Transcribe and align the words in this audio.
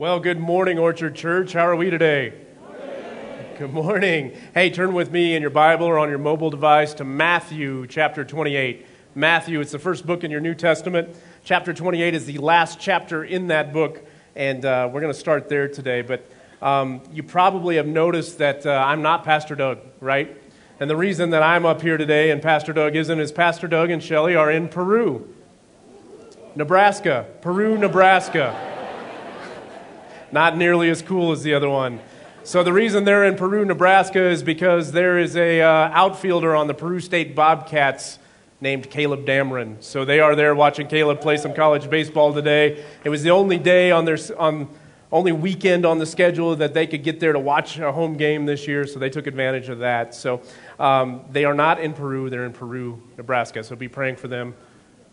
Well, 0.00 0.20
good 0.20 0.38
morning, 0.38 0.78
Orchard 0.78 1.16
Church. 1.16 1.54
How 1.54 1.66
are 1.66 1.74
we 1.74 1.90
today? 1.90 2.32
Good 3.58 3.72
morning. 3.72 4.32
Hey, 4.54 4.70
turn 4.70 4.94
with 4.94 5.10
me 5.10 5.34
in 5.34 5.42
your 5.42 5.50
Bible 5.50 5.86
or 5.86 5.98
on 5.98 6.08
your 6.08 6.18
mobile 6.18 6.50
device 6.50 6.94
to 6.94 7.04
Matthew 7.04 7.84
chapter 7.88 8.24
28. 8.24 8.86
Matthew, 9.16 9.60
it's 9.60 9.72
the 9.72 9.78
first 9.80 10.06
book 10.06 10.22
in 10.22 10.30
your 10.30 10.38
New 10.38 10.54
Testament. 10.54 11.16
Chapter 11.42 11.74
28 11.74 12.14
is 12.14 12.26
the 12.26 12.38
last 12.38 12.78
chapter 12.78 13.24
in 13.24 13.48
that 13.48 13.72
book, 13.72 14.06
and 14.36 14.64
uh, 14.64 14.88
we're 14.92 15.00
going 15.00 15.12
to 15.12 15.18
start 15.18 15.48
there 15.48 15.66
today. 15.66 16.02
But 16.02 16.30
um, 16.62 17.02
you 17.10 17.24
probably 17.24 17.74
have 17.74 17.88
noticed 17.88 18.38
that 18.38 18.64
uh, 18.66 18.70
I'm 18.70 19.02
not 19.02 19.24
Pastor 19.24 19.56
Doug, 19.56 19.80
right? 19.98 20.40
And 20.78 20.88
the 20.88 20.96
reason 20.96 21.30
that 21.30 21.42
I'm 21.42 21.66
up 21.66 21.82
here 21.82 21.96
today 21.96 22.30
and 22.30 22.40
Pastor 22.40 22.72
Doug 22.72 22.94
isn't 22.94 23.18
is 23.18 23.32
Pastor 23.32 23.66
Doug 23.66 23.90
and 23.90 24.00
Shelly 24.00 24.36
are 24.36 24.48
in 24.48 24.68
Peru, 24.68 25.34
Nebraska. 26.54 27.26
Peru, 27.40 27.76
Nebraska. 27.76 28.77
Not 30.32 30.56
nearly 30.56 30.90
as 30.90 31.02
cool 31.02 31.32
as 31.32 31.42
the 31.42 31.54
other 31.54 31.68
one. 31.68 32.00
So 32.44 32.62
the 32.62 32.72
reason 32.72 33.04
they're 33.04 33.24
in 33.24 33.36
Peru, 33.36 33.64
Nebraska 33.64 34.22
is 34.22 34.42
because 34.42 34.92
there 34.92 35.18
is 35.18 35.36
a 35.36 35.60
uh, 35.60 35.90
outfielder 35.92 36.56
on 36.56 36.66
the 36.66 36.74
Peru 36.74 37.00
State 37.00 37.34
Bobcats 37.34 38.18
named 38.60 38.90
Caleb 38.90 39.26
Dameron. 39.26 39.82
So 39.82 40.04
they 40.04 40.20
are 40.20 40.34
there 40.34 40.54
watching 40.54 40.86
Caleb 40.88 41.20
play 41.20 41.36
some 41.36 41.54
college 41.54 41.90
baseball 41.90 42.32
today. 42.32 42.82
It 43.04 43.10
was 43.10 43.22
the 43.22 43.30
only 43.30 43.58
day 43.58 43.90
on 43.90 44.04
their 44.04 44.18
on 44.38 44.68
only 45.10 45.32
weekend 45.32 45.86
on 45.86 45.98
the 45.98 46.06
schedule 46.06 46.54
that 46.56 46.74
they 46.74 46.86
could 46.86 47.02
get 47.02 47.18
there 47.18 47.32
to 47.32 47.38
watch 47.38 47.78
a 47.78 47.90
home 47.92 48.16
game 48.16 48.44
this 48.44 48.68
year, 48.68 48.86
so 48.86 48.98
they 48.98 49.08
took 49.08 49.26
advantage 49.26 49.70
of 49.70 49.78
that. 49.78 50.14
So 50.14 50.42
um, 50.78 51.24
they 51.30 51.44
are 51.46 51.54
not 51.54 51.80
in 51.80 51.94
Peru, 51.94 52.28
they're 52.28 52.44
in 52.44 52.52
Peru, 52.52 53.02
Nebraska. 53.16 53.64
So 53.64 53.74
be 53.74 53.88
praying 53.88 54.16
for 54.16 54.28
them 54.28 54.54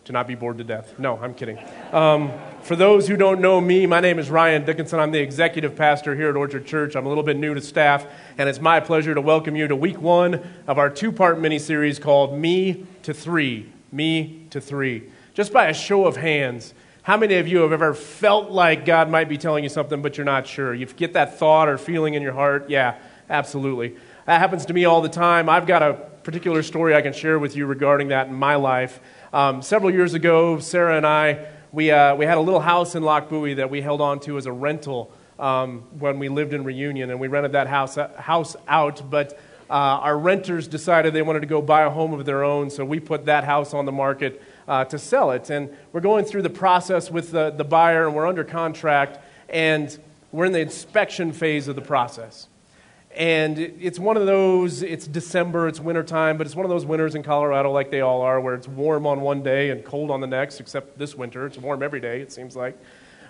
to 0.06 0.12
not 0.12 0.28
be 0.28 0.36
bored 0.36 0.56
to 0.58 0.64
death. 0.64 0.96
No, 1.00 1.18
I'm 1.18 1.34
kidding. 1.34 1.58
Um, 1.92 2.32
for 2.62 2.76
those 2.76 3.08
who 3.08 3.16
don't 3.16 3.40
know 3.40 3.60
me, 3.60 3.86
my 3.86 3.98
name 3.98 4.20
is 4.20 4.30
Ryan 4.30 4.64
Dickinson. 4.64 5.00
I'm 5.00 5.10
the 5.10 5.18
executive 5.18 5.74
pastor 5.74 6.14
here 6.14 6.30
at 6.30 6.36
Orchard 6.36 6.64
Church. 6.64 6.94
I'm 6.94 7.06
a 7.06 7.08
little 7.08 7.24
bit 7.24 7.36
new 7.36 7.54
to 7.54 7.60
staff, 7.60 8.06
and 8.38 8.48
it's 8.48 8.60
my 8.60 8.78
pleasure 8.78 9.16
to 9.16 9.20
welcome 9.20 9.56
you 9.56 9.66
to 9.66 9.74
week 9.74 10.00
one 10.00 10.48
of 10.68 10.78
our 10.78 10.90
two 10.90 11.10
part 11.10 11.40
mini 11.40 11.58
series 11.58 11.98
called 11.98 12.38
Me 12.38 12.86
to 13.02 13.12
Three. 13.12 13.72
Me 13.90 14.46
to 14.50 14.60
Three. 14.60 15.10
Just 15.34 15.52
by 15.52 15.66
a 15.66 15.74
show 15.74 16.06
of 16.06 16.16
hands, 16.16 16.72
how 17.02 17.16
many 17.16 17.34
of 17.34 17.48
you 17.48 17.58
have 17.58 17.72
ever 17.72 17.92
felt 17.92 18.52
like 18.52 18.84
God 18.84 19.10
might 19.10 19.28
be 19.28 19.36
telling 19.36 19.64
you 19.64 19.70
something, 19.70 20.02
but 20.02 20.16
you're 20.16 20.24
not 20.24 20.46
sure? 20.46 20.72
You 20.72 20.86
get 20.86 21.14
that 21.14 21.36
thought 21.36 21.68
or 21.68 21.78
feeling 21.78 22.14
in 22.14 22.22
your 22.22 22.32
heart? 22.32 22.70
Yeah, 22.70 22.96
absolutely. 23.28 23.96
That 24.26 24.38
happens 24.38 24.66
to 24.66 24.72
me 24.72 24.84
all 24.84 25.02
the 25.02 25.08
time. 25.08 25.48
I've 25.48 25.66
got 25.66 25.82
a 25.82 25.98
particular 26.26 26.60
story 26.64 26.92
I 26.92 27.02
can 27.02 27.12
share 27.12 27.38
with 27.38 27.54
you 27.54 27.66
regarding 27.66 28.08
that 28.08 28.26
in 28.26 28.34
my 28.34 28.56
life. 28.56 28.98
Um, 29.32 29.62
several 29.62 29.92
years 29.92 30.12
ago, 30.12 30.58
Sarah 30.58 30.96
and 30.96 31.06
I, 31.06 31.46
we, 31.70 31.92
uh, 31.92 32.16
we 32.16 32.26
had 32.26 32.36
a 32.36 32.40
little 32.40 32.58
house 32.58 32.96
in 32.96 33.04
Lochbuie 33.04 33.54
that 33.54 33.70
we 33.70 33.80
held 33.80 34.00
on 34.00 34.18
to 34.22 34.36
as 34.36 34.46
a 34.46 34.50
rental 34.50 35.12
um, 35.38 35.84
when 36.00 36.18
we 36.18 36.28
lived 36.28 36.52
in 36.52 36.64
Reunion, 36.64 37.10
and 37.10 37.20
we 37.20 37.28
rented 37.28 37.52
that 37.52 37.68
house, 37.68 37.96
uh, 37.96 38.08
house 38.20 38.56
out, 38.66 39.08
but 39.08 39.34
uh, 39.70 39.74
our 39.74 40.18
renters 40.18 40.66
decided 40.66 41.14
they 41.14 41.22
wanted 41.22 41.42
to 41.42 41.46
go 41.46 41.62
buy 41.62 41.82
a 41.82 41.90
home 41.90 42.12
of 42.12 42.26
their 42.26 42.42
own, 42.42 42.70
so 42.70 42.84
we 42.84 42.98
put 42.98 43.26
that 43.26 43.44
house 43.44 43.72
on 43.72 43.86
the 43.86 43.92
market 43.92 44.42
uh, 44.66 44.84
to 44.86 44.98
sell 44.98 45.30
it. 45.30 45.48
And 45.48 45.70
we're 45.92 46.00
going 46.00 46.24
through 46.24 46.42
the 46.42 46.50
process 46.50 47.08
with 47.08 47.30
the, 47.30 47.50
the 47.50 47.62
buyer, 47.62 48.04
and 48.04 48.16
we're 48.16 48.26
under 48.26 48.42
contract, 48.42 49.20
and 49.48 49.96
we're 50.32 50.46
in 50.46 50.52
the 50.52 50.58
inspection 50.58 51.30
phase 51.30 51.68
of 51.68 51.76
the 51.76 51.82
process. 51.82 52.48
And 53.16 53.58
it's 53.58 53.98
one 53.98 54.18
of 54.18 54.26
those, 54.26 54.82
it's 54.82 55.06
December, 55.06 55.68
it's 55.68 55.80
wintertime, 55.80 56.36
but 56.36 56.46
it's 56.46 56.54
one 56.54 56.66
of 56.66 56.70
those 56.70 56.84
winters 56.84 57.14
in 57.14 57.22
Colorado, 57.22 57.72
like 57.72 57.90
they 57.90 58.02
all 58.02 58.20
are, 58.20 58.38
where 58.40 58.54
it's 58.54 58.68
warm 58.68 59.06
on 59.06 59.22
one 59.22 59.42
day 59.42 59.70
and 59.70 59.82
cold 59.82 60.10
on 60.10 60.20
the 60.20 60.26
next, 60.26 60.60
except 60.60 60.98
this 60.98 61.14
winter. 61.14 61.46
It's 61.46 61.56
warm 61.56 61.82
every 61.82 62.00
day, 62.00 62.20
it 62.20 62.30
seems 62.30 62.54
like. 62.54 62.78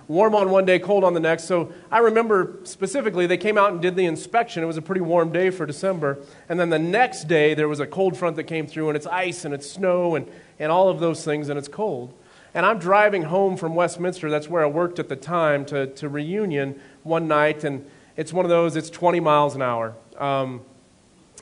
Warm 0.08 0.34
on 0.34 0.50
one 0.50 0.64
day, 0.64 0.80
cold 0.80 1.04
on 1.04 1.14
the 1.14 1.20
next. 1.20 1.44
So 1.44 1.72
I 1.90 1.98
remember 1.98 2.58
specifically, 2.64 3.26
they 3.26 3.36
came 3.36 3.56
out 3.56 3.72
and 3.72 3.80
did 3.80 3.94
the 3.94 4.06
inspection. 4.06 4.62
It 4.62 4.66
was 4.66 4.76
a 4.76 4.82
pretty 4.82 5.00
warm 5.00 5.30
day 5.30 5.50
for 5.50 5.66
December. 5.66 6.18
And 6.48 6.58
then 6.58 6.70
the 6.70 6.78
next 6.78 7.28
day, 7.28 7.54
there 7.54 7.68
was 7.68 7.78
a 7.78 7.86
cold 7.86 8.16
front 8.16 8.34
that 8.36 8.44
came 8.44 8.66
through, 8.66 8.88
and 8.88 8.96
it's 8.96 9.06
ice 9.06 9.44
and 9.44 9.54
it's 9.54 9.70
snow 9.70 10.16
and 10.16 10.28
and 10.58 10.72
all 10.72 10.88
of 10.88 11.00
those 11.00 11.24
things, 11.24 11.48
and 11.48 11.58
it's 11.58 11.68
cold. 11.68 12.12
And 12.54 12.64
I'm 12.64 12.78
driving 12.78 13.24
home 13.24 13.56
from 13.56 13.74
Westminster, 13.74 14.30
that's 14.30 14.48
where 14.48 14.62
I 14.62 14.66
worked 14.66 14.98
at 14.98 15.08
the 15.08 15.16
time, 15.16 15.66
to, 15.66 15.86
to 15.88 16.08
Reunion 16.08 16.80
one 17.02 17.28
night, 17.28 17.64
and 17.64 17.84
it's 18.16 18.32
one 18.32 18.44
of 18.44 18.48
those, 18.48 18.76
it's 18.76 18.90
20 18.90 19.20
miles 19.20 19.54
an 19.54 19.62
hour. 19.62 19.94
Um, 20.18 20.62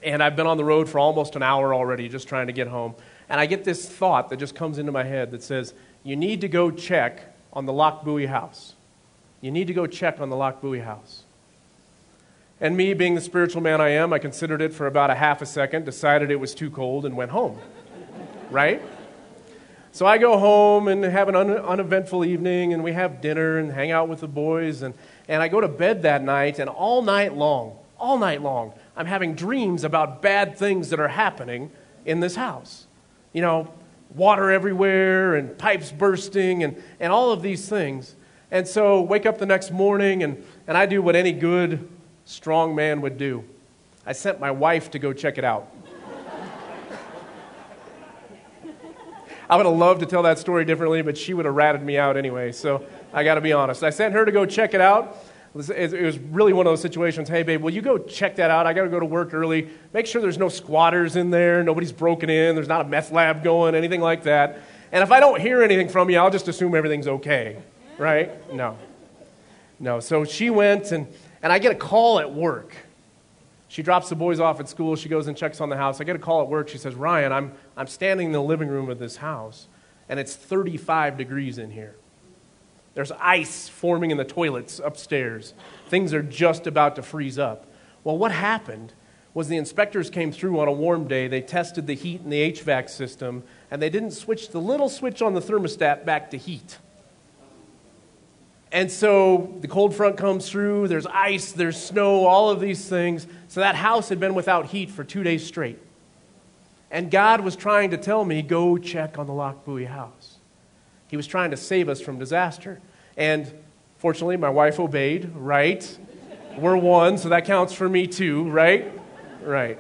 and 0.03 0.23
I've 0.23 0.37
been 0.37 0.47
on 0.47 0.57
the 0.57 0.65
road 0.65 0.89
for 0.89 0.99
almost 0.99 1.37
an 1.37 1.43
hour 1.43 1.75
already 1.75 2.09
just 2.09 2.29
trying 2.29 2.49
to 2.49 2.53
get 2.53 2.67
home. 2.67 2.95
And 3.29 3.41
I 3.41 3.47
get 3.47 3.65
this 3.65 3.89
thought 3.89 4.29
that 4.31 4.39
just 4.39 4.55
comes 4.55 4.79
into 4.79 4.93
my 4.93 5.05
head 5.05 5.31
that 5.31 5.43
says, 5.43 5.73
You 6.03 6.17
need 6.17 6.43
to 6.43 6.49
go 6.49 6.71
check 6.71 7.35
on 7.53 7.65
the 7.65 7.73
lock 7.73 8.05
Lochbuie 8.05 8.29
house. 8.29 8.75
You 9.41 9.51
need 9.51 9.67
to 9.69 9.75
go 9.75 9.87
check 9.87 10.21
on 10.21 10.29
the 10.29 10.37
lock 10.37 10.61
Lochbuie 10.61 10.85
house. 10.85 11.23
And 12.61 12.77
me, 12.77 12.95
being 12.95 13.15
the 13.15 13.21
spiritual 13.21 13.63
man 13.63 13.81
I 13.81 13.91
am, 13.91 14.13
I 14.13 14.19
considered 14.19 14.63
it 14.63 14.73
for 14.73 14.87
about 14.87 15.11
a 15.11 15.15
half 15.15 15.43
a 15.43 15.47
second, 15.47 15.85
decided 15.85 16.31
it 16.31 16.37
was 16.37 16.55
too 16.55 16.71
cold, 16.71 17.05
and 17.05 17.17
went 17.17 17.31
home. 17.31 17.59
right? 18.51 18.81
So 19.93 20.07
I 20.07 20.19
go 20.19 20.39
home 20.39 20.89
and 20.89 21.05
have 21.05 21.29
an 21.29 21.37
un- 21.37 21.51
uneventful 21.51 22.25
evening, 22.25 22.73
and 22.73 22.83
we 22.83 22.93
have 22.93 23.21
dinner 23.21 23.59
and 23.59 23.73
hang 23.73 23.91
out 23.91 24.09
with 24.09 24.21
the 24.21 24.29
boys. 24.29 24.83
And, 24.83 24.95
and 25.29 25.43
I 25.43 25.49
go 25.49 25.61
to 25.61 25.69
bed 25.69 26.03
that 26.03 26.23
night, 26.23 26.59
and 26.59 26.69
all 26.69 27.03
night 27.03 27.35
long, 27.35 27.79
all 27.99 28.19
night 28.19 28.43
long, 28.43 28.73
I'm 28.97 29.07
having 29.07 29.35
dreams 29.35 29.85
about 29.85 30.21
bad 30.21 30.57
things 30.57 30.91
that 30.91 31.01
are 31.01 31.09
happening 31.09 31.71
in 32.05 32.21
this 32.21 32.37
house. 32.37 32.87
You 33.33 33.43
know, 33.43 33.73
water 34.15 34.51
everywhere, 34.51 35.37
and 35.37 35.57
pipes 35.57 35.91
bursting, 35.91 36.63
and, 36.63 36.83
and 37.01 37.13
all 37.13 37.33
of 37.33 37.43
these 37.43 37.69
things. 37.69 38.15
And 38.51 38.69
so, 38.69 39.01
wake 39.01 39.27
up 39.27 39.39
the 39.39 39.47
next 39.47 39.71
morning, 39.71 40.23
and, 40.23 40.45
and 40.67 40.77
I 40.77 40.87
do 40.87 41.03
what 41.03 41.17
any 41.17 41.33
good, 41.33 41.89
strong 42.25 42.75
man 42.75 43.01
would 43.01 43.19
do. 43.19 43.45
I 44.07 44.13
sent 44.13 44.39
my 44.39 44.51
wife 44.51 44.91
to 44.93 44.99
go 44.99 45.15
check 45.15 45.39
it 45.39 45.45
out. 45.45 45.71
I 49.49 49.57
would 49.57 49.67
have 49.67 49.75
loved 49.75 50.01
to 50.01 50.07
tell 50.07 50.23
that 50.25 50.39
story 50.39 50.65
differently, 50.65 51.03
but 51.03 51.17
she 51.17 51.33
would 51.35 51.47
have 51.47 51.55
ratted 51.55 51.83
me 51.83 51.97
out 51.97 52.17
anyway. 52.17 52.51
So 52.53 52.85
I 53.15 53.23
got 53.23 53.37
to 53.37 53.41
be 53.41 53.53
honest. 53.53 53.85
I 53.85 53.91
sent 53.91 54.13
her 54.13 54.25
to 54.25 54.33
go 54.33 54.45
check 54.45 54.75
it 54.75 54.81
out. 54.81 55.17
It 55.55 56.03
was 56.03 56.19
really 56.19 56.53
one 56.53 56.67
of 56.67 56.73
those 56.73 56.81
situations. 56.81 57.29
Hey, 57.29 57.45
babe, 57.45 57.63
will 57.63 57.73
you 57.73 57.81
go 57.81 57.97
check 57.97 58.35
that 58.37 58.51
out? 58.51 58.67
I 58.67 58.73
got 58.73 58.83
to 58.83 58.89
go 58.89 58.99
to 58.99 59.07
work 59.07 59.33
early. 59.33 59.69
Make 59.93 60.07
sure 60.07 60.21
there's 60.21 60.37
no 60.37 60.49
squatters 60.49 61.15
in 61.15 61.31
there. 61.31 61.63
Nobody's 61.63 61.93
broken 61.93 62.29
in. 62.29 62.57
There's 62.57 62.67
not 62.67 62.81
a 62.81 62.89
meth 62.89 63.13
lab 63.13 63.45
going, 63.45 63.77
anything 63.77 64.01
like 64.01 64.25
that. 64.25 64.59
And 64.91 65.05
if 65.05 65.13
I 65.13 65.21
don't 65.21 65.41
hear 65.41 65.63
anything 65.63 65.89
from 65.89 66.11
you, 66.11 66.19
I'll 66.19 66.31
just 66.31 66.49
assume 66.49 66.75
everything's 66.75 67.07
okay. 67.07 67.63
Right? 67.99 68.53
No. 68.53 68.77
No. 69.79 70.01
So 70.01 70.25
she 70.25 70.51
went, 70.51 70.91
and, 70.91 71.07
and 71.41 71.53
I 71.53 71.61
get 71.61 71.71
a 71.71 71.77
call 71.77 72.19
at 72.19 72.33
work. 72.33 72.75
She 73.69 73.85
drops 73.85 74.09
the 74.09 74.17
boys 74.17 74.41
off 74.41 74.59
at 74.59 74.69
school. 74.69 74.97
She 74.97 75.09
goes 75.09 75.29
and 75.29 75.37
checks 75.37 75.61
on 75.61 75.69
the 75.69 75.77
house. 75.77 76.01
I 76.01 76.05
get 76.05 76.17
a 76.17 76.19
call 76.19 76.43
at 76.43 76.49
work. 76.49 76.69
She 76.69 76.79
says, 76.79 76.97
Ryan, 76.97 77.33
I'm, 77.33 77.53
I'm 77.77 77.87
standing 77.87 78.27
in 78.27 78.33
the 78.33 78.43
living 78.43 78.69
room 78.69 78.91
of 78.91 78.99
this 78.99 79.17
house, 79.17 79.69
and 80.09 80.19
it's 80.19 80.35
35 80.35 81.17
degrees 81.17 81.59
in 81.59 81.71
here. 81.71 81.95
There's 82.95 83.13
ice 83.13 83.69
forming 83.69 84.11
in 84.11 84.17
the 84.17 84.25
toilets 84.25 84.79
upstairs. 84.79 85.55
Things 85.89 86.15
are 86.15 86.23
just 86.23 86.67
about 86.67 86.97
to 86.97 87.03
freeze 87.03 87.39
up. 87.39 87.67
Well, 88.05 88.17
what 88.17 88.33
happened 88.33 88.93
was 89.35 89.49
the 89.49 89.57
inspectors 89.57 90.11
came 90.11 90.31
through 90.31 90.61
on 90.61 90.69
a 90.69 90.73
warm 90.73 91.09
day. 91.09 91.27
They 91.27 91.41
tested 91.41 91.89
the 91.89 91.95
heat 91.95 92.21
in 92.23 92.31
the 92.31 92.53
HVAC 92.53 92.89
system, 92.89 93.43
and 93.71 93.83
they 93.83 93.91
didn't 93.91 94.13
switch 94.13 94.51
the 94.51 94.61
little 94.61 94.89
switch 94.89 95.21
on 95.21 95.35
the 95.35 95.41
thermostat 95.41 96.05
back 96.05 96.31
to 96.31 96.39
heat. 96.39 96.79
And 98.71 98.91
so 98.91 99.57
the 99.61 99.69
cold 99.69 99.95
front 99.95 100.17
comes 100.17 100.49
through, 100.49 100.89
there's 100.89 101.07
ice, 101.07 101.53
there's 101.53 101.81
snow, 101.81 102.27
all 102.27 102.51
of 102.51 102.61
these 102.61 102.89
things. 102.89 103.27
So 103.49 103.61
that 103.61 103.77
house 103.77 104.09
had 104.09 104.19
been 104.19 104.35
without 104.35 104.67
heat 104.67 104.91
for 104.91 105.05
two 105.05 105.23
days 105.23 105.47
straight. 105.47 105.79
And 106.91 107.11
God 107.11 107.41
was 107.41 107.57
trying 107.57 107.91
to 107.91 107.97
tell 107.97 108.25
me, 108.25 108.43
go 108.43 108.79
check 108.79 109.19
on 109.19 109.27
the 109.27 109.33
Lochbuie 109.33 109.87
house. 109.87 110.34
He 111.09 111.17
was 111.17 111.27
trying 111.27 111.51
to 111.51 111.57
save 111.57 111.89
us 111.89 112.01
from 112.01 112.19
disaster. 112.19 112.81
And 113.17 113.53
fortunately, 113.99 114.37
my 114.37 114.51
wife 114.51 114.81
obeyed, 114.81 115.31
right? 115.35 115.99
We're 116.59 116.77
one, 116.77 117.19
so 117.19 117.29
that 117.31 117.45
counts 117.45 117.73
for 117.73 117.89
me 117.89 118.07
too, 118.07 118.49
right? 118.51 118.93
Right. 119.43 119.79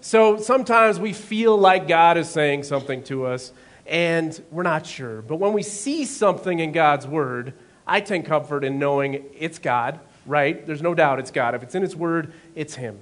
So 0.00 0.36
sometimes 0.36 1.00
we 1.00 1.12
feel 1.12 1.56
like 1.56 1.88
God 1.88 2.18
is 2.18 2.28
saying 2.28 2.64
something 2.64 3.02
to 3.04 3.24
us, 3.26 3.52
and 3.86 4.38
we're 4.50 4.62
not 4.62 4.86
sure. 4.86 5.22
But 5.22 5.36
when 5.36 5.52
we 5.52 5.62
see 5.62 6.04
something 6.04 6.58
in 6.58 6.72
God's 6.72 7.06
Word, 7.06 7.54
I 7.86 8.00
take 8.00 8.26
comfort 8.26 8.64
in 8.64 8.78
knowing 8.78 9.24
it's 9.38 9.58
God, 9.58 9.98
right? 10.26 10.66
There's 10.66 10.82
no 10.82 10.94
doubt 10.94 11.20
it's 11.20 11.30
God. 11.30 11.54
If 11.54 11.62
it's 11.62 11.74
in 11.74 11.82
His 11.82 11.96
Word, 11.96 12.32
it's 12.54 12.74
Him. 12.74 12.98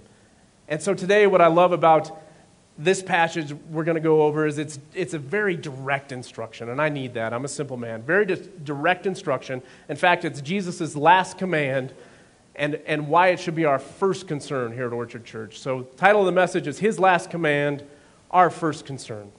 And 0.69 0.81
so 0.81 0.95
today, 0.95 1.27
what 1.27 1.41
I 1.41 1.49
love 1.49 1.73
about 1.73 2.22
this 2.79 3.03
passage 3.03 3.53
we're 3.71 3.85
going 3.85 3.97
to 3.97 4.01
go 4.01 4.23
over 4.23 4.47
is 4.47 4.59
it's, 4.59 4.79
it's 4.95 5.15
a 5.15 5.19
very 5.19 5.57
direct 5.57 6.11
instruction, 6.11 6.71
and 6.71 6.81
I 6.81 6.89
need 6.89 7.15
that. 7.15 7.33
I'm 7.33 7.45
a 7.45 7.49
simple 7.49 7.77
man. 7.77 8.03
Very 8.03 8.27
di- 8.27 8.49
direct 8.65 9.07
instruction. 9.07 9.63
In 9.89 9.97
fact, 9.97 10.25
it's 10.25 10.41
Jesus' 10.41 10.97
last 10.97 11.39
command 11.39 11.93
and, 12.55 12.77
and 12.87 13.09
why 13.09 13.29
it 13.29 13.41
should 13.41 13.55
be 13.55 13.65
our 13.65 13.79
first 13.79 14.29
concern 14.29 14.73
here 14.73 14.87
at 14.87 14.93
Orchard 14.93 15.25
Church. 15.25 15.59
So, 15.59 15.83
title 15.97 16.21
of 16.21 16.27
the 16.27 16.33
message 16.33 16.67
is 16.67 16.79
His 16.79 16.99
Last 16.99 17.31
Command, 17.31 17.83
Our 18.31 18.51
First 18.51 18.85
Concern. 18.85 19.31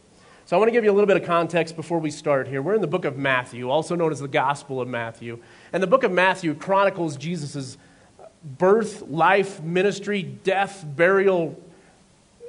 So 0.46 0.58
I 0.58 0.60
want 0.60 0.68
to 0.68 0.74
give 0.74 0.84
you 0.84 0.92
a 0.92 0.94
little 0.94 1.08
bit 1.08 1.16
of 1.16 1.24
context 1.24 1.78
before 1.78 2.00
we 2.00 2.12
start 2.12 2.50
here. 2.50 2.62
We're 2.62 2.76
in 2.76 2.82
the 2.82 2.88
book 2.88 3.06
of 3.06 3.18
Matthew, 3.18 3.70
also 3.70 3.96
known 3.96 4.12
as 4.12 4.20
the 4.20 4.28
Gospel 4.28 4.82
of 4.82 4.90
Matthew. 4.90 5.40
And 5.72 5.82
the 5.82 5.88
book 5.88 6.04
of 6.04 6.12
Matthew 6.12 6.54
chronicles 6.54 7.16
Jesus' 7.16 7.78
birth, 8.44 9.04
life, 9.04 9.62
ministry, 9.64 10.22
death, 10.22 10.86
burial, 10.86 11.58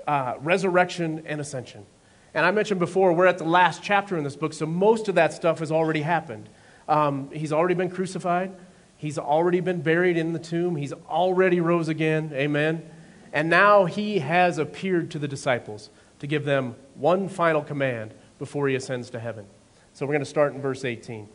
uh, 0.06 0.34
resurrection, 0.40 1.22
and 1.26 1.40
ascension. 1.40 1.86
And 2.34 2.44
I 2.44 2.50
mentioned 2.50 2.80
before, 2.80 3.12
we're 3.12 3.26
at 3.26 3.38
the 3.38 3.44
last 3.44 3.82
chapter 3.82 4.18
in 4.18 4.24
this 4.24 4.36
book, 4.36 4.52
so 4.52 4.66
most 4.66 5.08
of 5.08 5.14
that 5.14 5.32
stuff 5.32 5.60
has 5.60 5.70
already 5.70 6.02
happened. 6.02 6.48
Um, 6.88 7.30
he's 7.30 7.52
already 7.52 7.74
been 7.74 7.90
crucified, 7.90 8.52
he's 8.96 9.18
already 9.18 9.60
been 9.60 9.80
buried 9.80 10.16
in 10.16 10.32
the 10.32 10.38
tomb, 10.38 10.76
he's 10.76 10.92
already 10.92 11.60
rose 11.60 11.88
again. 11.88 12.30
Amen. 12.34 12.88
And 13.32 13.48
now 13.50 13.84
he 13.84 14.20
has 14.20 14.58
appeared 14.58 15.10
to 15.12 15.18
the 15.18 15.28
disciples 15.28 15.90
to 16.20 16.26
give 16.26 16.44
them 16.44 16.76
one 16.94 17.28
final 17.28 17.62
command 17.62 18.14
before 18.38 18.68
he 18.68 18.74
ascends 18.74 19.10
to 19.10 19.20
heaven. 19.20 19.46
So 19.92 20.06
we're 20.06 20.12
going 20.12 20.20
to 20.20 20.26
start 20.26 20.54
in 20.54 20.60
verse 20.60 20.84
18. 20.84 21.28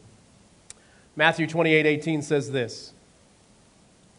Matthew 1.16 1.48
28 1.48 1.86
18 1.86 2.22
says 2.22 2.52
this 2.52 2.94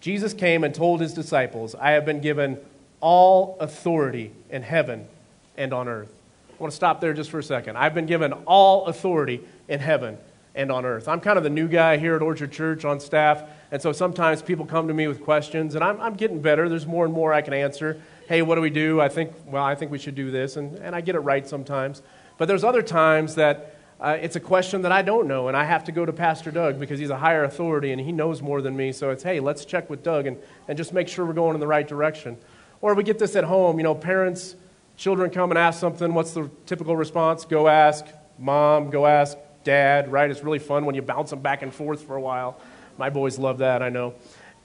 Jesus 0.01 0.35
came 0.35 0.65
and 0.65 0.75
told 0.75 1.01
his 1.01 1.13
disciples, 1.13 1.75
I 1.75 1.93
have 1.93 2.05
been 2.05 2.21
given 2.21 2.59
all 3.01 3.57
authority 3.61 4.33
in 4.51 4.63
heaven 4.63 5.07
and 5.57 5.73
on 5.73 5.89
earth. 5.89 6.13
I 6.51 6.63
want 6.63 6.73
to 6.73 6.77
stop 6.77 7.01
there 7.01 7.15
just 7.15 7.31
for 7.31 7.39
a 7.39 7.43
second. 7.43 7.77
I've 7.77 7.95
been 7.95 8.07
given 8.07 8.33
all 8.33 8.87
authority 8.87 9.41
in 9.69 9.81
heaven 9.81 10.19
and 10.55 10.71
on 10.71 10.85
earth. 10.85 11.09
I'm 11.09 11.21
kind 11.21 11.39
of 11.39 11.45
the 11.45 11.51
new 11.51 11.69
guy 11.69 11.97
here 11.97 12.17
at 12.17 12.23
Orchard 12.23 12.53
Church 12.53 12.85
on 12.85 13.01
staff, 13.01 13.43
and 13.71 13.81
so 13.81 13.93
sometimes 13.93 14.43
people 14.43 14.67
come 14.67 14.89
to 14.89 14.95
me 14.95 15.09
with 15.09 15.23
questions, 15.23 15.75
and 15.75 15.83
I'm, 15.83 16.01
I'm 16.01 16.15
getting 16.15 16.43
better. 16.43 16.69
There's 16.69 16.87
more 16.87 17.05
and 17.05 17.15
more 17.15 17.33
I 17.33 17.41
can 17.41 17.55
answer. 17.55 18.01
Hey, 18.29 18.43
what 18.43 18.57
do 18.57 18.61
we 18.61 18.71
do? 18.71 19.01
I 19.01 19.09
think, 19.09 19.33
well, 19.47 19.65
I 19.65 19.75
think 19.75 19.91
we 19.91 19.99
should 19.99 20.15
do 20.15 20.31
this, 20.31 20.57
and, 20.57 20.77
and 20.79 20.95
I 20.95 21.01
get 21.01 21.15
it 21.15 21.21
right 21.21 21.47
sometimes. 21.47 22.03
But 22.37 22.47
there's 22.47 22.65
other 22.65 22.83
times 22.83 23.37
that 23.37 23.77
uh, 24.01 24.17
it's 24.21 24.35
a 24.35 24.41
question 24.41 24.83
that 24.83 24.93
I 24.93 25.03
don't 25.03 25.29
know, 25.29 25.49
and 25.49 25.57
I 25.57 25.65
have 25.65 25.85
to 25.85 25.93
go 25.93 26.07
to 26.07 26.13
Pastor 26.13 26.51
Doug 26.51 26.81
because 26.81 26.99
he's 26.99 27.11
a 27.11 27.19
higher 27.19 27.45
authority 27.45 27.93
and 27.93 28.01
he 28.01 28.13
knows 28.13 28.41
more 28.41 28.63
than 28.63 28.75
me. 28.75 28.93
So 28.93 29.11
it's, 29.11 29.23
hey, 29.23 29.41
let's 29.41 29.67
check 29.67 29.91
with 29.91 30.03
Doug 30.03 30.27
and, 30.27 30.39
and 30.67 30.79
just 30.79 30.95
make 30.95 31.07
sure 31.07 31.27
we're 31.27 31.35
going 31.35 31.55
in 31.55 31.61
the 31.61 31.67
right 31.67 31.87
direction. 31.87 32.39
Or 32.81 32.95
we 32.95 33.03
get 33.03 33.19
this 33.19 33.37
at 33.37 33.45
home, 33.45 33.79
you 33.79 33.83
know, 33.83 33.95
parents 33.95 34.57
Children 35.01 35.31
come 35.31 35.51
and 35.51 35.57
ask 35.57 35.81
something. 35.81 36.13
What's 36.13 36.35
the 36.35 36.51
typical 36.67 36.95
response? 36.95 37.47
Go 37.47 37.69
ask 37.69 38.05
mom, 38.39 38.91
go 38.91 39.07
ask 39.07 39.39
dad, 39.65 40.13
right? 40.13 40.31
It's 40.31 40.43
really 40.43 40.59
fun 40.59 40.85
when 40.85 40.95
you 40.95 41.01
bounce 41.01 41.31
them 41.31 41.41
back 41.41 41.63
and 41.63 41.73
forth 41.73 42.03
for 42.03 42.17
a 42.17 42.21
while. 42.21 42.61
My 42.99 43.09
boys 43.09 43.39
love 43.39 43.59
that, 43.59 43.83
I 43.83 43.89
know. 43.89 44.13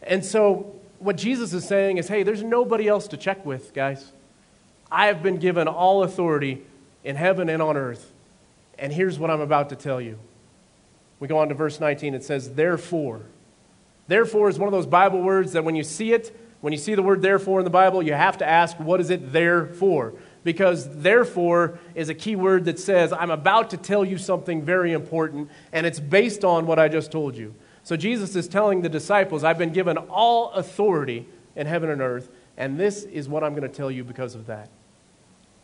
And 0.03 0.25
so, 0.25 0.75
what 0.99 1.15
Jesus 1.15 1.53
is 1.53 1.65
saying 1.65 1.99
is 1.99 2.09
hey, 2.09 2.23
there's 2.23 2.43
nobody 2.43 2.89
else 2.89 3.07
to 3.07 3.17
check 3.17 3.45
with, 3.45 3.73
guys. 3.73 4.11
I 4.91 5.05
have 5.05 5.23
been 5.23 5.37
given 5.37 5.69
all 5.69 6.03
authority 6.03 6.63
in 7.05 7.15
heaven 7.15 7.47
and 7.47 7.61
on 7.61 7.77
earth. 7.77 8.11
And 8.77 8.91
here's 8.91 9.17
what 9.17 9.31
I'm 9.31 9.39
about 9.39 9.69
to 9.69 9.77
tell 9.77 10.01
you. 10.01 10.19
We 11.21 11.29
go 11.29 11.37
on 11.37 11.47
to 11.47 11.55
verse 11.55 11.79
19. 11.79 12.13
It 12.13 12.25
says, 12.25 12.55
Therefore. 12.55 13.21
Therefore 14.09 14.49
is 14.49 14.59
one 14.59 14.67
of 14.67 14.73
those 14.73 14.85
Bible 14.85 15.21
words 15.21 15.53
that 15.53 15.63
when 15.63 15.77
you 15.77 15.83
see 15.83 16.11
it, 16.11 16.37
when 16.65 16.73
you 16.73 16.79
see 16.79 16.95
the 16.95 17.03
word 17.03 17.21
therefore 17.21 17.59
in 17.59 17.63
the 17.63 17.69
Bible, 17.69 18.01
you 18.01 18.13
have 18.13 18.39
to 18.39 18.45
ask, 18.45 18.77
what 18.79 18.99
is 18.99 19.09
it 19.09 19.31
there 19.31 19.67
for? 19.67 20.15
because 20.45 20.87
therefore 21.01 21.79
is 21.95 22.07
a 22.07 22.13
key 22.13 22.37
word 22.37 22.65
that 22.65 22.79
says, 22.79 23.11
I'm 23.11 23.31
about 23.31 23.71
to 23.71 23.77
tell 23.77 24.05
you 24.05 24.17
something 24.17 24.61
very 24.61 24.93
important, 24.93 25.49
and 25.73 25.85
it's 25.85 25.99
based 25.99 26.45
on 26.45 26.67
what 26.67 26.79
I 26.79 26.87
just 26.87 27.11
told 27.11 27.35
you. 27.35 27.55
So 27.83 27.97
Jesus 27.97 28.35
is 28.35 28.47
telling 28.47 28.81
the 28.81 28.89
disciples, 28.89 29.43
I've 29.43 29.57
been 29.57 29.73
given 29.73 29.97
all 29.97 30.51
authority 30.51 31.27
in 31.55 31.67
heaven 31.67 31.89
and 31.89 31.99
earth, 31.99 32.29
and 32.57 32.79
this 32.79 33.03
is 33.03 33.27
what 33.27 33.43
I'm 33.43 33.55
going 33.55 33.69
to 33.69 33.75
tell 33.75 33.89
you 33.89 34.03
because 34.03 34.35
of 34.35 34.45
that. 34.45 34.69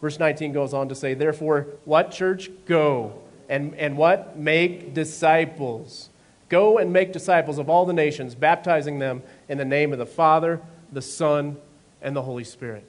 Verse 0.01 0.18
19 0.18 0.51
goes 0.51 0.74
on 0.74 0.89
to 0.89 0.95
say, 0.95 1.13
Therefore, 1.13 1.68
what 1.86 2.12
church? 2.12 2.50
Go. 2.65 3.21
And, 3.48 3.75
and 3.75 3.98
what? 3.98 4.36
Make 4.36 4.95
disciples. 4.95 6.09
Go 6.50 6.80
and 6.80 6.92
make 6.92 7.13
disciples 7.13 7.59
of 7.59 7.69
all 7.69 7.86
the 7.86 7.94
nations, 7.94 8.33
baptizing 8.33 8.98
them 8.98 9.21
in 9.48 9.59
the 9.59 9.65
name 9.65 9.94
of 9.94 10.00
the 10.00 10.07
Father, 10.07 10.59
the 10.92 11.02
Son, 11.02 11.58
and 12.02 12.16
the 12.16 12.22
Holy 12.22 12.44
Spirit. 12.44 12.84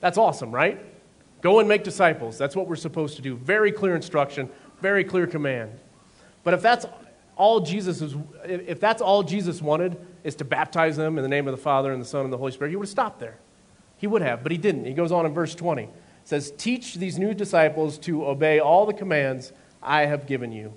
That's 0.00 0.18
awesome, 0.18 0.52
right? 0.52 0.80
Go 1.40 1.60
and 1.60 1.68
make 1.68 1.84
disciples. 1.84 2.36
That's 2.38 2.56
what 2.56 2.66
we're 2.66 2.76
supposed 2.76 3.16
to 3.16 3.22
do. 3.22 3.36
Very 3.36 3.72
clear 3.72 3.94
instruction, 3.94 4.48
very 4.80 5.04
clear 5.04 5.26
command. 5.26 5.72
But 6.44 6.54
if 6.54 6.62
that's 6.62 6.86
all 7.36 7.60
Jesus 7.60 8.02
is, 8.02 8.16
if 8.44 8.80
that's 8.80 9.00
all 9.00 9.22
Jesus 9.22 9.62
wanted 9.62 9.96
is 10.24 10.34
to 10.36 10.44
baptize 10.44 10.96
them 10.96 11.16
in 11.16 11.22
the 11.22 11.28
name 11.28 11.46
of 11.46 11.52
the 11.52 11.62
Father 11.62 11.92
and 11.92 12.02
the 12.02 12.06
Son 12.06 12.24
and 12.24 12.32
the 12.32 12.38
Holy 12.38 12.52
Spirit, 12.52 12.70
he 12.70 12.76
would 12.76 12.86
have 12.86 12.90
stopped 12.90 13.20
there. 13.20 13.38
He 13.96 14.06
would 14.06 14.22
have, 14.22 14.42
but 14.42 14.52
he 14.52 14.58
didn't. 14.58 14.84
He 14.84 14.94
goes 14.94 15.12
on 15.12 15.26
in 15.26 15.32
verse 15.32 15.54
20. 15.54 15.84
It 15.84 15.90
says, 16.24 16.52
Teach 16.56 16.94
these 16.94 17.18
new 17.18 17.34
disciples 17.34 17.98
to 17.98 18.26
obey 18.26 18.58
all 18.58 18.86
the 18.86 18.92
commands 18.92 19.52
I 19.82 20.06
have 20.06 20.26
given 20.26 20.52
you. 20.52 20.72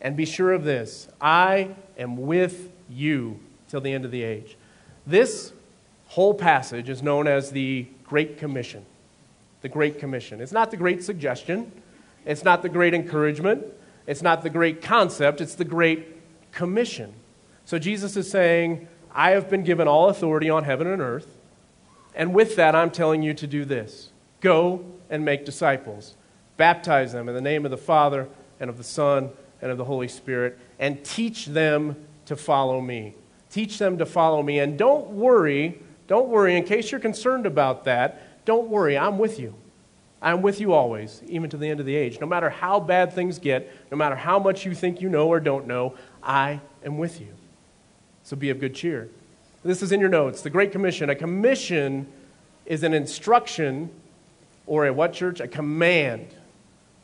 And 0.00 0.16
be 0.16 0.26
sure 0.26 0.52
of 0.52 0.64
this 0.64 1.08
I 1.20 1.74
am 1.98 2.16
with 2.18 2.70
you 2.88 3.40
till 3.68 3.80
the 3.80 3.92
end 3.92 4.04
of 4.04 4.10
the 4.10 4.22
age. 4.22 4.56
This 5.06 5.52
whole 6.08 6.34
passage 6.34 6.88
is 6.88 7.02
known 7.02 7.28
as 7.28 7.50
the 7.50 7.86
Great 8.04 8.38
Commission. 8.38 8.84
The 9.60 9.68
Great 9.68 9.98
Commission. 9.98 10.40
It's 10.40 10.52
not 10.52 10.70
the 10.70 10.76
great 10.76 11.04
suggestion, 11.04 11.70
it's 12.24 12.44
not 12.44 12.62
the 12.62 12.68
great 12.68 12.92
encouragement, 12.92 13.64
it's 14.06 14.22
not 14.22 14.42
the 14.42 14.50
great 14.50 14.82
concept, 14.82 15.40
it's 15.40 15.54
the 15.54 15.64
Great 15.64 16.06
Commission. 16.52 17.12
So 17.64 17.78
Jesus 17.78 18.16
is 18.16 18.30
saying, 18.30 18.88
I 19.12 19.30
have 19.30 19.48
been 19.48 19.64
given 19.64 19.88
all 19.88 20.08
authority 20.08 20.50
on 20.50 20.64
heaven 20.64 20.86
and 20.86 21.00
earth, 21.00 21.36
and 22.14 22.34
with 22.34 22.56
that, 22.56 22.74
I'm 22.74 22.90
telling 22.90 23.22
you 23.22 23.34
to 23.34 23.46
do 23.46 23.64
this 23.64 24.10
go 24.40 24.84
and 25.10 25.24
make 25.24 25.44
disciples, 25.44 26.14
baptize 26.56 27.12
them 27.12 27.28
in 27.28 27.34
the 27.34 27.40
name 27.40 27.64
of 27.64 27.70
the 27.70 27.76
Father 27.76 28.28
and 28.60 28.70
of 28.70 28.76
the 28.76 28.84
Son 28.84 29.30
and 29.62 29.70
of 29.70 29.78
the 29.78 29.84
Holy 29.84 30.08
Spirit, 30.08 30.58
and 30.78 31.04
teach 31.04 31.46
them 31.46 31.96
to 32.26 32.36
follow 32.36 32.80
me. 32.80 33.14
Teach 33.56 33.78
them 33.78 33.96
to 33.98 34.06
follow 34.06 34.42
me, 34.42 34.58
and 34.58 34.78
don't 34.78 35.08
worry 35.08 35.80
don't 36.06 36.28
worry, 36.28 36.56
in 36.56 36.64
case 36.64 36.90
you're 36.90 37.00
concerned 37.00 37.46
about 37.46 37.84
that, 37.84 38.44
don't 38.44 38.68
worry, 38.68 38.96
I'm 38.96 39.18
with 39.18 39.38
you. 39.38 39.54
I'm 40.22 40.40
with 40.40 40.60
you 40.60 40.72
always, 40.72 41.22
even 41.26 41.50
to 41.50 41.56
the 41.56 41.68
end 41.68 41.80
of 41.80 41.86
the 41.86 41.94
age. 41.94 42.20
No 42.20 42.26
matter 42.26 42.48
how 42.48 42.80
bad 42.80 43.12
things 43.12 43.38
get, 43.38 43.70
no 43.90 43.96
matter 43.96 44.16
how 44.16 44.38
much 44.38 44.64
you 44.64 44.74
think 44.74 45.00
you 45.00 45.08
know 45.08 45.28
or 45.28 45.40
don't 45.40 45.66
know, 45.66 45.94
I 46.22 46.60
am 46.84 46.98
with 46.98 47.20
you. 47.20 47.28
So 48.22 48.36
be 48.36 48.50
of 48.50 48.60
good 48.60 48.74
cheer. 48.74 49.08
This 49.62 49.82
is 49.82 49.92
in 49.92 50.00
your 50.00 50.08
notes. 50.08 50.42
The 50.42 50.50
Great 50.50 50.72
Commission. 50.72 51.10
A 51.10 51.14
commission 51.14 52.06
is 52.64 52.82
an 52.82 52.94
instruction 52.94 53.90
or 54.66 54.86
a 54.86 54.92
what 54.92 55.12
church? 55.12 55.40
A 55.40 55.48
command. 55.48 56.28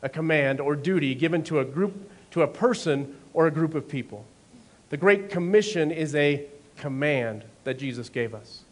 A 0.01 0.09
command 0.09 0.59
or 0.59 0.75
duty 0.75 1.13
given 1.13 1.43
to 1.43 1.59
a 1.59 1.65
group, 1.65 2.09
to 2.31 2.41
a 2.41 2.47
person 2.47 3.15
or 3.33 3.47
a 3.47 3.51
group 3.51 3.75
of 3.75 3.87
people. 3.87 4.25
The 4.89 4.97
Great 4.97 5.29
Commission 5.29 5.91
is 5.91 6.15
a 6.15 6.45
command 6.77 7.43
that 7.63 7.79
Jesus 7.79 8.09
gave 8.09 8.33
us 8.35 8.63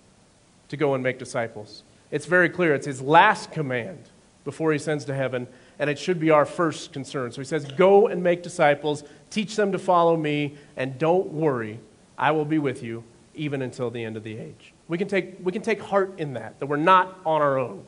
to 0.69 0.77
go 0.77 0.93
and 0.93 1.03
make 1.03 1.19
disciples. 1.19 1.83
It's 2.11 2.25
very 2.25 2.49
clear. 2.49 2.75
It's 2.75 2.85
his 2.85 3.01
last 3.01 3.51
command 3.51 4.09
before 4.43 4.71
he 4.71 4.79
sends 4.79 5.05
to 5.05 5.13
heaven, 5.13 5.47
and 5.79 5.89
it 5.89 5.99
should 5.99 6.19
be 6.19 6.29
our 6.29 6.45
first 6.45 6.93
concern. 6.93 7.31
So 7.31 7.41
he 7.41 7.45
says, 7.45 7.65
Go 7.65 8.07
and 8.07 8.23
make 8.23 8.43
disciples, 8.43 9.03
teach 9.29 9.55
them 9.55 9.71
to 9.71 9.79
follow 9.79 10.17
me, 10.17 10.55
and 10.75 10.97
don't 10.97 11.31
worry, 11.31 11.79
I 12.17 12.31
will 12.31 12.45
be 12.45 12.59
with 12.59 12.83
you 12.83 13.03
even 13.33 13.61
until 13.61 13.89
the 13.89 14.03
end 14.03 14.17
of 14.17 14.23
the 14.23 14.37
age. 14.37 14.73
We 14.87 14.97
can 14.97 15.07
take, 15.07 15.37
we 15.43 15.51
can 15.51 15.61
take 15.61 15.81
heart 15.81 16.13
in 16.17 16.33
that, 16.33 16.59
that 16.59 16.65
we're 16.65 16.75
not 16.75 17.19
on 17.25 17.41
our 17.41 17.57
own. 17.57 17.85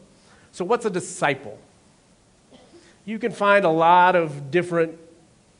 So, 0.51 0.63
what's 0.63 0.85
a 0.85 0.89
disciple? 0.89 1.57
You 3.05 3.19
can 3.19 3.31
find 3.31 3.65
a 3.65 3.69
lot 3.69 4.15
of 4.15 4.51
different 4.51 4.97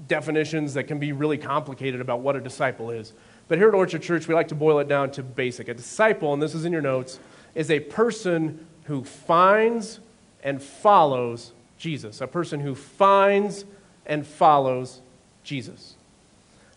definitions 0.08 0.74
that 0.74 0.86
can 0.86 1.00
be 1.00 1.12
really 1.12 1.38
complicated 1.38 2.02
about 2.02 2.22
what 2.22 2.36
a 2.36 2.42
disciple 2.42 2.90
is. 2.92 3.14
But 3.48 3.58
here 3.58 3.68
at 3.68 3.74
Orchard 3.74 4.02
Church, 4.02 4.28
we 4.28 4.34
like 4.34 4.48
to 4.50 4.56
boil 4.56 4.80
it 4.80 4.88
down 4.88 5.12
to 5.12 5.24
basic. 5.24 5.68
A 5.68 5.74
disciple, 5.74 6.34
and 6.34 6.42
this 6.42 6.56
is 6.56 6.66
in 6.66 6.72
your 6.72 6.82
notes, 6.82 7.20
is 7.56 7.70
a 7.70 7.80
person 7.80 8.66
who 8.86 9.04
finds 9.04 10.00
and 10.44 10.62
follows 10.62 11.52
Jesus. 11.78 12.22
A 12.22 12.28
person 12.28 12.60
who 12.60 12.76
finds 12.76 13.66
and 14.06 14.26
follows 14.26 15.02
Jesus. 15.44 15.96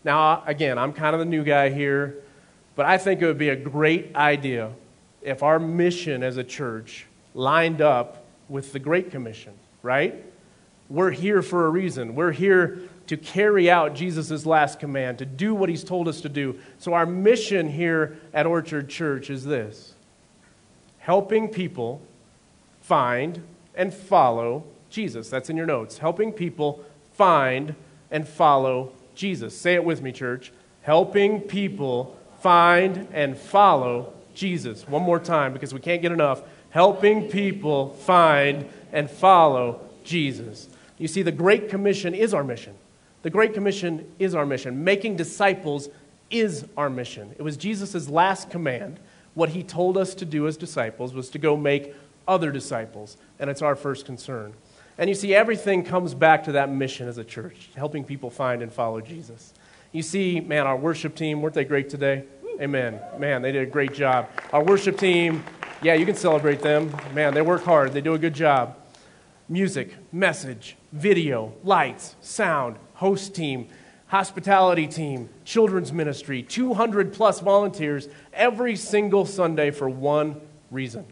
Now, 0.03 0.43
again, 0.45 0.77
I'm 0.77 0.93
kind 0.93 1.15
of 1.15 1.19
the 1.19 1.25
new 1.25 1.43
guy 1.43 1.69
here, 1.69 2.15
but 2.75 2.85
I 2.85 2.97
think 2.97 3.21
it 3.21 3.25
would 3.25 3.37
be 3.37 3.49
a 3.49 3.55
great 3.55 4.15
idea 4.15 4.71
if 5.21 5.43
our 5.43 5.59
mission 5.59 6.23
as 6.23 6.37
a 6.37 6.43
church 6.43 7.05
lined 7.33 7.81
up 7.81 8.23
with 8.49 8.71
the 8.71 8.79
Great 8.79 9.11
Commission, 9.11 9.53
right? 9.81 10.23
We're 10.89 11.11
here 11.11 11.41
for 11.41 11.65
a 11.65 11.69
reason. 11.69 12.15
We're 12.15 12.31
here 12.31 12.79
to 13.07 13.17
carry 13.17 13.69
out 13.69 13.95
Jesus' 13.95 14.45
last 14.45 14.79
command, 14.79 15.17
to 15.19 15.25
do 15.25 15.55
what 15.55 15.69
he's 15.69 15.83
told 15.83 16.07
us 16.07 16.21
to 16.21 16.29
do. 16.29 16.59
So, 16.77 16.93
our 16.93 17.05
mission 17.05 17.69
here 17.69 18.17
at 18.33 18.45
Orchard 18.45 18.89
Church 18.89 19.29
is 19.29 19.45
this 19.45 19.93
helping 20.99 21.47
people 21.47 22.01
find 22.81 23.41
and 23.75 23.93
follow 23.93 24.63
Jesus. 24.89 25.29
That's 25.29 25.49
in 25.49 25.57
your 25.57 25.65
notes. 25.65 25.97
Helping 25.97 26.31
people 26.31 26.83
find 27.13 27.75
and 28.11 28.27
follow 28.27 28.91
Jesus. 29.15 29.57
Say 29.57 29.75
it 29.75 29.83
with 29.83 30.01
me, 30.01 30.11
church. 30.11 30.51
Helping 30.81 31.41
people 31.41 32.17
find 32.39 33.07
and 33.13 33.37
follow 33.37 34.13
Jesus. 34.33 34.87
One 34.87 35.01
more 35.01 35.19
time 35.19 35.53
because 35.53 35.73
we 35.73 35.79
can't 35.79 36.01
get 36.01 36.11
enough. 36.11 36.41
Helping 36.69 37.29
people 37.29 37.89
find 37.89 38.69
and 38.91 39.09
follow 39.09 39.81
Jesus. 40.03 40.69
You 40.97 41.07
see, 41.07 41.21
the 41.21 41.31
Great 41.31 41.69
Commission 41.69 42.13
is 42.13 42.33
our 42.33 42.43
mission. 42.43 42.73
The 43.23 43.29
Great 43.29 43.53
Commission 43.53 44.09
is 44.19 44.35
our 44.35 44.45
mission. 44.45 44.83
Making 44.83 45.15
disciples 45.15 45.89
is 46.29 46.65
our 46.77 46.89
mission. 46.89 47.33
It 47.37 47.41
was 47.41 47.57
Jesus' 47.57 48.09
last 48.09 48.49
command. 48.49 48.99
What 49.33 49.49
he 49.49 49.63
told 49.63 49.97
us 49.97 50.13
to 50.15 50.25
do 50.25 50.47
as 50.47 50.57
disciples 50.57 51.13
was 51.13 51.29
to 51.31 51.39
go 51.39 51.57
make 51.57 51.93
other 52.27 52.51
disciples, 52.51 53.17
and 53.39 53.49
it's 53.49 53.61
our 53.61 53.75
first 53.75 54.05
concern. 54.05 54.53
And 54.97 55.09
you 55.09 55.15
see, 55.15 55.33
everything 55.33 55.83
comes 55.83 56.13
back 56.13 56.43
to 56.45 56.53
that 56.53 56.69
mission 56.69 57.07
as 57.07 57.17
a 57.17 57.23
church, 57.23 57.69
helping 57.75 58.03
people 58.03 58.29
find 58.29 58.61
and 58.61 58.71
follow 58.71 58.99
Jesus. 58.99 59.53
You 59.91 60.01
see, 60.01 60.39
man, 60.39 60.67
our 60.67 60.75
worship 60.75 61.15
team, 61.15 61.41
weren't 61.41 61.55
they 61.55 61.65
great 61.65 61.89
today? 61.89 62.23
Amen. 62.59 62.99
Man, 63.17 63.41
they 63.41 63.51
did 63.51 63.67
a 63.67 63.71
great 63.71 63.93
job. 63.93 64.29
Our 64.51 64.63
worship 64.63 64.97
team, 64.97 65.43
yeah, 65.81 65.93
you 65.93 66.05
can 66.05 66.15
celebrate 66.15 66.61
them. 66.61 66.95
Man, 67.13 67.33
they 67.33 67.41
work 67.41 67.63
hard, 67.63 67.93
they 67.93 68.01
do 68.01 68.15
a 68.15 68.19
good 68.19 68.33
job. 68.33 68.75
Music, 69.47 69.95
message, 70.11 70.75
video, 70.91 71.53
lights, 71.63 72.15
sound, 72.21 72.77
host 72.97 73.33
team, 73.33 73.67
hospitality 74.07 74.87
team, 74.87 75.29
children's 75.45 75.93
ministry, 75.93 76.43
200 76.43 77.13
plus 77.13 77.39
volunteers 77.39 78.07
every 78.33 78.75
single 78.75 79.25
Sunday 79.25 79.71
for 79.71 79.89
one 79.89 80.39
reason 80.69 81.05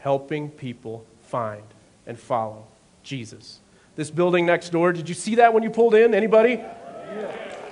helping 0.00 0.48
people 0.50 1.04
find 1.22 1.62
and 2.06 2.18
follow 2.18 2.64
Jesus. 3.02 3.58
This 3.96 4.10
building 4.10 4.46
next 4.46 4.70
door, 4.70 4.92
did 4.92 5.08
you 5.08 5.14
see 5.14 5.36
that 5.36 5.52
when 5.52 5.62
you 5.62 5.70
pulled 5.70 5.94
in? 5.94 6.14
Anybody? 6.14 6.60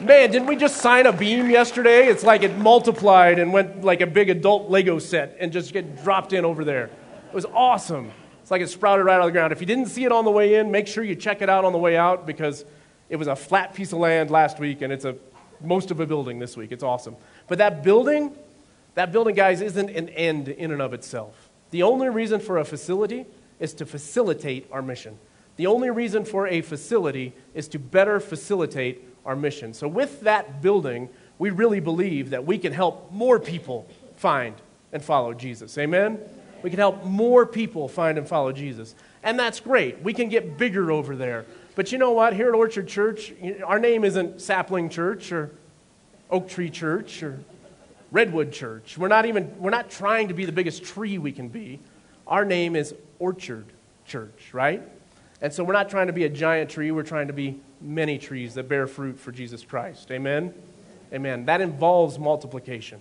Man, 0.00 0.30
didn't 0.30 0.46
we 0.46 0.56
just 0.56 0.78
sign 0.78 1.06
a 1.06 1.12
beam 1.12 1.48
yesterday? 1.48 2.08
It's 2.08 2.24
like 2.24 2.42
it 2.42 2.58
multiplied 2.58 3.38
and 3.38 3.52
went 3.52 3.84
like 3.84 4.00
a 4.00 4.06
big 4.06 4.30
adult 4.30 4.68
Lego 4.68 4.98
set 4.98 5.36
and 5.38 5.52
just 5.52 5.72
get 5.72 6.02
dropped 6.02 6.32
in 6.32 6.44
over 6.44 6.64
there. 6.64 6.86
It 7.28 7.34
was 7.34 7.46
awesome. 7.46 8.10
It's 8.42 8.50
like 8.50 8.60
it 8.60 8.68
sprouted 8.68 9.06
right 9.06 9.14
out 9.14 9.20
of 9.20 9.26
the 9.26 9.32
ground. 9.32 9.52
If 9.52 9.60
you 9.60 9.66
didn't 9.66 9.86
see 9.86 10.04
it 10.04 10.12
on 10.12 10.24
the 10.24 10.30
way 10.30 10.56
in, 10.56 10.70
make 10.70 10.88
sure 10.88 11.04
you 11.04 11.14
check 11.14 11.40
it 11.40 11.48
out 11.48 11.64
on 11.64 11.72
the 11.72 11.78
way 11.78 11.96
out 11.96 12.26
because 12.26 12.64
it 13.08 13.16
was 13.16 13.28
a 13.28 13.36
flat 13.36 13.74
piece 13.74 13.92
of 13.92 13.98
land 13.98 14.30
last 14.30 14.58
week 14.58 14.82
and 14.82 14.92
it's 14.92 15.04
a 15.04 15.16
most 15.60 15.90
of 15.90 16.00
a 16.00 16.06
building 16.06 16.38
this 16.38 16.56
week. 16.56 16.72
It's 16.72 16.82
awesome. 16.82 17.16
But 17.48 17.58
that 17.58 17.82
building, 17.82 18.36
that 18.94 19.12
building, 19.12 19.34
guys, 19.34 19.60
isn't 19.60 19.90
an 19.90 20.08
end 20.10 20.48
in 20.48 20.72
and 20.72 20.82
of 20.82 20.92
itself. 20.92 21.48
The 21.70 21.82
only 21.82 22.08
reason 22.08 22.40
for 22.40 22.58
a 22.58 22.64
facility 22.64 23.26
is 23.58 23.74
to 23.74 23.86
facilitate 23.86 24.66
our 24.70 24.82
mission. 24.82 25.18
The 25.56 25.66
only 25.66 25.90
reason 25.90 26.24
for 26.24 26.46
a 26.46 26.60
facility 26.60 27.32
is 27.54 27.68
to 27.68 27.78
better 27.78 28.20
facilitate 28.20 29.02
our 29.24 29.36
mission. 29.36 29.72
So, 29.72 29.88
with 29.88 30.20
that 30.22 30.60
building, 30.60 31.08
we 31.38 31.50
really 31.50 31.80
believe 31.80 32.30
that 32.30 32.44
we 32.44 32.58
can 32.58 32.72
help 32.72 33.10
more 33.10 33.38
people 33.38 33.88
find 34.16 34.54
and 34.92 35.02
follow 35.02 35.32
Jesus. 35.34 35.76
Amen? 35.78 36.18
We 36.62 36.70
can 36.70 36.78
help 36.78 37.04
more 37.04 37.46
people 37.46 37.88
find 37.88 38.18
and 38.18 38.26
follow 38.26 38.52
Jesus. 38.52 38.94
And 39.22 39.38
that's 39.38 39.60
great. 39.60 40.02
We 40.02 40.12
can 40.12 40.28
get 40.28 40.58
bigger 40.58 40.90
over 40.90 41.16
there. 41.16 41.46
But 41.74 41.90
you 41.90 41.98
know 41.98 42.12
what? 42.12 42.34
Here 42.34 42.48
at 42.48 42.54
Orchard 42.54 42.86
Church, 42.86 43.32
our 43.64 43.78
name 43.78 44.04
isn't 44.04 44.40
Sapling 44.40 44.88
Church 44.88 45.32
or 45.32 45.50
Oak 46.30 46.48
Tree 46.48 46.70
Church 46.70 47.22
or 47.22 47.40
Redwood 48.12 48.52
Church. 48.52 48.96
We're 48.96 49.08
not 49.08 49.26
even 49.26 49.52
we're 49.58 49.70
not 49.70 49.90
trying 49.90 50.28
to 50.28 50.34
be 50.34 50.44
the 50.44 50.52
biggest 50.52 50.84
tree 50.84 51.18
we 51.18 51.32
can 51.32 51.48
be. 51.48 51.80
Our 52.26 52.44
name 52.44 52.76
is 52.76 52.94
Orchard 53.18 53.66
Church, 54.06 54.50
right? 54.52 54.82
And 55.40 55.52
so 55.52 55.64
we're 55.64 55.72
not 55.72 55.90
trying 55.90 56.06
to 56.06 56.12
be 56.12 56.24
a 56.24 56.28
giant 56.28 56.70
tree, 56.70 56.90
we're 56.90 57.02
trying 57.02 57.26
to 57.26 57.32
be 57.32 57.60
many 57.80 58.18
trees 58.18 58.54
that 58.54 58.68
bear 58.68 58.86
fruit 58.86 59.18
for 59.18 59.32
Jesus 59.32 59.64
Christ. 59.64 60.10
Amen. 60.10 60.54
Amen. 61.12 61.44
That 61.46 61.60
involves 61.60 62.18
multiplication. 62.18 63.00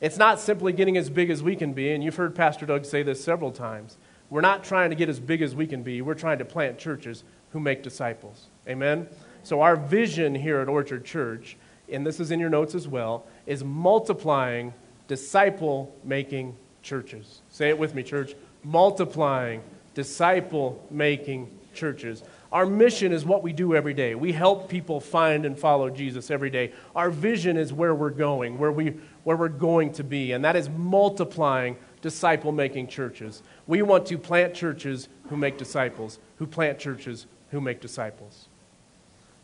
It's 0.00 0.18
not 0.18 0.40
simply 0.40 0.72
getting 0.72 0.96
as 0.96 1.10
big 1.10 1.30
as 1.30 1.42
we 1.42 1.54
can 1.56 1.72
be, 1.72 1.92
and 1.92 2.02
you've 2.02 2.16
heard 2.16 2.34
Pastor 2.34 2.66
Doug 2.66 2.84
say 2.84 3.02
this 3.02 3.22
several 3.22 3.52
times. 3.52 3.96
We're 4.30 4.40
not 4.40 4.62
trying 4.64 4.90
to 4.90 4.96
get 4.96 5.08
as 5.08 5.20
big 5.20 5.42
as 5.42 5.54
we 5.54 5.66
can 5.66 5.82
be. 5.82 6.02
We're 6.02 6.14
trying 6.14 6.38
to 6.38 6.44
plant 6.44 6.78
churches 6.78 7.24
who 7.52 7.60
make 7.60 7.82
disciples. 7.82 8.46
Amen. 8.68 9.08
So 9.42 9.62
our 9.62 9.76
vision 9.76 10.34
here 10.34 10.60
at 10.60 10.68
Orchard 10.68 11.04
Church, 11.04 11.56
and 11.90 12.06
this 12.06 12.20
is 12.20 12.30
in 12.30 12.40
your 12.40 12.50
notes 12.50 12.74
as 12.74 12.86
well, 12.86 13.26
is 13.46 13.64
multiplying 13.64 14.74
disciple 15.08 15.94
making 16.04 16.56
churches. 16.82 17.42
Say 17.50 17.68
it 17.68 17.78
with 17.78 17.94
me, 17.94 18.02
church. 18.02 18.34
Multiplying 18.62 19.62
disciple 19.94 20.84
making 20.90 21.50
churches. 21.74 22.22
Our 22.52 22.66
mission 22.66 23.12
is 23.12 23.24
what 23.24 23.42
we 23.42 23.52
do 23.52 23.74
every 23.74 23.94
day. 23.94 24.14
We 24.14 24.32
help 24.32 24.68
people 24.68 25.00
find 25.00 25.46
and 25.46 25.58
follow 25.58 25.88
Jesus 25.88 26.30
every 26.30 26.50
day. 26.50 26.72
Our 26.96 27.10
vision 27.10 27.56
is 27.56 27.72
where 27.72 27.94
we're 27.94 28.10
going, 28.10 28.58
where, 28.58 28.72
we, 28.72 28.96
where 29.22 29.36
we're 29.36 29.48
going 29.48 29.92
to 29.94 30.04
be, 30.04 30.32
and 30.32 30.44
that 30.44 30.56
is 30.56 30.68
multiplying 30.68 31.76
disciple 32.02 32.50
making 32.50 32.88
churches. 32.88 33.42
We 33.66 33.82
want 33.82 34.06
to 34.06 34.18
plant 34.18 34.54
churches 34.54 35.08
who 35.28 35.36
make 35.36 35.58
disciples, 35.58 36.18
who 36.38 36.46
plant 36.46 36.78
churches 36.78 37.26
who 37.50 37.60
make 37.60 37.80
disciples. 37.80 38.48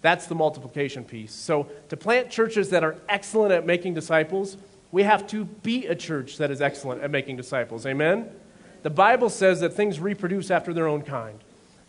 That's 0.03 0.27
the 0.27 0.35
multiplication 0.35 1.05
piece. 1.05 1.33
So, 1.33 1.69
to 1.89 1.97
plant 1.97 2.31
churches 2.31 2.71
that 2.71 2.85
are 2.85 2.97
excellent 3.09 3.53
at 3.53 3.67
making 3.67 3.95
disciples, 3.95 4.57
we 4.93 5.03
have 5.03 5.27
to 5.29 5.45
be 5.45 5.87
a 5.87 5.95
church 5.95 6.39
that 6.39 6.51
is 6.51 6.61
excellent 6.61 7.03
at 7.03 7.11
making 7.11 7.37
disciples. 7.37 7.87
Amen? 7.87 8.31
The 8.83 8.91
Bible 8.91 9.31
says 9.31 9.61
that 9.61 9.73
things 9.73 9.99
reproduce 9.99 10.51
after 10.51 10.73
their 10.73 10.87
own 10.87 11.03
kind. 11.03 11.39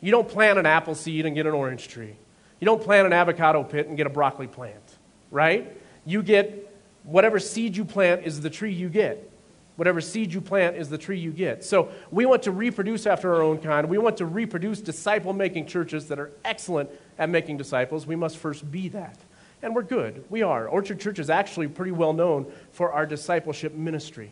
You 0.01 0.11
don't 0.11 0.27
plant 0.27 0.57
an 0.57 0.65
apple 0.65 0.95
seed 0.95 1.25
and 1.25 1.35
get 1.35 1.45
an 1.45 1.53
orange 1.53 1.87
tree. 1.87 2.15
You 2.59 2.65
don't 2.65 2.81
plant 2.81 3.05
an 3.05 3.13
avocado 3.13 3.63
pit 3.63 3.87
and 3.87 3.97
get 3.97 4.07
a 4.07 4.09
broccoli 4.09 4.47
plant, 4.47 4.97
right? 5.29 5.77
You 6.05 6.23
get 6.23 6.73
whatever 7.03 7.39
seed 7.39 7.77
you 7.77 7.85
plant 7.85 8.25
is 8.25 8.41
the 8.41 8.49
tree 8.49 8.73
you 8.73 8.89
get. 8.89 9.31
Whatever 9.77 10.01
seed 10.01 10.33
you 10.33 10.41
plant 10.41 10.75
is 10.75 10.89
the 10.89 10.97
tree 10.97 11.19
you 11.19 11.31
get. 11.31 11.63
So 11.63 11.89
we 12.09 12.25
want 12.25 12.43
to 12.43 12.51
reproduce 12.51 13.05
after 13.05 13.33
our 13.33 13.43
own 13.43 13.59
kind. 13.59 13.87
We 13.87 13.99
want 13.99 14.17
to 14.17 14.25
reproduce 14.25 14.81
disciple 14.81 15.33
making 15.33 15.67
churches 15.67 16.07
that 16.07 16.19
are 16.19 16.31
excellent 16.43 16.89
at 17.19 17.29
making 17.29 17.57
disciples. 17.57 18.07
We 18.07 18.15
must 18.15 18.37
first 18.37 18.69
be 18.71 18.89
that. 18.89 19.19
And 19.61 19.75
we're 19.75 19.83
good. 19.83 20.25
We 20.29 20.41
are. 20.41 20.67
Orchard 20.67 20.99
Church 20.99 21.19
is 21.19 21.29
actually 21.29 21.67
pretty 21.67 21.91
well 21.91 22.13
known 22.13 22.51
for 22.71 22.91
our 22.91 23.05
discipleship 23.05 23.73
ministry. 23.73 24.31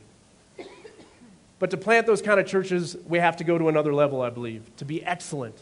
But 1.59 1.71
to 1.71 1.77
plant 1.77 2.07
those 2.07 2.21
kind 2.21 2.39
of 2.39 2.47
churches, 2.47 2.97
we 3.07 3.19
have 3.19 3.37
to 3.37 3.43
go 3.43 3.57
to 3.57 3.69
another 3.69 3.93
level, 3.93 4.21
I 4.21 4.31
believe, 4.31 4.75
to 4.77 4.85
be 4.85 5.03
excellent 5.03 5.55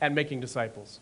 at 0.00 0.12
making 0.12 0.40
disciples. 0.40 1.00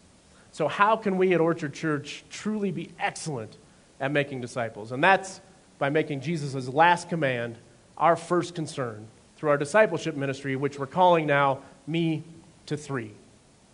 So, 0.52 0.68
how 0.68 0.96
can 0.96 1.16
we 1.16 1.32
at 1.32 1.40
Orchard 1.40 1.75
Church 1.75 2.25
truly 2.28 2.70
be 2.70 2.90
excellent 2.99 3.56
at 3.99 4.12
making 4.12 4.40
disciples? 4.40 4.92
And 4.92 5.02
that's 5.02 5.40
by 5.80 5.88
making 5.88 6.20
Jesus' 6.20 6.68
last 6.68 7.08
command 7.08 7.56
our 7.99 8.14
first 8.14 8.54
concern 8.54 9.08
through 9.37 9.49
our 9.49 9.56
discipleship 9.56 10.14
ministry, 10.14 10.54
which 10.54 10.78
we're 10.78 10.87
calling 10.87 11.26
now 11.26 11.60
Me 11.87 12.22
to 12.66 12.76
Three. 12.76 13.12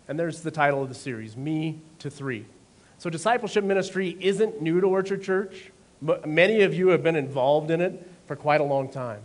And 0.08 0.18
there's 0.18 0.40
the 0.40 0.52
title 0.52 0.82
of 0.82 0.88
the 0.88 0.94
series 0.94 1.36
Me 1.36 1.80
to 1.98 2.08
Three. 2.08 2.46
So, 2.96 3.10
discipleship 3.10 3.64
ministry 3.64 4.16
isn't 4.20 4.62
new 4.62 4.80
to 4.80 4.86
Orchard 4.86 5.22
Church. 5.22 5.72
Many 6.24 6.62
of 6.62 6.72
you 6.72 6.88
have 6.88 7.02
been 7.02 7.16
involved 7.16 7.70
in 7.70 7.80
it 7.80 8.08
for 8.26 8.36
quite 8.36 8.60
a 8.60 8.64
long 8.64 8.88
time. 8.88 9.20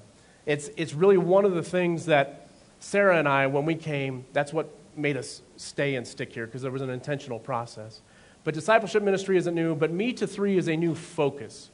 It's, 0.47 0.69
it's 0.75 0.93
really 0.93 1.17
one 1.17 1.45
of 1.45 1.53
the 1.53 1.63
things 1.63 2.07
that 2.07 2.50
Sarah 2.79 3.19
and 3.19 3.27
I, 3.27 3.45
when 3.45 3.65
we 3.65 3.75
came, 3.75 4.25
that's 4.33 4.51
what 4.51 4.69
made 4.97 5.17
us 5.17 5.41
stay 5.55 5.95
and 5.95 6.05
stick 6.05 6.33
here 6.33 6.47
because 6.47 6.63
there 6.63 6.71
was 6.71 6.81
an 6.81 6.89
intentional 6.89 7.38
process. 7.38 8.01
But 8.43 8.55
discipleship 8.55 9.03
ministry 9.03 9.38
isn't 9.38 9.53
new, 9.53 9.75
but 9.75 9.91
Me 9.91 10.13
to 10.13 10.25
Three 10.25 10.57
is 10.57 10.67
a 10.67 10.75
new 10.75 10.95
focus 10.95 11.69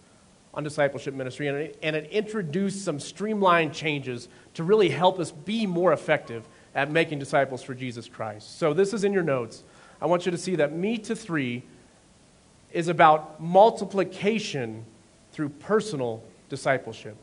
on 0.57 0.63
discipleship 0.63 1.13
ministry, 1.13 1.47
and 1.47 1.55
it, 1.55 1.77
and 1.83 1.95
it 1.95 2.09
introduced 2.09 2.83
some 2.83 2.99
streamlined 2.99 3.71
changes 3.75 4.27
to 4.55 4.63
really 4.63 4.89
help 4.89 5.19
us 5.19 5.29
be 5.31 5.67
more 5.67 5.93
effective 5.93 6.43
at 6.73 6.89
making 6.89 7.19
disciples 7.19 7.61
for 7.61 7.75
Jesus 7.75 8.09
Christ. 8.09 8.57
So, 8.57 8.73
this 8.73 8.91
is 8.91 9.03
in 9.03 9.13
your 9.13 9.21
notes. 9.21 9.63
I 10.01 10.07
want 10.07 10.25
you 10.25 10.31
to 10.31 10.37
see 10.37 10.55
that 10.55 10.73
Me 10.73 10.97
to 10.97 11.15
Three 11.15 11.61
is 12.71 12.87
about 12.87 13.39
multiplication 13.39 14.83
through 15.31 15.49
personal 15.49 16.23
discipleship. 16.49 17.15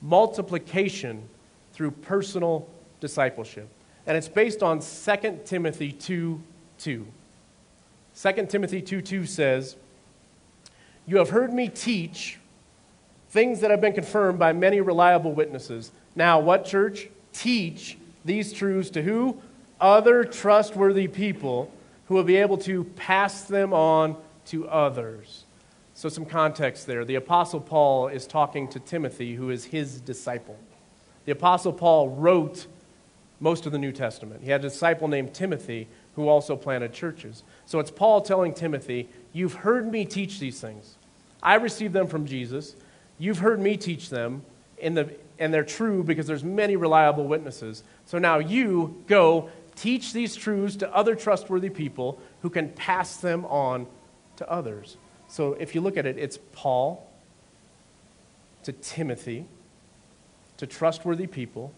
Multiplication 0.00 1.28
through 1.72 1.90
personal 1.90 2.68
discipleship. 3.00 3.68
And 4.06 4.16
it's 4.16 4.28
based 4.28 4.62
on 4.62 4.78
2 4.80 5.40
Timothy 5.44 5.90
2 5.90 6.40
2. 6.78 7.06
2 8.22 8.46
Timothy 8.46 8.82
2 8.82 9.02
2 9.02 9.26
says, 9.26 9.74
You 11.06 11.16
have 11.16 11.30
heard 11.30 11.52
me 11.52 11.68
teach 11.68 12.38
things 13.28 13.60
that 13.60 13.70
have 13.70 13.80
been 13.80 13.92
confirmed 13.92 14.38
by 14.38 14.52
many 14.52 14.80
reliable 14.80 15.32
witnesses. 15.32 15.92
Now, 16.14 16.40
what 16.40 16.64
church? 16.64 17.08
Teach 17.32 17.98
these 18.24 18.52
truths 18.52 18.90
to 18.90 19.02
who? 19.02 19.40
Other 19.80 20.24
trustworthy 20.24 21.06
people 21.06 21.70
who 22.06 22.14
will 22.14 22.24
be 22.24 22.36
able 22.36 22.58
to 22.58 22.84
pass 22.84 23.42
them 23.42 23.72
on 23.72 24.16
to 24.46 24.68
others. 24.68 25.44
So, 25.94 26.08
some 26.08 26.24
context 26.24 26.86
there. 26.86 27.04
The 27.04 27.16
Apostle 27.16 27.60
Paul 27.60 28.08
is 28.08 28.26
talking 28.26 28.68
to 28.68 28.80
Timothy, 28.80 29.34
who 29.34 29.50
is 29.50 29.66
his 29.66 30.00
disciple. 30.00 30.56
The 31.26 31.32
Apostle 31.32 31.72
Paul 31.72 32.08
wrote 32.10 32.66
most 33.40 33.66
of 33.66 33.72
the 33.72 33.78
New 33.78 33.92
Testament. 33.92 34.42
He 34.42 34.50
had 34.50 34.64
a 34.64 34.68
disciple 34.68 35.06
named 35.06 35.34
Timothy 35.34 35.86
who 36.14 36.28
also 36.28 36.56
planted 36.56 36.92
churches. 36.92 37.42
So, 37.66 37.78
it's 37.78 37.90
Paul 37.90 38.20
telling 38.22 38.54
Timothy, 38.54 39.08
You've 39.32 39.54
heard 39.54 39.90
me 39.90 40.04
teach 40.04 40.38
these 40.38 40.60
things. 40.60 40.96
I 41.42 41.54
received 41.56 41.92
them 41.92 42.06
from 42.06 42.26
Jesus. 42.26 42.74
You've 43.18 43.38
heard 43.38 43.60
me 43.60 43.76
teach 43.76 44.10
them, 44.10 44.42
the, 44.82 45.14
and 45.38 45.52
they're 45.52 45.64
true 45.64 46.02
because 46.02 46.26
there's 46.26 46.44
many 46.44 46.76
reliable 46.76 47.24
witnesses. 47.24 47.82
So 48.06 48.18
now 48.18 48.38
you 48.38 49.02
go 49.06 49.50
Teach 49.78 50.12
these 50.12 50.34
truths 50.34 50.74
to 50.76 50.92
other 50.92 51.14
trustworthy 51.14 51.70
people 51.70 52.20
who 52.42 52.50
can 52.50 52.70
pass 52.70 53.18
them 53.18 53.44
on 53.44 53.86
to 54.34 54.50
others. 54.50 54.96
So 55.28 55.52
if 55.52 55.72
you 55.72 55.80
look 55.80 55.96
at 55.96 56.04
it, 56.04 56.18
it's 56.18 56.36
Paul 56.50 57.08
to 58.64 58.72
Timothy, 58.72 59.46
to 60.56 60.66
trustworthy 60.66 61.28
people, 61.28 61.72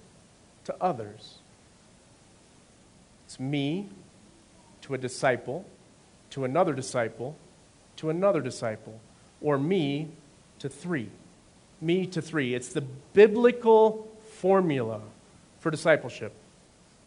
to 0.65 0.75
others. 0.81 1.41
It's 3.27 3.39
me 3.39 3.91
to 4.81 4.95
a 4.95 4.99
disciple, 4.99 5.67
to 6.31 6.45
another 6.45 6.73
disciple, 6.73 7.37
to 7.97 8.09
another 8.09 8.41
disciple, 8.41 8.99
or 9.43 9.59
me 9.59 10.09
to 10.61 10.71
three. 10.71 11.11
Me 11.81 12.07
to 12.07 12.21
three. 12.21 12.55
It's 12.55 12.73
the 12.73 12.83
biblical 13.13 14.09
formula 14.35 15.01
for 15.61 15.71
discipleship. 15.71 16.33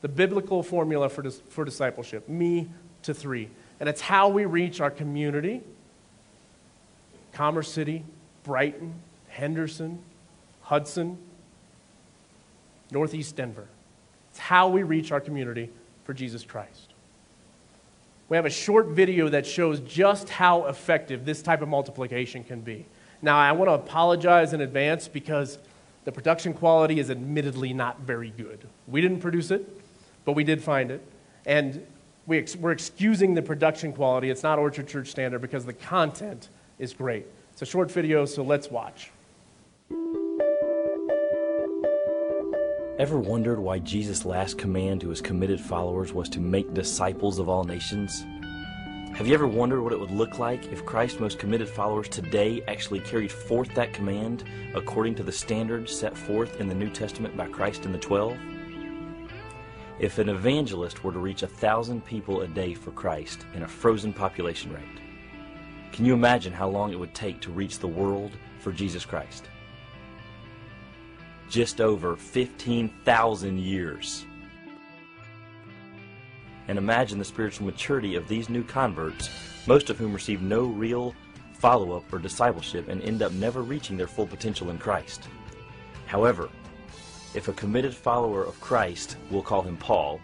The 0.01 0.07
biblical 0.07 0.63
formula 0.63 1.09
for, 1.09 1.21
dis- 1.21 1.41
for 1.49 1.63
discipleship. 1.63 2.27
Me 2.27 2.67
to 3.03 3.13
three. 3.13 3.49
And 3.79 3.87
it's 3.87 4.01
how 4.01 4.29
we 4.29 4.45
reach 4.45 4.81
our 4.81 4.91
community 4.91 5.61
Commerce 7.33 7.71
City, 7.71 8.03
Brighton, 8.43 8.93
Henderson, 9.27 9.99
Hudson, 10.61 11.17
Northeast 12.91 13.35
Denver. 13.35 13.67
It's 14.29 14.39
how 14.39 14.69
we 14.69 14.83
reach 14.83 15.11
our 15.11 15.19
community 15.19 15.69
for 16.05 16.13
Jesus 16.13 16.43
Christ. 16.43 16.93
We 18.29 18.37
have 18.37 18.45
a 18.45 18.51
short 18.51 18.87
video 18.87 19.29
that 19.29 19.45
shows 19.45 19.79
just 19.81 20.29
how 20.29 20.65
effective 20.65 21.25
this 21.25 21.41
type 21.41 21.61
of 21.61 21.67
multiplication 21.67 22.43
can 22.43 22.61
be. 22.61 22.85
Now, 23.23 23.37
I 23.37 23.53
want 23.53 23.69
to 23.69 23.73
apologize 23.73 24.51
in 24.51 24.59
advance 24.59 25.07
because 25.07 25.57
the 26.03 26.11
production 26.11 26.53
quality 26.53 26.99
is 26.99 27.09
admittedly 27.09 27.73
not 27.73 28.01
very 28.01 28.31
good. 28.31 28.67
We 28.85 28.99
didn't 28.99 29.21
produce 29.21 29.49
it, 29.49 29.65
but 30.25 30.33
we 30.33 30.43
did 30.43 30.61
find 30.61 30.91
it. 30.91 31.01
And 31.45 31.87
we 32.27 32.37
ex- 32.37 32.57
we're 32.57 32.73
excusing 32.73 33.33
the 33.33 33.41
production 33.41 33.93
quality. 33.93 34.29
It's 34.29 34.43
not 34.43 34.59
Orchard 34.59 34.89
Church 34.89 35.07
standard 35.07 35.39
because 35.39 35.65
the 35.65 35.71
content 35.71 36.49
is 36.79 36.93
great. 36.93 37.25
It's 37.53 37.61
a 37.61 37.65
short 37.65 37.89
video, 37.89 38.25
so 38.25 38.43
let's 38.43 38.69
watch. 38.69 39.09
Ever 42.99 43.17
wondered 43.17 43.57
why 43.57 43.79
Jesus' 43.79 44.25
last 44.25 44.57
command 44.57 44.99
to 44.99 45.09
his 45.09 45.21
committed 45.21 45.61
followers 45.61 46.11
was 46.11 46.27
to 46.29 46.41
make 46.41 46.73
disciples 46.73 47.39
of 47.39 47.47
all 47.47 47.63
nations? 47.63 48.25
Have 49.15 49.27
you 49.27 49.33
ever 49.33 49.47
wondered 49.47 49.81
what 49.81 49.93
it 49.93 49.99
would 49.99 50.11
look 50.11 50.39
like 50.39 50.71
if 50.71 50.85
Christ's 50.85 51.19
most 51.19 51.37
committed 51.37 51.69
followers 51.69 52.09
today 52.09 52.63
actually 52.67 52.99
carried 52.99 53.31
forth 53.31 53.73
that 53.75 53.93
command 53.93 54.43
according 54.73 55.15
to 55.15 55.23
the 55.23 55.31
standards 55.31 55.95
set 55.95 56.17
forth 56.17 56.59
in 56.59 56.67
the 56.67 56.75
New 56.75 56.89
Testament 56.89 57.37
by 57.37 57.47
Christ 57.47 57.85
and 57.85 57.93
the 57.93 57.99
Twelve? 57.99 58.37
If 59.99 60.17
an 60.17 60.29
evangelist 60.29 61.03
were 61.03 61.11
to 61.11 61.19
reach 61.19 61.43
a 61.43 61.47
thousand 61.47 62.03
people 62.05 62.41
a 62.41 62.47
day 62.47 62.73
for 62.73 62.91
Christ 62.91 63.45
in 63.53 63.63
a 63.63 63.67
frozen 63.67 64.13
population 64.13 64.73
rate, 64.73 64.83
can 65.91 66.05
you 66.05 66.13
imagine 66.13 66.51
how 66.51 66.69
long 66.69 66.91
it 66.91 66.99
would 66.99 67.13
take 67.13 67.39
to 67.41 67.51
reach 67.51 67.77
the 67.79 67.87
world 67.87 68.31
for 68.59 68.71
Jesus 68.71 69.05
Christ? 69.05 69.47
just 71.53 71.81
over 71.81 72.15
15,000 72.15 73.59
years. 73.59 74.25
And 76.67 76.77
imagine 76.77 77.19
the 77.19 77.25
spiritual 77.25 77.65
maturity 77.65 78.15
of 78.15 78.27
these 78.27 78.49
new 78.49 78.63
converts, 78.63 79.29
most 79.67 79.89
of 79.89 79.97
whom 79.97 80.13
receive 80.13 80.41
no 80.41 80.63
real 80.63 81.13
follow 81.53 81.95
up 81.95 82.11
or 82.11 82.19
discipleship 82.19 82.89
and 82.89 83.01
end 83.01 83.21
up 83.21 83.31
never 83.33 83.61
reaching 83.61 83.95
their 83.97 84.07
full 84.07 84.27
potential 84.27 84.69
in 84.69 84.77
Christ. 84.77 85.27
However, 86.05 86.49
if 87.33 87.47
a 87.47 87.53
committed 87.53 87.95
follower 87.95 88.43
of 88.43 88.59
Christ, 88.59 89.17
we'll 89.31 89.41
call 89.41 89.61
him 89.61 89.77
Paul, 89.77 90.19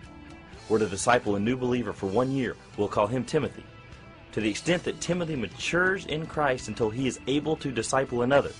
were 0.67 0.79
to 0.79 0.85
disciple 0.85 1.35
a 1.35 1.39
new 1.39 1.57
believer 1.57 1.93
for 1.93 2.05
one 2.05 2.31
year, 2.31 2.55
we'll 2.77 2.87
call 2.87 3.07
him 3.07 3.23
Timothy. 3.23 3.63
To 4.33 4.41
the 4.41 4.49
extent 4.49 4.83
that 4.83 5.01
Timothy 5.01 5.35
matures 5.35 6.05
in 6.05 6.27
Christ 6.27 6.67
until 6.67 6.89
he 6.89 7.07
is 7.07 7.19
able 7.25 7.55
to 7.57 7.71
disciple 7.71 8.21
another, 8.21 8.51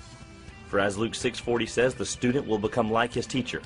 for 0.68 0.80
as 0.80 0.98
Luke 0.98 1.14
6:40 1.14 1.68
says, 1.68 1.94
the 1.94 2.06
student 2.06 2.48
will 2.48 2.58
become 2.58 2.92
like 2.92 3.14
his 3.14 3.28
teacher. 3.28 3.62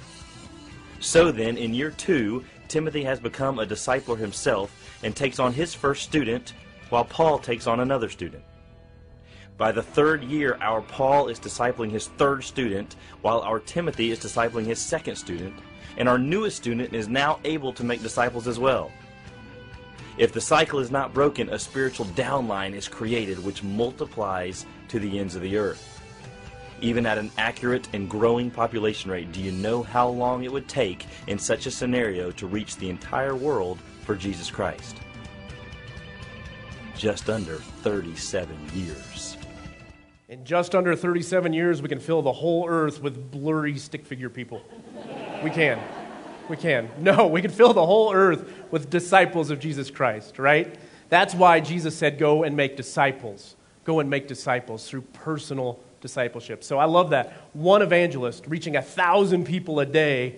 So 0.99 1.31
then, 1.31 1.57
in 1.57 1.73
year 1.73 1.91
2, 1.91 2.43
Timothy 2.67 3.03
has 3.03 3.19
become 3.19 3.59
a 3.59 3.65
discipler 3.65 4.17
himself 4.17 4.99
and 5.03 5.15
takes 5.15 5.39
on 5.39 5.53
his 5.53 5.73
first 5.73 6.03
student 6.03 6.53
while 6.89 7.05
Paul 7.05 7.39
takes 7.39 7.67
on 7.67 7.79
another 7.79 8.09
student. 8.09 8.43
By 9.57 9.71
the 9.71 9.83
third 9.83 10.23
year, 10.23 10.57
our 10.61 10.81
Paul 10.81 11.27
is 11.27 11.39
discipling 11.39 11.91
his 11.91 12.07
third 12.07 12.43
student, 12.43 12.95
while 13.21 13.41
our 13.41 13.59
Timothy 13.59 14.11
is 14.11 14.19
discipling 14.19 14.65
his 14.65 14.79
second 14.79 15.15
student, 15.15 15.53
and 15.97 16.09
our 16.09 16.17
newest 16.17 16.57
student 16.57 16.93
is 16.93 17.07
now 17.07 17.39
able 17.43 17.71
to 17.73 17.83
make 17.83 18.01
disciples 18.01 18.47
as 18.47 18.59
well. 18.59 18.91
If 20.17 20.31
the 20.31 20.41
cycle 20.41 20.79
is 20.79 20.91
not 20.91 21.13
broken, 21.13 21.49
a 21.49 21.59
spiritual 21.59 22.07
downline 22.07 22.73
is 22.73 22.87
created 22.87 23.43
which 23.43 23.63
multiplies 23.63 24.65
to 24.89 24.99
the 24.99 25.19
ends 25.19 25.35
of 25.35 25.41
the 25.41 25.57
earth. 25.57 25.92
Even 26.83 27.05
at 27.05 27.17
an 27.17 27.31
accurate 27.37 27.87
and 27.93 28.09
growing 28.09 28.51
population 28.51 29.09
rate, 29.09 29.31
do 29.31 29.41
you 29.41 29.53
know 29.53 29.83
how 29.83 30.09
long 30.09 30.43
it 30.43 30.51
would 30.51 30.67
take 30.67 31.05
in 31.27 31.39
such 31.39 31.65
a 31.65 31.71
scenario 31.71 32.29
to 32.31 32.45
reach 32.45 32.75
the 32.75 32.89
entire 32.89 33.37
world 33.37 33.79
for 34.01 34.15
Jesus 34.15 34.51
Christ? 34.51 34.97
Just 36.97 37.29
under 37.29 37.55
37 37.55 38.53
years. 38.73 39.37
In 40.27 40.43
just 40.43 40.75
under 40.75 40.93
37 40.93 41.53
years, 41.53 41.81
we 41.81 41.87
can 41.87 42.01
fill 42.01 42.21
the 42.21 42.33
whole 42.33 42.67
earth 42.67 43.01
with 43.01 43.31
blurry 43.31 43.77
stick 43.77 44.05
figure 44.05 44.29
people. 44.29 44.61
We 45.41 45.51
can. 45.51 45.79
We 46.49 46.57
can. 46.57 46.89
No, 46.99 47.27
we 47.27 47.41
can 47.41 47.51
fill 47.51 47.73
the 47.73 47.85
whole 47.85 48.13
earth 48.13 48.51
with 48.71 48.89
disciples 48.89 49.51
of 49.51 49.59
Jesus 49.61 49.89
Christ, 49.89 50.37
right? 50.37 50.75
That's 51.07 51.33
why 51.33 51.61
Jesus 51.61 51.95
said, 51.95 52.19
Go 52.19 52.43
and 52.43 52.57
make 52.57 52.75
disciples. 52.75 53.55
Go 53.85 54.01
and 54.01 54.09
make 54.09 54.27
disciples 54.27 54.89
through 54.89 55.03
personal 55.13 55.79
discipleship. 56.03 56.63
So 56.63 56.77
I 56.77 56.85
love 56.85 57.09
that. 57.11 57.33
One 57.53 57.81
evangelist 57.81 58.45
reaching 58.47 58.75
a 58.75 58.81
thousand 58.81 59.45
people 59.45 59.79
a 59.79 59.85
day, 59.85 60.35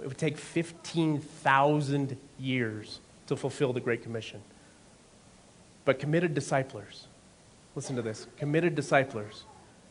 it 0.00 0.06
would 0.06 0.16
take 0.16 0.38
15,000 0.38 2.16
years 2.38 3.00
to 3.26 3.36
fulfill 3.36 3.74
the 3.74 3.80
Great 3.80 4.02
Commission. 4.02 4.40
But 5.84 5.98
committed 5.98 6.34
disciplers, 6.34 7.08
listen 7.74 7.96
to 7.96 8.02
this 8.02 8.28
committed 8.38 8.74
disciplers 8.74 9.42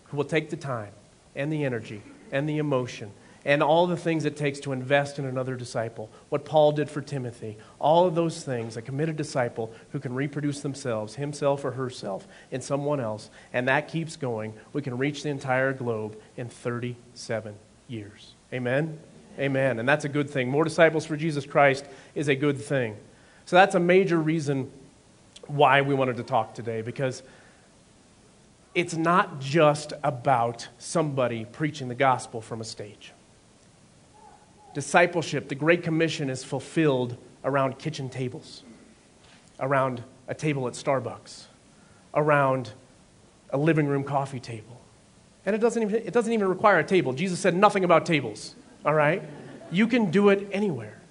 who 0.05 0.17
will 0.17 0.25
take 0.25 0.49
the 0.49 0.57
time 0.57 0.93
and 1.35 1.51
the 1.51 1.65
energy 1.65 2.01
and 2.31 2.47
the 2.47 2.57
emotion 2.57 3.11
and 3.45 3.61
all 3.61 3.85
the 3.85 3.95
things 3.95 4.25
it 4.25 4.35
takes 4.35 4.59
to 4.61 4.71
invest 4.71 5.19
in 5.19 5.25
another 5.25 5.55
disciple. 5.55 6.09
What 6.29 6.45
Paul 6.45 6.71
did 6.71 6.89
for 6.89 7.01
Timothy, 7.01 7.57
all 7.79 8.07
of 8.07 8.15
those 8.15 8.43
things, 8.43 8.75
a 8.75 8.81
committed 8.81 9.15
disciple 9.15 9.71
who 9.91 9.99
can 9.99 10.15
reproduce 10.15 10.61
themselves, 10.61 11.15
himself 11.15 11.63
or 11.63 11.71
herself, 11.71 12.27
in 12.49 12.61
someone 12.61 12.99
else, 12.99 13.29
and 13.53 13.67
that 13.67 13.87
keeps 13.87 14.15
going. 14.15 14.55
We 14.73 14.81
can 14.81 14.97
reach 14.97 15.21
the 15.21 15.29
entire 15.29 15.73
globe 15.73 16.17
in 16.35 16.49
37 16.49 17.53
years. 17.87 18.33
Amen? 18.51 18.97
Amen. 19.37 19.77
And 19.77 19.87
that's 19.87 20.05
a 20.05 20.09
good 20.09 20.29
thing. 20.29 20.49
More 20.49 20.63
disciples 20.63 21.05
for 21.05 21.15
Jesus 21.15 21.45
Christ 21.45 21.85
is 22.15 22.27
a 22.29 22.35
good 22.35 22.57
thing. 22.57 22.97
So 23.45 23.55
that's 23.57 23.75
a 23.75 23.79
major 23.79 24.17
reason 24.17 24.71
why 25.45 25.81
we 25.81 25.93
wanted 25.93 26.17
to 26.17 26.23
talk 26.23 26.55
today, 26.55 26.81
because 26.81 27.21
it's 28.73 28.95
not 28.95 29.39
just 29.39 29.93
about 30.03 30.67
somebody 30.79 31.45
preaching 31.45 31.89
the 31.89 31.95
gospel 31.95 32.41
from 32.41 32.59
a 32.59 32.63
stage 32.63 33.13
discipleship, 34.75 35.47
the 35.47 35.55
Great 35.55 35.81
Commission, 35.81 36.29
is 36.29 36.43
fulfilled 36.43 37.17
around 37.43 37.79
kitchen 37.79 38.09
tables, 38.09 38.63
around 39.59 40.03
a 40.27 40.35
table 40.35 40.67
at 40.67 40.73
Starbucks, 40.73 41.45
around 42.13 42.73
a 43.51 43.57
living 43.57 43.87
room 43.87 44.03
coffee 44.03 44.39
table. 44.39 44.81
And 45.45 45.55
it 45.55 45.59
doesn't 45.59 45.81
even, 45.81 45.95
it 45.95 46.11
doesn't 46.11 46.31
even 46.31 46.47
require 46.47 46.79
a 46.79 46.83
table. 46.83 47.13
Jesus 47.13 47.39
said 47.39 47.55
nothing 47.55 47.85
about 47.85 48.05
tables, 48.05 48.53
all 48.85 48.93
right? 48.93 49.23
You 49.71 49.87
can 49.87 50.11
do 50.11 50.29
it 50.29 50.47
anywhere. 50.51 51.01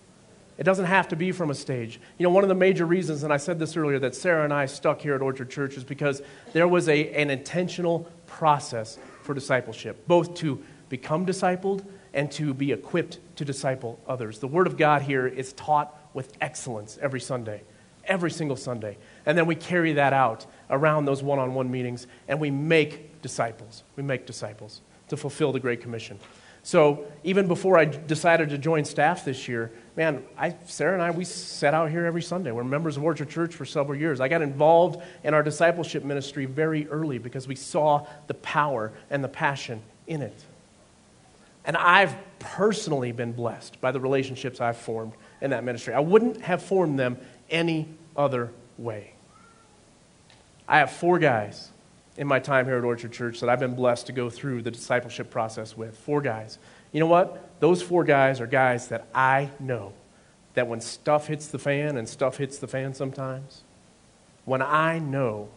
It 0.58 0.64
doesn't 0.64 0.84
have 0.84 1.08
to 1.08 1.16
be 1.16 1.32
from 1.32 1.50
a 1.50 1.54
stage. 1.54 1.98
You 2.18 2.24
know, 2.24 2.30
one 2.30 2.44
of 2.44 2.48
the 2.48 2.54
major 2.54 2.84
reasons, 2.84 3.22
and 3.22 3.32
I 3.32 3.38
said 3.38 3.58
this 3.58 3.76
earlier, 3.76 3.98
that 4.00 4.14
Sarah 4.14 4.44
and 4.44 4.52
I 4.52 4.66
stuck 4.66 5.00
here 5.00 5.14
at 5.14 5.22
Orchard 5.22 5.50
Church 5.50 5.76
is 5.76 5.84
because 5.84 6.20
there 6.52 6.68
was 6.68 6.88
a, 6.88 7.10
an 7.14 7.30
intentional 7.30 8.10
process 8.26 8.98
for 9.22 9.34
discipleship, 9.34 10.06
both 10.06 10.34
to 10.36 10.62
become 10.90 11.24
discipled 11.24 11.82
and 12.14 12.30
to 12.32 12.54
be 12.54 12.72
equipped 12.72 13.18
to 13.36 13.44
disciple 13.44 14.00
others. 14.06 14.38
The 14.38 14.46
Word 14.46 14.66
of 14.66 14.78
God 14.78 15.02
here 15.02 15.26
is 15.26 15.52
taught 15.52 15.94
with 16.14 16.32
excellence 16.40 16.96
every 17.02 17.20
Sunday, 17.20 17.62
every 18.04 18.30
single 18.30 18.56
Sunday. 18.56 18.96
And 19.26 19.36
then 19.36 19.46
we 19.46 19.56
carry 19.56 19.94
that 19.94 20.12
out 20.12 20.46
around 20.70 21.04
those 21.04 21.22
one 21.22 21.40
on 21.40 21.54
one 21.54 21.70
meetings 21.70 22.06
and 22.28 22.40
we 22.40 22.50
make 22.50 23.20
disciples. 23.20 23.82
We 23.96 24.04
make 24.04 24.26
disciples 24.26 24.80
to 25.08 25.16
fulfill 25.16 25.52
the 25.52 25.60
Great 25.60 25.82
Commission. 25.82 26.18
So 26.62 27.04
even 27.24 27.46
before 27.46 27.76
I 27.76 27.84
decided 27.84 28.48
to 28.50 28.58
join 28.58 28.86
staff 28.86 29.24
this 29.24 29.48
year, 29.48 29.70
man, 29.96 30.24
I, 30.38 30.56
Sarah 30.64 30.94
and 30.94 31.02
I, 31.02 31.10
we 31.10 31.24
sat 31.24 31.74
out 31.74 31.90
here 31.90 32.06
every 32.06 32.22
Sunday. 32.22 32.52
We're 32.52 32.64
members 32.64 32.96
of 32.96 33.04
Orchard 33.04 33.28
Church 33.28 33.54
for 33.54 33.66
several 33.66 33.98
years. 33.98 34.18
I 34.18 34.28
got 34.28 34.40
involved 34.40 35.02
in 35.24 35.34
our 35.34 35.42
discipleship 35.42 36.04
ministry 36.04 36.46
very 36.46 36.88
early 36.88 37.18
because 37.18 37.46
we 37.46 37.54
saw 37.54 38.06
the 38.28 38.34
power 38.34 38.92
and 39.10 39.22
the 39.22 39.28
passion 39.28 39.82
in 40.06 40.22
it. 40.22 40.44
And 41.64 41.76
I've 41.76 42.14
personally 42.38 43.12
been 43.12 43.32
blessed 43.32 43.80
by 43.80 43.90
the 43.90 44.00
relationships 44.00 44.60
I've 44.60 44.76
formed 44.76 45.12
in 45.40 45.50
that 45.50 45.64
ministry. 45.64 45.94
I 45.94 46.00
wouldn't 46.00 46.42
have 46.42 46.62
formed 46.62 46.98
them 46.98 47.16
any 47.50 47.88
other 48.16 48.50
way. 48.76 49.12
I 50.68 50.78
have 50.78 50.90
four 50.92 51.18
guys 51.18 51.70
in 52.16 52.26
my 52.26 52.38
time 52.38 52.66
here 52.66 52.76
at 52.76 52.84
Orchard 52.84 53.12
Church 53.12 53.40
that 53.40 53.48
I've 53.48 53.60
been 53.60 53.74
blessed 53.74 54.06
to 54.06 54.12
go 54.12 54.30
through 54.30 54.62
the 54.62 54.70
discipleship 54.70 55.30
process 55.30 55.76
with. 55.76 55.96
Four 55.98 56.20
guys. 56.20 56.58
You 56.92 57.00
know 57.00 57.06
what? 57.06 57.60
Those 57.60 57.82
four 57.82 58.04
guys 58.04 58.40
are 58.40 58.46
guys 58.46 58.88
that 58.88 59.06
I 59.14 59.50
know 59.58 59.92
that 60.54 60.68
when 60.68 60.80
stuff 60.80 61.26
hits 61.26 61.48
the 61.48 61.58
fan, 61.58 61.96
and 61.96 62.08
stuff 62.08 62.36
hits 62.36 62.58
the 62.58 62.68
fan 62.68 62.94
sometimes, 62.94 63.62
when 64.44 64.62
I 64.62 65.00
know 65.00 65.48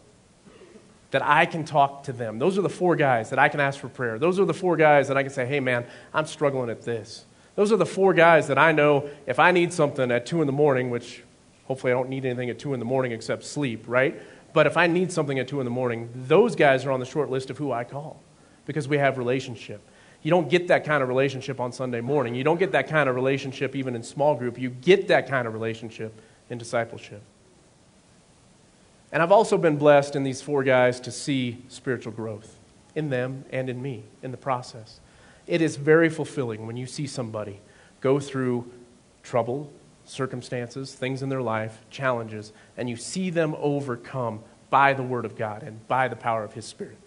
that 1.12 1.24
I 1.24 1.46
can 1.46 1.64
talk 1.64 2.04
to 2.04 2.14
them, 2.14 2.40
those 2.40 2.58
are 2.58 2.62
the 2.62 2.70
four 2.70 2.96
guys 2.96 3.30
that 3.30 3.40
I 3.40 3.50
can 3.50 3.60
ask 3.60 3.80
for 3.80 3.90
prayer. 3.90 4.20
Those 4.20 4.40
are 4.40 4.46
the 4.46 4.54
four 4.54 4.76
guys 4.76 5.08
that 5.08 5.18
I 5.18 5.24
can 5.24 5.32
say, 5.32 5.46
hey, 5.46 5.60
man, 5.60 5.86
I'm 6.14 6.26
struggling 6.26 6.70
at 6.70 6.82
this. 6.82 7.26
Those 7.56 7.72
are 7.72 7.78
the 7.78 7.86
four 7.86 8.14
guys 8.14 8.48
that 8.50 8.58
I 8.58 8.72
know 8.72 9.10
if 9.26 9.40
I 9.40 9.52
need 9.52 9.74
something 9.74 10.12
at 10.12 10.26
2 10.26 10.42
in 10.42 10.48
the 10.48 10.54
morning, 10.54 10.90
which 10.90 11.24
hopefully 11.66 11.92
I 11.92 11.96
don't 11.96 12.10
need 12.10 12.26
anything 12.26 12.50
at 12.50 12.60
2 12.60 12.74
in 12.74 12.80
the 12.80 12.86
morning 12.86 13.12
except 13.12 13.44
sleep, 13.44 13.86
right? 13.88 14.22
But 14.54 14.68
if 14.68 14.78
I 14.78 14.88
need 14.88 15.12
something 15.12 15.40
at 15.40 15.48
2 15.48 15.60
in 15.60 15.66
the 15.66 15.72
morning, 15.72 16.10
those 16.14 16.56
guys 16.56 16.86
are 16.86 16.92
on 16.92 17.00
the 17.00 17.06
short 17.06 17.30
list 17.30 17.50
of 17.50 17.58
who 17.58 17.72
I 17.72 17.84
call 17.84 18.22
because 18.66 18.88
we 18.88 18.98
have 18.98 19.18
relationship. 19.18 19.82
You 20.22 20.30
don't 20.30 20.50
get 20.50 20.68
that 20.68 20.84
kind 20.84 21.02
of 21.02 21.10
relationship 21.10 21.60
on 21.60 21.72
Sunday 21.72 22.02
morning. 22.02 22.36
You 22.36 22.44
don't 22.44 22.60
get 22.60 22.74
that 22.74 22.88
kind 22.88 23.08
of 23.08 23.16
relationship 23.16 23.76
even 23.76 23.96
in 23.96 24.04
small 24.04 24.36
group. 24.36 24.60
You 24.60 24.70
get 24.70 25.08
that 25.08 25.28
kind 25.28 25.48
of 25.48 25.54
relationship 25.54 26.20
in 26.50 26.58
discipleship. 26.58 27.22
And 29.12 29.24
I've 29.24 29.32
also 29.32 29.58
been 29.58 29.78
blessed 29.78 30.16
in 30.16 30.24
these 30.24 30.42
four 30.42 30.64
guys 30.64 31.00
to 31.02 31.12
see 31.12 31.64
spiritual 31.70 32.12
growth 32.12 32.58
in 32.96 33.10
them 33.10 33.46
and 33.52 33.70
in 33.70 33.82
me 33.82 34.04
in 34.22 34.32
the 34.32 34.38
process. 34.38 35.00
It 35.46 35.62
is 35.62 35.78
very 35.78 36.10
fulfilling 36.10 36.68
when 36.68 36.76
you 36.76 36.86
see 36.86 37.08
somebody 37.08 37.62
go 38.02 38.20
through 38.20 38.70
trouble, 39.24 39.72
circumstances, 40.04 40.94
things 40.94 41.22
in 41.22 41.30
their 41.30 41.42
life, 41.42 41.80
challenges, 41.90 42.52
and 42.76 42.90
you 42.90 42.96
see 42.96 43.30
them 43.30 43.56
overcome 43.60 44.42
by 44.70 44.94
the 44.94 45.04
Word 45.04 45.26
of 45.26 45.38
God 45.38 45.64
and 45.64 45.88
by 45.88 46.08
the 46.08 46.16
power 46.16 46.44
of 46.44 46.54
His 46.54 46.66
Spirit. 46.66 46.98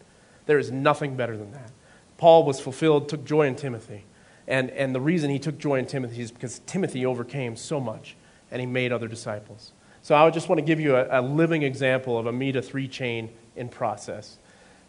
There 0.46 0.58
is 0.58 0.70
nothing 0.70 1.16
better 1.16 1.36
than 1.36 1.52
that. 1.52 1.70
Paul 2.16 2.44
was 2.44 2.60
fulfilled, 2.60 3.08
took 3.08 3.24
joy 3.24 3.46
in 3.46 3.56
Timothy. 3.56 4.04
And, 4.46 4.70
and 4.70 4.94
the 4.94 5.00
reason 5.00 5.30
he 5.30 5.38
took 5.38 5.58
joy 5.58 5.78
in 5.78 5.86
Timothy 5.86 6.20
is 6.20 6.32
because 6.32 6.58
Timothy 6.60 7.06
overcame 7.06 7.56
so 7.56 7.78
much 7.78 8.16
and 8.50 8.60
he 8.60 8.66
made 8.66 8.90
other 8.90 9.06
disciples. 9.06 9.72
So 10.02 10.14
I 10.14 10.28
just 10.30 10.48
want 10.48 10.58
to 10.58 10.64
give 10.64 10.80
you 10.80 10.96
a, 10.96 11.20
a 11.20 11.22
living 11.22 11.62
example 11.62 12.18
of 12.18 12.26
a 12.26 12.32
me 12.32 12.52
to 12.52 12.62
three 12.62 12.88
chain 12.88 13.30
in 13.56 13.68
process. 13.68 14.38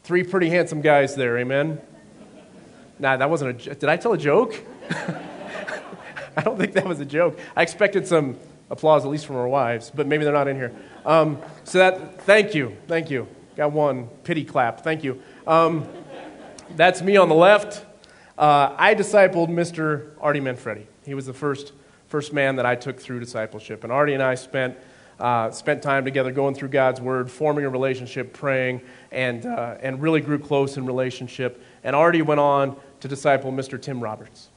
Three 0.03 0.23
pretty 0.23 0.49
handsome 0.49 0.81
guys 0.81 1.15
there, 1.15 1.37
amen? 1.37 1.79
Nah, 2.97 3.17
that 3.17 3.29
wasn't 3.29 3.67
a. 3.67 3.75
Did 3.75 3.89
I 3.89 3.97
tell 3.97 4.13
a 4.13 4.17
joke? 4.17 4.55
I 6.37 6.41
don't 6.41 6.57
think 6.57 6.73
that 6.73 6.87
was 6.87 6.99
a 6.99 7.05
joke. 7.05 7.37
I 7.55 7.61
expected 7.61 8.07
some 8.07 8.37
applause, 8.69 9.03
at 9.03 9.11
least 9.11 9.25
from 9.25 9.35
our 9.35 9.47
wives, 9.47 9.91
but 9.93 10.07
maybe 10.07 10.23
they're 10.23 10.33
not 10.33 10.47
in 10.47 10.55
here. 10.55 10.71
Um, 11.05 11.39
so 11.65 11.79
that, 11.79 12.21
thank 12.21 12.55
you, 12.55 12.77
thank 12.87 13.11
you. 13.11 13.27
Got 13.57 13.73
one 13.73 14.07
pity 14.23 14.45
clap. 14.45 14.81
Thank 14.81 15.03
you. 15.03 15.21
Um, 15.45 15.87
that's 16.75 17.01
me 17.01 17.17
on 17.17 17.27
the 17.27 17.35
left. 17.35 17.85
Uh, 18.37 18.73
I 18.77 18.95
discipled 18.95 19.49
Mr. 19.49 20.11
Artie 20.21 20.39
Manfredi. 20.39 20.85
He 21.05 21.13
was 21.13 21.25
the 21.25 21.33
first 21.33 21.73
first 22.07 22.33
man 22.33 22.55
that 22.57 22.65
I 22.65 22.75
took 22.75 22.99
through 22.99 23.19
discipleship, 23.19 23.83
and 23.83 23.91
Artie 23.91 24.13
and 24.13 24.23
I 24.23 24.35
spent. 24.35 24.77
Uh, 25.21 25.51
spent 25.51 25.83
time 25.83 26.03
together 26.03 26.31
going 26.31 26.55
through 26.55 26.69
God's 26.69 26.99
Word, 26.99 27.29
forming 27.29 27.63
a 27.63 27.69
relationship, 27.69 28.33
praying, 28.33 28.81
and, 29.11 29.45
uh, 29.45 29.77
and 29.79 30.01
really 30.01 30.19
grew 30.19 30.39
close 30.39 30.77
in 30.77 30.85
relationship. 30.87 31.63
And 31.83 31.95
Artie 31.95 32.23
went 32.23 32.39
on 32.39 32.75
to 33.01 33.07
disciple 33.07 33.51
Mr. 33.51 33.79
Tim 33.79 34.01
Roberts. 34.01 34.49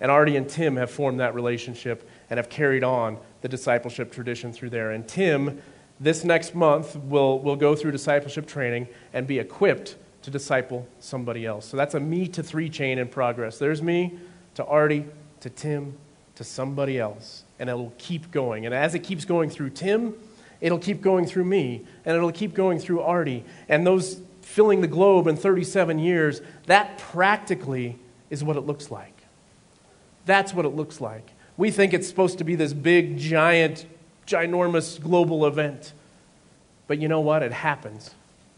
And 0.00 0.10
Artie 0.10 0.34
and 0.34 0.48
Tim 0.48 0.74
have 0.78 0.90
formed 0.90 1.20
that 1.20 1.32
relationship 1.36 2.08
and 2.28 2.38
have 2.38 2.48
carried 2.48 2.82
on 2.82 3.18
the 3.42 3.48
discipleship 3.48 4.10
tradition 4.10 4.52
through 4.52 4.70
there. 4.70 4.90
And 4.90 5.06
Tim, 5.06 5.62
this 6.00 6.24
next 6.24 6.56
month, 6.56 6.96
will, 6.96 7.38
will 7.38 7.54
go 7.54 7.76
through 7.76 7.92
discipleship 7.92 8.48
training 8.48 8.88
and 9.12 9.28
be 9.28 9.38
equipped 9.38 9.94
to 10.22 10.30
disciple 10.32 10.88
somebody 10.98 11.46
else. 11.46 11.66
So 11.66 11.76
that's 11.76 11.94
a 11.94 12.00
me 12.00 12.26
to 12.28 12.42
three 12.42 12.68
chain 12.68 12.98
in 12.98 13.06
progress. 13.06 13.58
There's 13.58 13.80
me 13.80 14.18
to 14.54 14.64
Artie 14.64 15.06
to 15.38 15.50
Tim 15.50 15.96
to 16.34 16.42
somebody 16.42 16.98
else. 16.98 17.44
And 17.60 17.70
it'll 17.70 17.92
keep 17.98 18.32
going. 18.32 18.66
And 18.66 18.74
as 18.74 18.96
it 18.96 19.00
keeps 19.00 19.24
going 19.24 19.50
through 19.50 19.70
Tim, 19.70 20.14
it'll 20.60 20.78
keep 20.78 21.00
going 21.00 21.26
through 21.26 21.44
me. 21.44 21.86
And 22.04 22.16
it'll 22.16 22.32
keep 22.32 22.54
going 22.54 22.80
through 22.80 23.02
Artie. 23.02 23.44
And 23.68 23.86
those 23.86 24.20
filling 24.42 24.80
the 24.80 24.88
globe 24.88 25.28
in 25.28 25.36
37 25.36 26.00
years, 26.00 26.40
that 26.66 26.98
practically 26.98 27.96
is 28.30 28.42
what 28.42 28.56
it 28.56 28.62
looks 28.62 28.90
like. 28.90 29.14
That's 30.26 30.52
what 30.52 30.64
it 30.64 30.70
looks 30.70 31.00
like. 31.00 31.30
We 31.56 31.70
think 31.70 31.94
it's 31.94 32.08
supposed 32.08 32.38
to 32.38 32.44
be 32.44 32.56
this 32.56 32.72
big, 32.72 33.18
giant, 33.18 33.86
ginormous 34.26 35.00
global 35.00 35.46
event. 35.46 35.92
But 36.86 36.98
you 36.98 37.08
know 37.08 37.20
what? 37.20 37.42
It 37.42 37.52
happens 37.52 38.10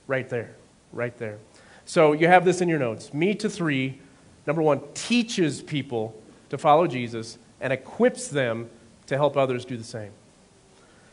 right 0.06 0.28
there, 0.28 0.54
right 0.92 1.16
there. 1.18 1.38
So 1.84 2.12
you 2.12 2.28
have 2.28 2.44
this 2.44 2.60
in 2.60 2.68
your 2.68 2.78
notes. 2.78 3.12
Me 3.12 3.34
to 3.34 3.50
three, 3.50 3.98
number 4.46 4.62
one, 4.62 4.80
teaches 4.94 5.60
people 5.60 6.14
to 6.50 6.58
follow 6.58 6.86
Jesus 6.86 7.38
and 7.60 7.72
equips 7.72 8.28
them 8.28 8.70
to 9.12 9.16
help 9.16 9.36
others 9.36 9.64
do 9.64 9.76
the 9.76 9.84
same. 9.84 10.10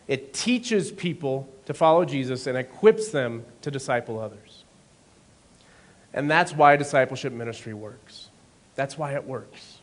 It 0.07 0.33
teaches 0.33 0.91
people 0.91 1.47
to 1.65 1.73
follow 1.73 2.03
Jesus 2.03 2.47
and 2.47 2.57
equips 2.57 3.09
them 3.09 3.45
to 3.61 3.69
disciple 3.69 4.19
others. 4.19 4.63
And 6.13 6.29
that's 6.29 6.51
why 6.53 6.75
discipleship 6.75 7.31
ministry 7.31 7.75
works. 7.75 8.29
That's 8.75 8.97
why 8.97 9.13
it 9.13 9.25
works. 9.25 9.77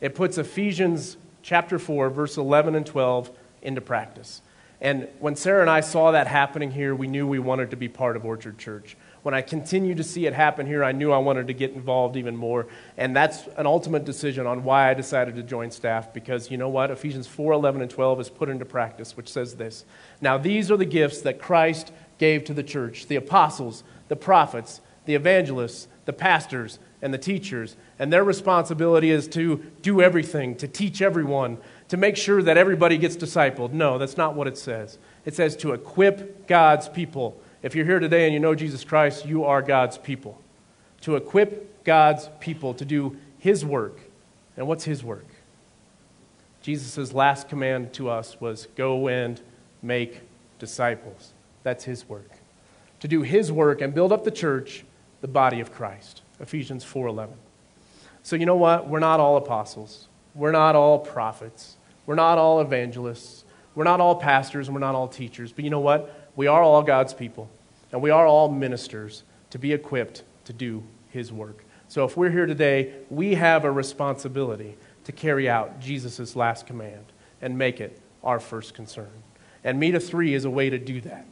It 0.00 0.14
puts 0.14 0.38
Ephesians 0.38 1.16
chapter 1.42 1.78
4, 1.78 2.10
verse 2.10 2.36
11 2.36 2.74
and 2.74 2.84
12 2.84 3.30
into 3.62 3.80
practice. 3.80 4.42
And 4.80 5.06
when 5.18 5.36
Sarah 5.36 5.60
and 5.60 5.70
I 5.70 5.80
saw 5.80 6.10
that 6.10 6.26
happening 6.26 6.70
here, 6.70 6.94
we 6.94 7.06
knew 7.06 7.26
we 7.26 7.38
wanted 7.38 7.70
to 7.70 7.76
be 7.76 7.88
part 7.88 8.16
of 8.16 8.24
Orchard 8.24 8.58
Church. 8.58 8.96
When 9.22 9.34
I 9.34 9.42
continued 9.42 9.98
to 9.98 10.04
see 10.04 10.26
it 10.26 10.32
happen 10.32 10.66
here, 10.66 10.82
I 10.82 10.92
knew 10.92 11.12
I 11.12 11.18
wanted 11.18 11.48
to 11.48 11.52
get 11.52 11.72
involved 11.72 12.16
even 12.16 12.36
more. 12.36 12.66
And 12.96 13.14
that's 13.14 13.46
an 13.56 13.66
ultimate 13.66 14.04
decision 14.04 14.46
on 14.46 14.64
why 14.64 14.90
I 14.90 14.94
decided 14.94 15.36
to 15.36 15.42
join 15.42 15.70
staff 15.70 16.14
because 16.14 16.50
you 16.50 16.56
know 16.56 16.70
what? 16.70 16.90
Ephesians 16.90 17.26
4 17.26 17.52
11 17.52 17.82
and 17.82 17.90
12 17.90 18.20
is 18.20 18.30
put 18.30 18.48
into 18.48 18.64
practice, 18.64 19.16
which 19.16 19.28
says 19.28 19.56
this 19.56 19.84
Now, 20.20 20.38
these 20.38 20.70
are 20.70 20.76
the 20.76 20.86
gifts 20.86 21.20
that 21.22 21.38
Christ 21.38 21.92
gave 22.18 22.44
to 22.44 22.54
the 22.54 22.62
church 22.62 23.06
the 23.08 23.16
apostles, 23.16 23.84
the 24.08 24.16
prophets, 24.16 24.80
the 25.04 25.14
evangelists, 25.14 25.88
the 26.04 26.12
pastors, 26.12 26.78
and 27.02 27.12
the 27.12 27.18
teachers. 27.18 27.76
And 27.98 28.12
their 28.12 28.24
responsibility 28.24 29.10
is 29.10 29.28
to 29.28 29.64
do 29.82 30.00
everything, 30.00 30.54
to 30.56 30.68
teach 30.68 31.02
everyone, 31.02 31.58
to 31.88 31.96
make 31.96 32.16
sure 32.16 32.42
that 32.42 32.56
everybody 32.56 32.96
gets 32.96 33.16
discipled. 33.16 33.72
No, 33.72 33.98
that's 33.98 34.16
not 34.16 34.34
what 34.34 34.46
it 34.46 34.56
says. 34.56 34.98
It 35.24 35.34
says 35.34 35.56
to 35.56 35.72
equip 35.72 36.46
God's 36.46 36.88
people. 36.88 37.40
If 37.62 37.74
you're 37.74 37.84
here 37.84 38.00
today 38.00 38.24
and 38.24 38.32
you 38.32 38.40
know 38.40 38.54
Jesus 38.54 38.84
Christ, 38.84 39.26
you 39.26 39.44
are 39.44 39.60
God's 39.60 39.98
people. 39.98 40.40
To 41.02 41.16
equip 41.16 41.84
God's 41.84 42.30
people 42.40 42.72
to 42.74 42.84
do 42.84 43.18
His 43.38 43.64
work. 43.64 44.00
And 44.56 44.66
what's 44.66 44.84
His 44.84 45.04
work? 45.04 45.26
Jesus' 46.62 47.12
last 47.12 47.48
command 47.48 47.92
to 47.94 48.08
us 48.08 48.40
was 48.40 48.68
go 48.76 49.08
and 49.08 49.40
make 49.82 50.20
disciples. 50.58 51.32
That's 51.62 51.84
His 51.84 52.08
work. 52.08 52.30
To 53.00 53.08
do 53.08 53.22
His 53.22 53.52
work 53.52 53.82
and 53.82 53.94
build 53.94 54.12
up 54.12 54.24
the 54.24 54.30
church, 54.30 54.84
the 55.20 55.28
body 55.28 55.60
of 55.60 55.72
Christ. 55.72 56.22
Ephesians 56.40 56.82
4:11. 56.82 57.28
So 58.22 58.36
you 58.36 58.46
know 58.46 58.56
what? 58.56 58.88
We're 58.88 59.00
not 59.00 59.20
all 59.20 59.36
apostles. 59.36 60.08
We're 60.34 60.52
not 60.52 60.76
all 60.76 60.98
prophets. 60.98 61.76
We're 62.06 62.14
not 62.14 62.38
all 62.38 62.60
evangelists. 62.60 63.44
We're 63.74 63.84
not 63.84 64.00
all 64.00 64.16
pastors 64.16 64.68
and 64.68 64.74
we're 64.74 64.80
not 64.80 64.94
all 64.94 65.08
teachers. 65.08 65.52
But 65.52 65.64
you 65.64 65.70
know 65.70 65.80
what? 65.80 66.19
We 66.36 66.46
are 66.46 66.62
all 66.62 66.82
God's 66.82 67.14
people. 67.14 67.48
And 67.92 68.02
we 68.02 68.10
are 68.10 68.26
all 68.26 68.50
ministers 68.50 69.24
to 69.50 69.58
be 69.58 69.72
equipped 69.72 70.22
to 70.44 70.52
do 70.52 70.82
his 71.10 71.32
work. 71.32 71.64
So 71.88 72.04
if 72.04 72.16
we're 72.16 72.30
here 72.30 72.46
today, 72.46 72.92
we 73.10 73.34
have 73.34 73.64
a 73.64 73.70
responsibility 73.70 74.76
to 75.04 75.12
carry 75.12 75.48
out 75.48 75.80
Jesus' 75.80 76.36
last 76.36 76.66
command 76.66 77.04
and 77.42 77.58
make 77.58 77.80
it 77.80 78.00
our 78.22 78.38
first 78.38 78.74
concern. 78.74 79.10
And 79.64 79.80
Me 79.80 79.90
to 79.90 79.98
Three 79.98 80.34
is 80.34 80.44
a 80.44 80.50
way 80.50 80.70
to 80.70 80.78
do 80.78 81.00
that, 81.00 81.26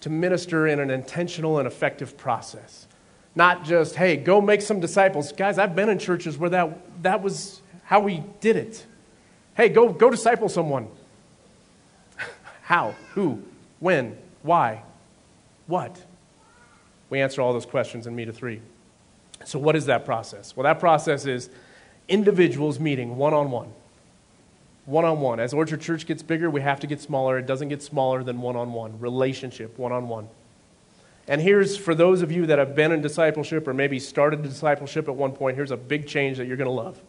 to 0.00 0.10
minister 0.10 0.66
in 0.66 0.80
an 0.80 0.90
intentional 0.90 1.58
and 1.58 1.66
effective 1.68 2.16
process 2.16 2.86
not 3.34 3.64
just, 3.64 3.94
hey, 3.94 4.16
go 4.16 4.40
make 4.40 4.60
some 4.60 4.80
disciples. 4.80 5.32
Guys, 5.32 5.58
I've 5.58 5.76
been 5.76 5.88
in 5.88 5.98
churches 5.98 6.36
where 6.36 6.50
that, 6.50 7.02
that 7.02 7.22
was 7.22 7.62
how 7.84 8.00
we 8.00 8.22
did 8.40 8.56
it. 8.56 8.84
Hey, 9.54 9.68
go, 9.68 9.92
go 9.92 10.10
disciple 10.10 10.48
someone. 10.48 10.88
how? 12.62 12.94
Who? 13.14 13.42
When? 13.80 14.16
Why? 14.42 14.82
What? 15.66 16.04
We 17.10 17.20
answer 17.20 17.42
all 17.42 17.52
those 17.52 17.66
questions 17.66 18.06
in 18.06 18.14
Me 18.14 18.24
to 18.24 18.32
Three. 18.32 18.60
So, 19.44 19.58
what 19.58 19.74
is 19.74 19.86
that 19.86 20.04
process? 20.04 20.54
Well, 20.56 20.64
that 20.64 20.78
process 20.78 21.26
is 21.26 21.50
individuals 22.08 22.78
meeting 22.78 23.16
one 23.16 23.34
on 23.34 23.50
one. 23.50 23.72
One 24.86 25.04
on 25.04 25.20
one. 25.20 25.40
As 25.40 25.52
Orchard 25.52 25.80
Church 25.80 26.06
gets 26.06 26.22
bigger, 26.22 26.50
we 26.50 26.60
have 26.60 26.80
to 26.80 26.86
get 26.86 27.00
smaller. 27.00 27.38
It 27.38 27.46
doesn't 27.46 27.68
get 27.68 27.82
smaller 27.82 28.22
than 28.22 28.40
one 28.40 28.56
on 28.56 28.72
one. 28.72 28.98
Relationship, 29.00 29.78
one 29.78 29.92
on 29.92 30.08
one. 30.08 30.28
And 31.28 31.40
here's 31.40 31.76
for 31.76 31.94
those 31.94 32.22
of 32.22 32.32
you 32.32 32.46
that 32.46 32.58
have 32.58 32.74
been 32.74 32.90
in 32.90 33.00
discipleship 33.00 33.68
or 33.68 33.74
maybe 33.74 33.98
started 33.98 34.42
discipleship 34.42 35.06
at 35.08 35.14
one 35.14 35.32
point, 35.32 35.56
here's 35.56 35.70
a 35.70 35.76
big 35.76 36.06
change 36.06 36.38
that 36.38 36.46
you're 36.46 36.56
going 36.56 36.66
to 36.66 36.72
love. 36.72 37.00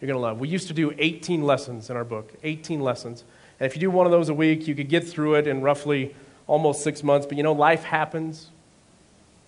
you're 0.00 0.08
going 0.08 0.18
to 0.18 0.20
love. 0.20 0.40
We 0.40 0.48
used 0.48 0.68
to 0.68 0.74
do 0.74 0.92
18 0.98 1.42
lessons 1.42 1.88
in 1.88 1.96
our 1.96 2.04
book, 2.04 2.32
18 2.42 2.80
lessons. 2.80 3.24
And 3.62 3.70
if 3.70 3.76
you 3.76 3.80
do 3.80 3.92
one 3.92 4.06
of 4.06 4.10
those 4.10 4.28
a 4.28 4.34
week, 4.34 4.66
you 4.66 4.74
could 4.74 4.88
get 4.88 5.06
through 5.06 5.36
it 5.36 5.46
in 5.46 5.60
roughly 5.60 6.16
almost 6.48 6.82
six 6.82 7.04
months. 7.04 7.28
But 7.28 7.36
you 7.36 7.44
know, 7.44 7.52
life 7.52 7.84
happens, 7.84 8.50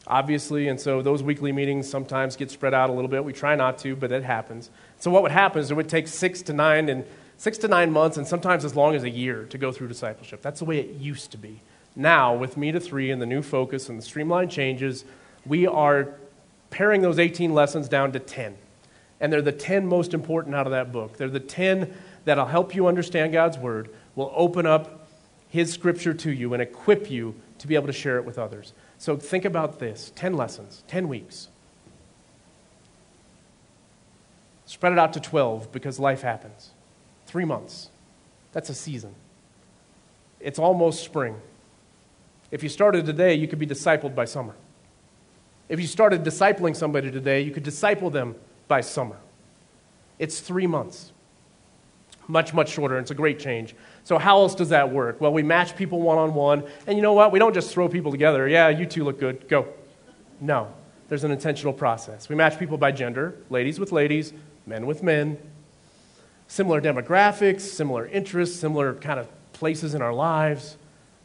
obviously, 0.06 0.68
and 0.68 0.80
so 0.80 1.02
those 1.02 1.20
weekly 1.20 1.50
meetings 1.50 1.90
sometimes 1.90 2.36
get 2.36 2.48
spread 2.48 2.74
out 2.74 2.90
a 2.90 2.92
little 2.92 3.08
bit. 3.08 3.24
We 3.24 3.32
try 3.32 3.56
not 3.56 3.76
to, 3.78 3.96
but 3.96 4.12
it 4.12 4.22
happens. 4.22 4.70
So 5.00 5.10
what 5.10 5.24
would 5.24 5.32
happen 5.32 5.60
is 5.60 5.72
it 5.72 5.74
would 5.74 5.88
take 5.88 6.06
six 6.06 6.42
to 6.42 6.52
nine 6.52 6.88
and 6.88 7.04
six 7.38 7.58
to 7.58 7.66
nine 7.66 7.90
months, 7.90 8.16
and 8.16 8.24
sometimes 8.24 8.64
as 8.64 8.76
long 8.76 8.94
as 8.94 9.02
a 9.02 9.10
year 9.10 9.46
to 9.46 9.58
go 9.58 9.72
through 9.72 9.88
discipleship. 9.88 10.42
That's 10.42 10.60
the 10.60 10.64
way 10.64 10.78
it 10.78 10.90
used 10.90 11.32
to 11.32 11.36
be. 11.36 11.58
Now, 11.96 12.36
with 12.36 12.56
me 12.56 12.70
to 12.70 12.78
three 12.78 13.10
and 13.10 13.20
the 13.20 13.26
new 13.26 13.42
focus 13.42 13.88
and 13.88 13.98
the 13.98 14.02
streamline 14.04 14.48
changes, 14.48 15.04
we 15.44 15.66
are 15.66 16.14
paring 16.70 17.02
those 17.02 17.18
18 17.18 17.52
lessons 17.52 17.88
down 17.88 18.12
to 18.12 18.20
10. 18.20 18.54
And 19.20 19.32
they're 19.32 19.42
the 19.42 19.50
10 19.50 19.88
most 19.88 20.14
important 20.14 20.54
out 20.54 20.68
of 20.68 20.70
that 20.70 20.92
book. 20.92 21.16
They're 21.16 21.28
the 21.28 21.40
10 21.40 21.92
that'll 22.24 22.46
help 22.46 22.74
you 22.74 22.86
understand 22.86 23.32
God's 23.32 23.58
Word, 23.58 23.90
will 24.14 24.32
open 24.34 24.66
up 24.66 25.08
His 25.48 25.72
Scripture 25.72 26.14
to 26.14 26.32
you, 26.32 26.52
and 26.52 26.62
equip 26.62 27.10
you 27.10 27.34
to 27.58 27.66
be 27.66 27.74
able 27.74 27.86
to 27.86 27.92
share 27.92 28.18
it 28.18 28.24
with 28.24 28.38
others. 28.38 28.72
So 28.98 29.16
think 29.16 29.44
about 29.44 29.78
this 29.78 30.12
10 30.14 30.34
lessons, 30.34 30.82
10 30.88 31.08
weeks. 31.08 31.48
Spread 34.66 34.92
it 34.92 34.98
out 34.98 35.12
to 35.12 35.20
12 35.20 35.72
because 35.72 35.98
life 35.98 36.22
happens. 36.22 36.70
Three 37.26 37.44
months. 37.44 37.90
That's 38.52 38.70
a 38.70 38.74
season. 38.74 39.14
It's 40.40 40.58
almost 40.58 41.04
spring. 41.04 41.36
If 42.50 42.62
you 42.62 42.68
started 42.68 43.06
today, 43.06 43.34
you 43.34 43.48
could 43.48 43.58
be 43.58 43.66
discipled 43.66 44.14
by 44.14 44.26
summer. 44.26 44.54
If 45.68 45.80
you 45.80 45.86
started 45.86 46.22
discipling 46.22 46.76
somebody 46.76 47.10
today, 47.10 47.40
you 47.40 47.50
could 47.50 47.62
disciple 47.62 48.10
them 48.10 48.34
by 48.68 48.80
summer. 48.80 49.16
It's 50.18 50.40
three 50.40 50.66
months. 50.66 51.12
Much, 52.28 52.54
much 52.54 52.70
shorter, 52.70 52.98
it's 52.98 53.10
a 53.10 53.14
great 53.14 53.38
change. 53.38 53.74
So, 54.04 54.18
how 54.18 54.38
else 54.38 54.54
does 54.54 54.68
that 54.68 54.92
work? 54.92 55.20
Well, 55.20 55.32
we 55.32 55.42
match 55.42 55.76
people 55.76 56.00
one 56.00 56.18
on 56.18 56.34
one, 56.34 56.64
and 56.86 56.96
you 56.96 57.02
know 57.02 57.14
what? 57.14 57.32
We 57.32 57.38
don't 57.38 57.54
just 57.54 57.72
throw 57.72 57.88
people 57.88 58.10
together. 58.10 58.46
Yeah, 58.46 58.68
you 58.68 58.84
two 58.84 59.02
look 59.02 59.18
good. 59.18 59.48
Go. 59.48 59.66
No, 60.40 60.72
there's 61.08 61.24
an 61.24 61.30
intentional 61.30 61.72
process. 61.72 62.28
We 62.28 62.36
match 62.36 62.58
people 62.58 62.76
by 62.76 62.92
gender 62.92 63.36
ladies 63.48 63.80
with 63.80 63.92
ladies, 63.92 64.34
men 64.66 64.86
with 64.86 65.02
men, 65.02 65.38
similar 66.48 66.82
demographics, 66.82 67.62
similar 67.62 68.06
interests, 68.06 68.60
similar 68.60 68.94
kind 68.94 69.18
of 69.18 69.28
places 69.54 69.94
in 69.94 70.02
our 70.02 70.12
lives, 70.12 70.76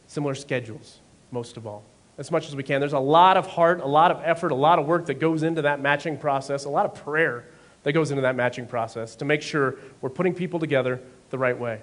similar 0.06 0.34
schedules, 0.34 1.00
most 1.30 1.58
of 1.58 1.66
all, 1.66 1.82
as 2.16 2.30
much 2.30 2.48
as 2.48 2.56
we 2.56 2.62
can. 2.62 2.80
There's 2.80 2.94
a 2.94 2.98
lot 2.98 3.36
of 3.36 3.46
heart, 3.46 3.80
a 3.80 3.86
lot 3.86 4.10
of 4.10 4.22
effort, 4.24 4.52
a 4.52 4.56
lot 4.56 4.78
of 4.78 4.86
work 4.86 5.06
that 5.06 5.20
goes 5.20 5.42
into 5.42 5.62
that 5.62 5.80
matching 5.80 6.16
process, 6.16 6.64
a 6.64 6.70
lot 6.70 6.86
of 6.86 6.94
prayer 6.94 7.44
that 7.82 7.92
goes 7.92 8.10
into 8.10 8.22
that 8.22 8.36
matching 8.36 8.66
process 8.66 9.16
to 9.16 9.24
make 9.24 9.42
sure 9.42 9.76
we're 10.00 10.10
putting 10.10 10.34
people 10.34 10.58
together 10.58 11.00
the 11.30 11.38
right 11.38 11.58
way. 11.58 11.80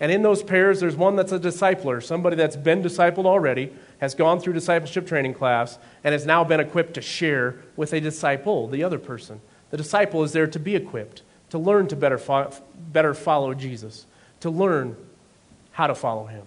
And 0.00 0.10
in 0.10 0.22
those 0.22 0.42
pairs, 0.42 0.80
there's 0.80 0.96
one 0.96 1.14
that's 1.14 1.32
a 1.32 1.38
discipler, 1.38 2.02
somebody 2.02 2.34
that's 2.34 2.56
been 2.56 2.82
discipled 2.82 3.26
already, 3.26 3.70
has 4.00 4.14
gone 4.14 4.40
through 4.40 4.54
discipleship 4.54 5.06
training 5.06 5.34
class, 5.34 5.78
and 6.02 6.14
has 6.14 6.24
now 6.24 6.42
been 6.42 6.58
equipped 6.58 6.94
to 6.94 7.02
share 7.02 7.56
with 7.76 7.92
a 7.92 8.00
disciple, 8.00 8.66
the 8.66 8.82
other 8.82 8.98
person. 8.98 9.42
The 9.68 9.76
disciple 9.76 10.24
is 10.24 10.32
there 10.32 10.46
to 10.46 10.58
be 10.58 10.74
equipped, 10.74 11.20
to 11.50 11.58
learn 11.58 11.86
to 11.88 11.96
better, 11.96 12.16
fo- 12.16 12.50
better 12.74 13.12
follow 13.12 13.52
Jesus, 13.52 14.06
to 14.40 14.48
learn 14.48 14.96
how 15.72 15.86
to 15.86 15.94
follow 15.94 16.24
him. 16.24 16.44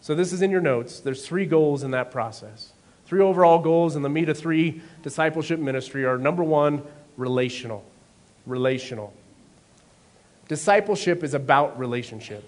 So, 0.00 0.14
this 0.14 0.32
is 0.32 0.40
in 0.40 0.50
your 0.50 0.62
notes. 0.62 1.00
There's 1.00 1.26
three 1.26 1.46
goals 1.46 1.82
in 1.82 1.90
that 1.90 2.10
process. 2.12 2.72
Three 3.04 3.20
overall 3.20 3.58
goals 3.58 3.96
in 3.96 4.02
the 4.02 4.08
Me 4.08 4.24
to 4.24 4.32
Three 4.32 4.80
discipleship 5.02 5.58
ministry 5.58 6.04
are 6.04 6.16
number 6.16 6.44
one, 6.44 6.82
relational. 7.16 7.84
Relational. 8.46 9.12
Discipleship 10.48 11.22
is 11.22 11.34
about 11.34 11.78
relationship 11.78 12.44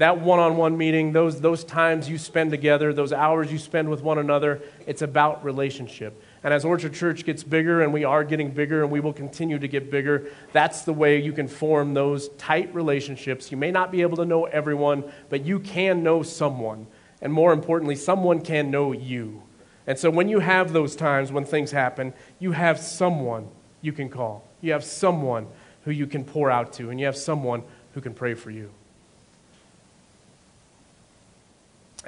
that 0.00 0.18
one 0.18 0.38
on 0.38 0.56
one 0.56 0.78
meeting, 0.78 1.12
those, 1.12 1.42
those 1.42 1.62
times 1.62 2.08
you 2.08 2.16
spend 2.16 2.50
together, 2.50 2.90
those 2.94 3.12
hours 3.12 3.52
you 3.52 3.58
spend 3.58 3.86
with 3.86 4.02
one 4.02 4.16
another, 4.16 4.62
it's 4.86 5.02
about 5.02 5.44
relationship. 5.44 6.22
And 6.42 6.54
as 6.54 6.64
Orchard 6.64 6.94
Church 6.94 7.26
gets 7.26 7.44
bigger, 7.44 7.82
and 7.82 7.92
we 7.92 8.04
are 8.04 8.24
getting 8.24 8.50
bigger, 8.50 8.82
and 8.82 8.90
we 8.90 9.00
will 9.00 9.12
continue 9.12 9.58
to 9.58 9.68
get 9.68 9.90
bigger, 9.90 10.30
that's 10.54 10.84
the 10.84 10.94
way 10.94 11.20
you 11.20 11.34
can 11.34 11.46
form 11.46 11.92
those 11.92 12.30
tight 12.38 12.74
relationships. 12.74 13.50
You 13.50 13.58
may 13.58 13.70
not 13.70 13.92
be 13.92 14.00
able 14.00 14.16
to 14.16 14.24
know 14.24 14.46
everyone, 14.46 15.04
but 15.28 15.44
you 15.44 15.60
can 15.60 16.02
know 16.02 16.22
someone. 16.22 16.86
And 17.20 17.30
more 17.30 17.52
importantly, 17.52 17.94
someone 17.94 18.40
can 18.40 18.70
know 18.70 18.92
you. 18.92 19.42
And 19.86 19.98
so 19.98 20.08
when 20.08 20.30
you 20.30 20.38
have 20.38 20.72
those 20.72 20.96
times 20.96 21.30
when 21.30 21.44
things 21.44 21.72
happen, 21.72 22.14
you 22.38 22.52
have 22.52 22.78
someone 22.78 23.50
you 23.82 23.92
can 23.92 24.08
call. 24.08 24.48
You 24.62 24.72
have 24.72 24.82
someone 24.82 25.46
who 25.82 25.90
you 25.90 26.06
can 26.06 26.24
pour 26.24 26.50
out 26.50 26.72
to, 26.74 26.88
and 26.88 26.98
you 26.98 27.04
have 27.04 27.18
someone 27.18 27.64
who 27.92 28.00
can 28.00 28.14
pray 28.14 28.32
for 28.32 28.50
you. 28.50 28.70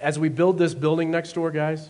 As 0.02 0.18
we 0.18 0.28
build 0.28 0.58
this 0.58 0.74
building 0.74 1.10
next 1.10 1.32
door, 1.32 1.50
guys, 1.50 1.88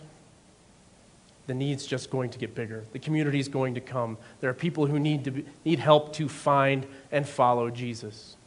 the 1.47 1.53
need's 1.53 1.85
just 1.85 2.09
going 2.09 2.29
to 2.29 2.39
get 2.39 2.55
bigger. 2.55 2.85
The 2.93 2.99
community 2.99 3.39
is 3.39 3.49
going 3.49 3.73
to 3.73 3.81
come. 3.81 4.17
There 4.39 4.49
are 4.49 4.53
people 4.53 4.85
who 4.85 4.99
need, 4.99 5.25
to 5.25 5.31
be, 5.31 5.45
need 5.65 5.79
help 5.79 6.13
to 6.13 6.29
find 6.29 6.85
and 7.11 7.27
follow 7.27 7.69
Jesus. 7.69 8.37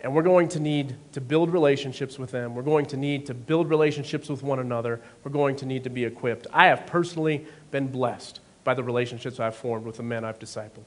And 0.00 0.14
we're 0.14 0.22
going 0.22 0.48
to 0.48 0.60
need 0.60 0.96
to 1.12 1.20
build 1.20 1.50
relationships 1.50 2.18
with 2.18 2.32
them. 2.32 2.54
We're 2.54 2.62
going 2.62 2.86
to 2.86 2.96
need 2.96 3.26
to 3.26 3.34
build 3.34 3.70
relationships 3.70 4.28
with 4.28 4.42
one 4.42 4.58
another. 4.58 5.00
We're 5.24 5.30
going 5.30 5.56
to 5.56 5.66
need 5.66 5.84
to 5.84 5.90
be 5.90 6.04
equipped. 6.04 6.46
I 6.52 6.66
have 6.66 6.86
personally 6.86 7.46
been 7.70 7.88
blessed 7.88 8.40
by 8.64 8.74
the 8.74 8.82
relationships 8.82 9.40
I've 9.40 9.56
formed 9.56 9.86
with 9.86 9.96
the 9.96 10.02
men 10.02 10.24
I've 10.24 10.38
discipled. 10.38 10.84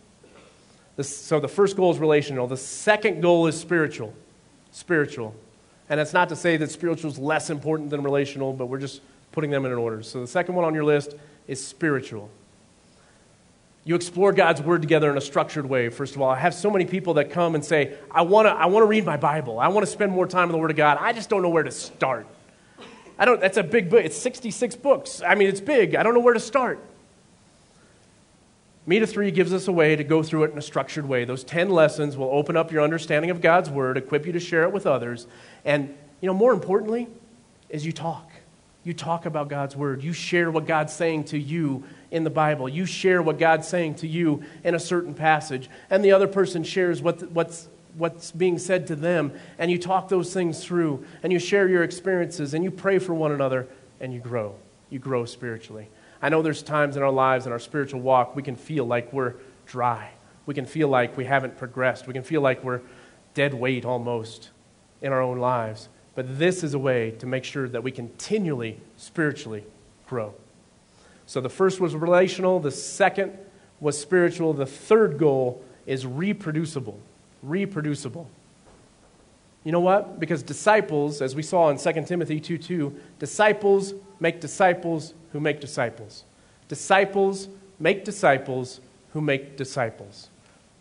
This, 0.98 1.16
so 1.16 1.40
the 1.40 1.48
first 1.48 1.76
goal 1.76 1.92
is 1.92 1.98
relational. 1.98 2.46
The 2.46 2.58
second 2.58 3.22
goal 3.22 3.48
is 3.48 3.60
spiritual. 3.60 4.14
Spiritual. 4.72 5.34
And 5.92 6.00
it's 6.00 6.14
not 6.14 6.30
to 6.30 6.38
say 6.38 6.56
that 6.56 6.72
spiritual 6.72 7.12
is 7.12 7.20
less 7.20 7.50
important 7.50 7.90
than 7.90 8.02
relational, 8.02 8.54
but 8.54 8.68
we're 8.68 8.80
just 8.80 9.02
putting 9.34 9.52
them 9.52 9.66
in 9.66 9.74
an 9.74 9.78
order. 9.78 10.02
So 10.04 10.22
the 10.22 10.28
second 10.28 10.56
one 10.56 10.64
on 10.64 10.74
your 10.74 10.86
list 10.86 11.16
is 11.50 11.62
spiritual. 11.62 12.30
You 13.84 13.96
explore 13.96 14.32
God's 14.32 14.62
Word 14.62 14.82
together 14.82 15.12
in 15.12 15.18
a 15.18 15.22
structured 15.22 15.66
way, 15.66 15.90
first 15.90 16.16
of 16.16 16.22
all. 16.22 16.30
I 16.30 16.38
have 16.38 16.54
so 16.54 16.72
many 16.72 16.86
people 16.86 17.16
that 17.16 17.30
come 17.30 17.56
and 17.56 17.66
say, 17.66 17.98
I 18.10 18.22
want 18.22 18.46
to 18.46 18.52
I 18.52 18.68
wanna 18.68 18.86
read 18.86 19.06
my 19.06 19.18
Bible. 19.18 19.60
I 19.60 19.68
want 19.68 19.86
to 19.86 19.92
spend 19.92 20.14
more 20.14 20.26
time 20.26 20.46
in 20.46 20.54
the 20.54 20.60
Word 20.60 20.72
of 20.72 20.78
God. 20.78 20.98
I 21.02 21.12
just 21.12 21.30
don't 21.30 21.42
know 21.42 21.50
where 21.50 21.64
to 21.64 21.72
start. 21.72 22.26
I 23.20 23.26
don't, 23.26 23.42
that's 23.42 23.58
a 23.58 23.64
big 23.64 23.90
book. 23.90 24.06
It's 24.06 24.16
66 24.16 24.78
books. 24.78 25.22
I 25.22 25.36
mean, 25.36 25.50
it's 25.50 25.60
big. 25.60 25.96
I 25.96 26.04
don't 26.04 26.14
know 26.14 26.22
where 26.22 26.34
to 26.34 26.40
start. 26.40 26.80
Of 28.90 29.10
Three 29.10 29.32
gives 29.32 29.54
us 29.54 29.68
a 29.68 29.72
way 29.72 29.96
to 29.96 30.04
go 30.04 30.24
through 30.24 30.44
it 30.46 30.52
in 30.52 30.58
a 30.58 30.62
structured 30.62 31.08
way. 31.08 31.24
Those 31.24 31.44
10 31.44 31.70
lessons 31.70 32.18
will 32.18 32.30
open 32.32 32.58
up 32.58 32.72
your 32.72 32.84
understanding 32.84 33.30
of 33.30 33.40
God's 33.40 33.70
Word, 33.70 33.96
equip 33.96 34.26
you 34.26 34.32
to 34.34 34.40
share 34.40 34.64
it 34.64 34.72
with 34.72 34.88
others, 34.88 35.28
and, 35.64 35.96
you 36.20 36.28
know, 36.28 36.34
more 36.34 36.52
importantly, 36.52 37.08
is 37.70 37.86
you 37.86 37.92
talk. 37.92 38.30
You 38.84 38.94
talk 38.94 39.28
about 39.28 39.48
God's 39.48 39.76
Word. 39.76 40.04
You 40.04 40.12
share 40.12 40.50
what 40.50 40.66
God's 40.66 40.94
saying 40.94 41.26
to 41.26 41.38
you 41.38 41.84
in 42.10 42.24
the 42.24 42.32
Bible. 42.32 42.68
You 42.68 42.86
share 42.86 43.22
what 43.22 43.38
God's 43.38 43.68
saying 43.68 43.96
to 43.96 44.08
you 44.08 44.44
in 44.64 44.74
a 44.74 44.80
certain 44.80 45.14
passage, 45.14 45.70
and 45.90 46.04
the 46.04 46.12
other 46.12 46.28
person 46.28 46.64
shares 46.64 47.02
what, 47.02 47.32
what's, 47.32 47.70
what's 47.96 48.32
being 48.32 48.58
said 48.58 48.88
to 48.88 48.96
them, 48.96 49.32
and 49.60 49.70
you 49.70 49.78
talk 49.78 50.10
those 50.10 50.34
things 50.34 50.66
through, 50.66 51.06
and 51.22 51.32
you 51.32 51.38
share 51.38 51.70
your 51.70 51.84
experiences, 51.84 52.56
and 52.56 52.64
you 52.64 52.72
pray 52.72 52.98
for 52.98 53.14
one 53.14 53.32
another, 53.32 53.68
and 54.00 54.12
you 54.12 54.20
grow. 54.20 54.56
You 54.90 54.98
grow 54.98 55.26
spiritually. 55.26 55.88
I 56.22 56.30
know 56.30 56.42
there's 56.42 56.62
times 56.62 56.98
in 56.98 57.04
our 57.04 57.12
lives, 57.12 57.46
in 57.46 57.52
our 57.52 57.60
spiritual 57.60 58.02
walk, 58.02 58.36
we 58.36 58.44
can 58.44 58.56
feel 58.56 58.86
like 58.86 59.12
we're 59.12 59.36
dry. 59.66 60.12
We 60.46 60.54
can 60.54 60.66
feel 60.66 60.88
like 60.88 61.18
we 61.18 61.26
haven't 61.26 61.58
progressed. 61.58 62.08
We 62.08 62.14
can 62.14 62.24
feel 62.24 62.42
like 62.42 62.64
we're 62.64 62.82
dead 63.34 63.54
weight 63.54 63.86
almost 63.86 64.50
in 65.02 65.12
our 65.12 65.22
own 65.22 65.40
lives. 65.40 65.90
But 66.14 66.38
this 66.38 66.64
is 66.64 66.74
a 66.74 66.80
way 66.80 67.12
to 67.12 67.26
make 67.26 67.44
sure 67.44 67.68
that 67.70 67.84
we 67.84 67.92
continually 67.92 68.78
spiritually 68.98 69.64
grow. 70.08 70.34
So 71.26 71.40
the 71.40 71.50
first 71.50 71.80
was 71.80 71.96
relational, 71.96 72.60
the 72.60 72.72
second 72.72 73.38
was 73.80 73.98
spiritual, 73.98 74.54
the 74.54 74.66
third 74.66 75.18
goal 75.18 75.64
is 75.86 76.06
reproducible. 76.06 77.00
Reproducible. 77.42 78.30
You 79.64 79.72
know 79.72 79.80
what? 79.80 80.20
Because 80.20 80.42
disciples, 80.42 81.22
as 81.22 81.36
we 81.36 81.44
saw 81.44 81.70
in 81.70 81.78
2 81.78 82.06
Timothy 82.06 82.40
2 82.40 82.58
2, 82.58 82.96
disciples 83.20 83.94
make 84.20 84.42
disciples 84.42 85.14
who 85.32 85.40
make 85.40 85.60
disciples. 85.60 86.24
Disciples 86.68 87.48
make 87.80 88.04
disciples 88.04 88.80
who 89.14 89.22
make 89.22 89.58
disciples. 89.58 90.30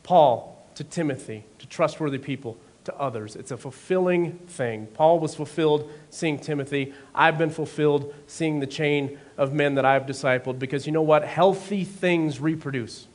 Paul 0.03 0.57
to 0.77 0.85
Timothy, 0.85 1.45
to 1.59 1.67
trustworthy 1.67 2.19
people, 2.19 2.57
to 2.85 2.95
others. 2.97 3.37
It's 3.37 3.51
a 3.51 3.57
fulfilling 3.59 4.39
thing. 4.47 4.87
Paul 4.95 5.19
was 5.19 5.35
fulfilled 5.35 5.93
seeing 6.09 6.39
Timothy. 6.39 6.95
I've 7.15 7.37
been 7.37 7.51
fulfilled 7.51 8.15
seeing 8.27 8.61
the 8.61 8.67
chain 8.67 9.19
of 9.37 9.53
men 9.53 9.75
that 9.75 9.85
I've 9.85 10.07
discipled 10.07 10.59
because 10.59 10.87
you 10.87 10.93
know 10.93 11.03
what? 11.03 11.25
Healthy 11.25 11.85
things 11.85 12.41
reproduce. 12.41 13.07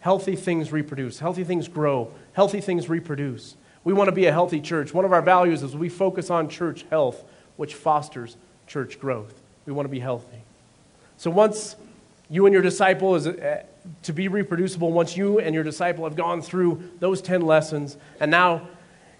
Healthy 0.00 0.36
things 0.36 0.70
reproduce. 0.70 1.18
Healthy 1.18 1.44
things 1.44 1.66
grow. 1.66 2.12
Healthy 2.34 2.60
things 2.60 2.88
reproduce. 2.88 3.56
We 3.84 3.92
want 3.92 4.08
to 4.08 4.12
be 4.12 4.26
a 4.26 4.32
healthy 4.32 4.60
church. 4.60 4.92
One 4.92 5.04
of 5.04 5.12
our 5.12 5.22
values 5.22 5.62
is 5.62 5.76
we 5.76 5.88
focus 5.88 6.30
on 6.30 6.48
church 6.48 6.84
health, 6.90 7.22
which 7.56 7.74
fosters 7.74 8.36
church 8.66 8.98
growth. 8.98 9.34
We 9.66 9.72
want 9.72 9.86
to 9.86 9.90
be 9.90 10.00
healthy. 10.00 10.42
So 11.16 11.30
once 11.30 11.76
You 12.30 12.46
and 12.46 12.52
your 12.52 12.62
disciple 12.62 13.14
is 13.14 13.26
uh, 13.26 13.62
to 14.02 14.12
be 14.12 14.28
reproducible 14.28 14.90
once 14.90 15.16
you 15.16 15.38
and 15.38 15.54
your 15.54 15.64
disciple 15.64 16.04
have 16.04 16.16
gone 16.16 16.40
through 16.40 16.82
those 16.98 17.20
10 17.20 17.42
lessons, 17.42 17.98
and 18.18 18.30
now 18.30 18.66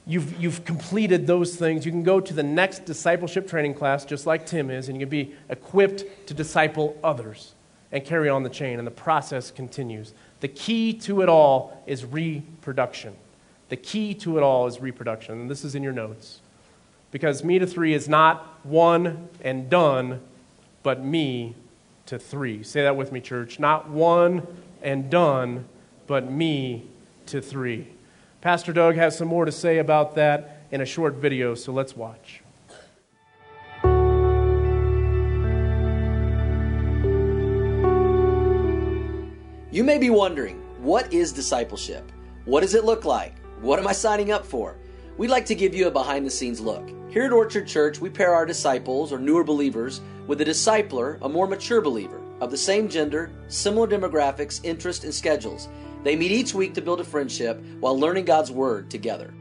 you've, 0.07 0.41
you've 0.41 0.65
completed 0.65 1.27
those 1.27 1.57
things. 1.57 1.85
You 1.85 1.93
can 1.93 2.03
go 2.03 2.19
to 2.19 2.33
the 2.33 2.43
next 2.43 2.87
discipleship 2.87 3.47
training 3.47 3.75
class, 3.75 4.05
just 4.05 4.27
like 4.27 4.47
Tim 4.47 4.71
is, 4.71 4.89
and 4.89 4.99
you 4.99 5.07
can 5.07 5.11
be 5.11 5.35
equipped 5.51 6.27
to 6.29 6.35
disciple 6.35 6.99
others 7.05 7.53
and 7.93 8.05
carry 8.05 8.29
on 8.29 8.43
the 8.43 8.49
chain, 8.49 8.79
and 8.79 8.87
the 8.87 8.91
process 8.91 9.51
continues. 9.51 10.15
The 10.41 10.49
key 10.49 10.95
to 11.01 11.21
it 11.21 11.29
all 11.29 11.83
is 11.87 12.05
reproduction. 12.05 13.15
The 13.75 13.81
key 13.81 14.15
to 14.15 14.39
it 14.39 14.45
all 14.45 14.69
is 14.69 14.79
reproduction, 14.79 15.41
and 15.41 15.51
this 15.51 15.65
is 15.65 15.75
in 15.75 15.83
your 15.83 15.93
notes. 15.93 16.39
Because 17.11 17.43
me 17.43 17.59
to 17.59 17.67
three 17.67 17.93
is 17.93 18.09
not 18.09 18.65
one 18.65 19.29
and 19.41 19.69
done, 19.69 20.21
but 20.85 21.05
me 21.05 21.57
to 22.07 22.21
three. 22.21 22.63
Say 22.63 22.83
that 22.83 22.97
with 22.97 23.11
me, 23.11 23.21
church. 23.21 23.59
Not 23.59 23.91
one 23.91 24.47
and 24.81 25.11
done, 25.11 25.65
but 26.07 26.31
me 26.31 26.87
to 27.27 27.43
three. 27.43 27.89
Pastor 28.43 28.73
Doug 28.73 28.95
has 28.95 29.19
some 29.19 29.27
more 29.27 29.45
to 29.45 29.51
say 29.51 29.79
about 29.79 30.15
that 30.15 30.61
in 30.71 30.81
a 30.81 30.87
short 30.87 31.15
video, 31.15 31.57
so 31.57 31.73
let's 31.73 31.97
watch. 31.97 32.43
You 39.73 39.83
may 39.83 39.99
be 39.99 40.11
wondering, 40.11 40.63
what 40.81 41.13
is 41.13 41.33
discipleship? 41.33 42.13
What 42.45 42.61
does 42.61 42.77
it 42.77 42.85
look 42.85 43.05
like? 43.05 43.35
What 43.61 43.79
am 43.79 43.87
I 43.87 43.93
signing 43.93 44.31
up 44.31 44.45
for? 44.45 44.77
We'd 45.17 45.31
like 45.31 45.47
to 45.47 45.55
give 45.55 45.75
you 45.75 45.87
a 45.87 45.91
behind 45.91 46.27
the 46.27 46.31
scenes 46.31 46.61
look. 46.61 46.91
Here 47.09 47.25
at 47.25 47.33
Orchard 47.33 47.67
Church, 47.67 48.01
we 48.01 48.11
pair 48.11 48.35
our 48.35 48.45
disciples 48.45 49.13
or 49.13 49.19
newer 49.19 49.45
believers 49.45 50.01
with 50.27 50.41
a 50.41 50.45
discipler, 50.45 51.19
a 51.23 51.29
more 51.29 51.47
mature 51.47 51.81
believer, 51.81 52.21
of 52.41 52.51
the 52.51 52.57
same 52.57 52.89
gender, 52.89 53.31
similar 53.49 53.87
demographics, 53.87 54.61
interests, 54.65 55.05
and 55.05 55.15
schedules. 55.15 55.69
They 56.03 56.17
meet 56.17 56.33
each 56.33 56.53
week 56.53 56.75
to 56.75 56.83
build 56.83 57.01
a 57.01 57.05
friendship 57.05 57.63
while 57.81 57.99
learning 57.99 58.25
God's 58.25 58.51
Word 58.51 58.91
together. 58.91 59.33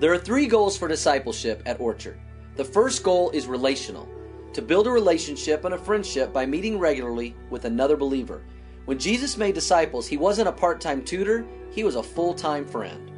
There 0.00 0.12
are 0.12 0.18
three 0.18 0.46
goals 0.46 0.76
for 0.76 0.88
discipleship 0.88 1.62
at 1.64 1.80
Orchard. 1.80 2.18
The 2.56 2.64
first 2.64 3.02
goal 3.02 3.30
is 3.30 3.46
relational 3.46 4.08
to 4.52 4.62
build 4.62 4.86
a 4.86 4.90
relationship 4.90 5.64
and 5.64 5.74
a 5.74 5.78
friendship 5.78 6.32
by 6.32 6.46
meeting 6.46 6.78
regularly 6.78 7.36
with 7.50 7.66
another 7.66 7.96
believer. 7.96 8.42
When 8.86 8.98
Jesus 8.98 9.36
made 9.36 9.54
disciples, 9.54 10.06
he 10.06 10.16
wasn't 10.16 10.48
a 10.48 10.52
part 10.52 10.80
time 10.80 11.04
tutor, 11.04 11.46
he 11.70 11.84
was 11.84 11.96
a 11.96 12.02
full 12.02 12.34
time 12.34 12.66
friend. 12.66 13.12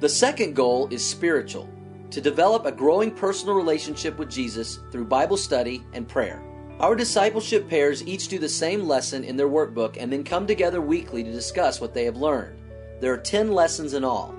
The 0.00 0.08
second 0.08 0.56
goal 0.56 0.88
is 0.90 1.06
spiritual 1.06 1.68
to 2.10 2.22
develop 2.22 2.64
a 2.64 2.72
growing 2.72 3.10
personal 3.10 3.54
relationship 3.54 4.18
with 4.18 4.30
Jesus 4.30 4.78
through 4.90 5.04
Bible 5.04 5.36
study 5.36 5.82
and 5.92 6.08
prayer. 6.08 6.42
Our 6.78 6.94
discipleship 6.94 7.68
pairs 7.68 8.02
each 8.06 8.28
do 8.28 8.38
the 8.38 8.48
same 8.48 8.88
lesson 8.88 9.24
in 9.24 9.36
their 9.36 9.50
workbook 9.50 9.98
and 10.00 10.10
then 10.10 10.24
come 10.24 10.46
together 10.46 10.80
weekly 10.80 11.22
to 11.22 11.30
discuss 11.30 11.82
what 11.82 11.92
they 11.92 12.06
have 12.06 12.16
learned. 12.16 12.58
There 13.00 13.12
are 13.12 13.18
10 13.18 13.52
lessons 13.52 13.92
in 13.92 14.02
all. 14.02 14.34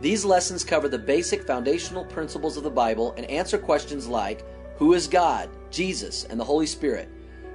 These 0.00 0.24
lessons 0.24 0.64
cover 0.64 0.88
the 0.88 0.98
basic 0.98 1.46
foundational 1.46 2.04
principles 2.06 2.56
of 2.56 2.64
the 2.64 2.70
Bible 2.70 3.14
and 3.16 3.24
answer 3.30 3.56
questions 3.56 4.08
like 4.08 4.44
Who 4.78 4.94
is 4.94 5.06
God, 5.06 5.48
Jesus, 5.70 6.24
and 6.24 6.40
the 6.40 6.44
Holy 6.44 6.66
Spirit? 6.66 7.08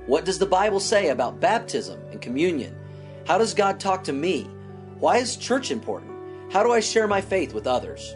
What 0.05 0.23
does 0.23 0.39
the 0.39 0.45
Bible 0.45 0.79
say 0.79 1.09
about 1.09 1.41
baptism 1.41 1.99
and 2.09 2.21
communion? 2.21 2.73
How 3.27 3.37
does 3.37 3.53
God 3.53 3.81
talk 3.81 4.05
to 4.05 4.13
me? 4.13 4.43
Why 4.99 5.17
is 5.17 5.35
church 5.35 5.71
important? 5.71 6.18
How 6.51 6.63
do 6.63 6.71
I 6.71 6.79
share 6.79 7.07
my 7.07 7.21
faith 7.21 7.53
with 7.53 7.67
others? 7.67 8.15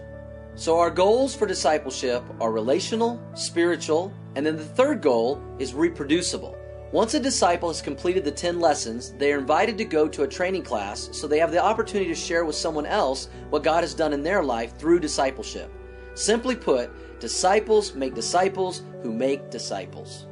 So, 0.55 0.79
our 0.79 0.89
goals 0.89 1.35
for 1.35 1.45
discipleship 1.45 2.23
are 2.41 2.51
relational, 2.51 3.21
spiritual, 3.35 4.11
and 4.35 4.43
then 4.43 4.55
the 4.55 4.65
third 4.65 5.03
goal 5.03 5.39
is 5.59 5.75
reproducible. 5.75 6.57
Once 6.91 7.13
a 7.13 7.19
disciple 7.19 7.69
has 7.69 7.79
completed 7.79 8.23
the 8.23 8.31
10 8.31 8.59
lessons, 8.59 9.13
they 9.19 9.31
are 9.31 9.37
invited 9.37 9.77
to 9.77 9.85
go 9.85 10.07
to 10.07 10.23
a 10.23 10.27
training 10.27 10.63
class 10.63 11.09
so 11.11 11.27
they 11.27 11.37
have 11.37 11.51
the 11.51 11.63
opportunity 11.63 12.09
to 12.09 12.15
share 12.15 12.43
with 12.43 12.55
someone 12.55 12.87
else 12.87 13.29
what 13.51 13.63
God 13.63 13.83
has 13.83 13.93
done 13.93 14.13
in 14.13 14.23
their 14.23 14.43
life 14.43 14.79
through 14.79 14.99
discipleship. 14.99 15.71
Simply 16.15 16.55
put, 16.55 16.89
disciples 17.19 17.93
make 17.93 18.15
disciples 18.15 18.81
who 19.03 19.13
make 19.13 19.51
disciples. 19.51 20.25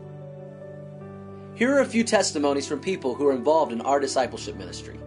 Here 1.54 1.76
are 1.76 1.82
a 1.82 1.86
few 1.86 2.04
testimonies 2.04 2.68
from 2.68 2.80
people 2.80 3.14
who 3.14 3.28
are 3.28 3.36
involved 3.36 3.72
in 3.72 3.82
our 3.82 4.00
discipleship 4.00 4.56
ministry. 4.56 5.00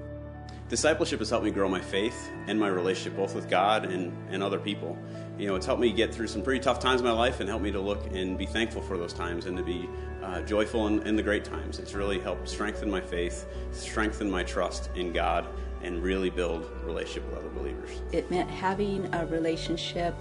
Discipleship 0.74 1.20
has 1.20 1.30
helped 1.30 1.44
me 1.44 1.52
grow 1.52 1.68
my 1.68 1.80
faith 1.80 2.32
and 2.48 2.58
my 2.58 2.66
relationship 2.66 3.16
both 3.16 3.32
with 3.32 3.48
God 3.48 3.84
and, 3.84 4.12
and 4.28 4.42
other 4.42 4.58
people. 4.58 4.98
You 5.38 5.46
know, 5.46 5.54
it's 5.54 5.66
helped 5.66 5.80
me 5.80 5.92
get 5.92 6.12
through 6.12 6.26
some 6.26 6.42
pretty 6.42 6.58
tough 6.58 6.80
times 6.80 7.00
in 7.00 7.06
my 7.06 7.12
life 7.12 7.38
and 7.38 7.48
helped 7.48 7.62
me 7.62 7.70
to 7.70 7.78
look 7.78 8.04
and 8.12 8.36
be 8.36 8.44
thankful 8.44 8.82
for 8.82 8.98
those 8.98 9.12
times 9.12 9.46
and 9.46 9.56
to 9.56 9.62
be 9.62 9.88
uh, 10.24 10.42
joyful 10.42 10.88
in, 10.88 11.00
in 11.06 11.14
the 11.14 11.22
great 11.22 11.44
times. 11.44 11.78
It's 11.78 11.94
really 11.94 12.18
helped 12.18 12.48
strengthen 12.48 12.90
my 12.90 13.00
faith, 13.00 13.46
strengthen 13.70 14.28
my 14.28 14.42
trust 14.42 14.90
in 14.96 15.12
God, 15.12 15.46
and 15.80 16.02
really 16.02 16.28
build 16.28 16.68
relationship 16.82 17.24
with 17.30 17.38
other 17.38 17.50
believers. 17.50 17.90
It 18.10 18.28
meant 18.28 18.50
having 18.50 19.08
a 19.14 19.26
relationship 19.26 20.16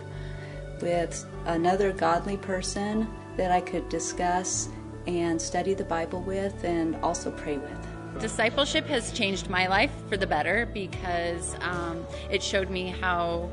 with 0.83 1.25
another 1.45 1.91
godly 1.93 2.37
person 2.37 3.07
that 3.37 3.51
I 3.51 3.59
could 3.59 3.89
discuss 3.89 4.69
and 5.07 5.41
study 5.41 5.73
the 5.73 5.85
Bible 5.85 6.21
with 6.21 6.63
and 6.63 6.95
also 6.97 7.31
pray 7.31 7.57
with. 7.57 7.92
Discipleship 8.19 8.85
has 8.87 9.11
changed 9.11 9.49
my 9.49 9.67
life 9.67 9.91
for 10.07 10.17
the 10.17 10.27
better 10.27 10.65
because 10.73 11.55
um, 11.61 12.05
it 12.29 12.41
showed 12.41 12.69
me 12.69 12.87
how 12.87 13.49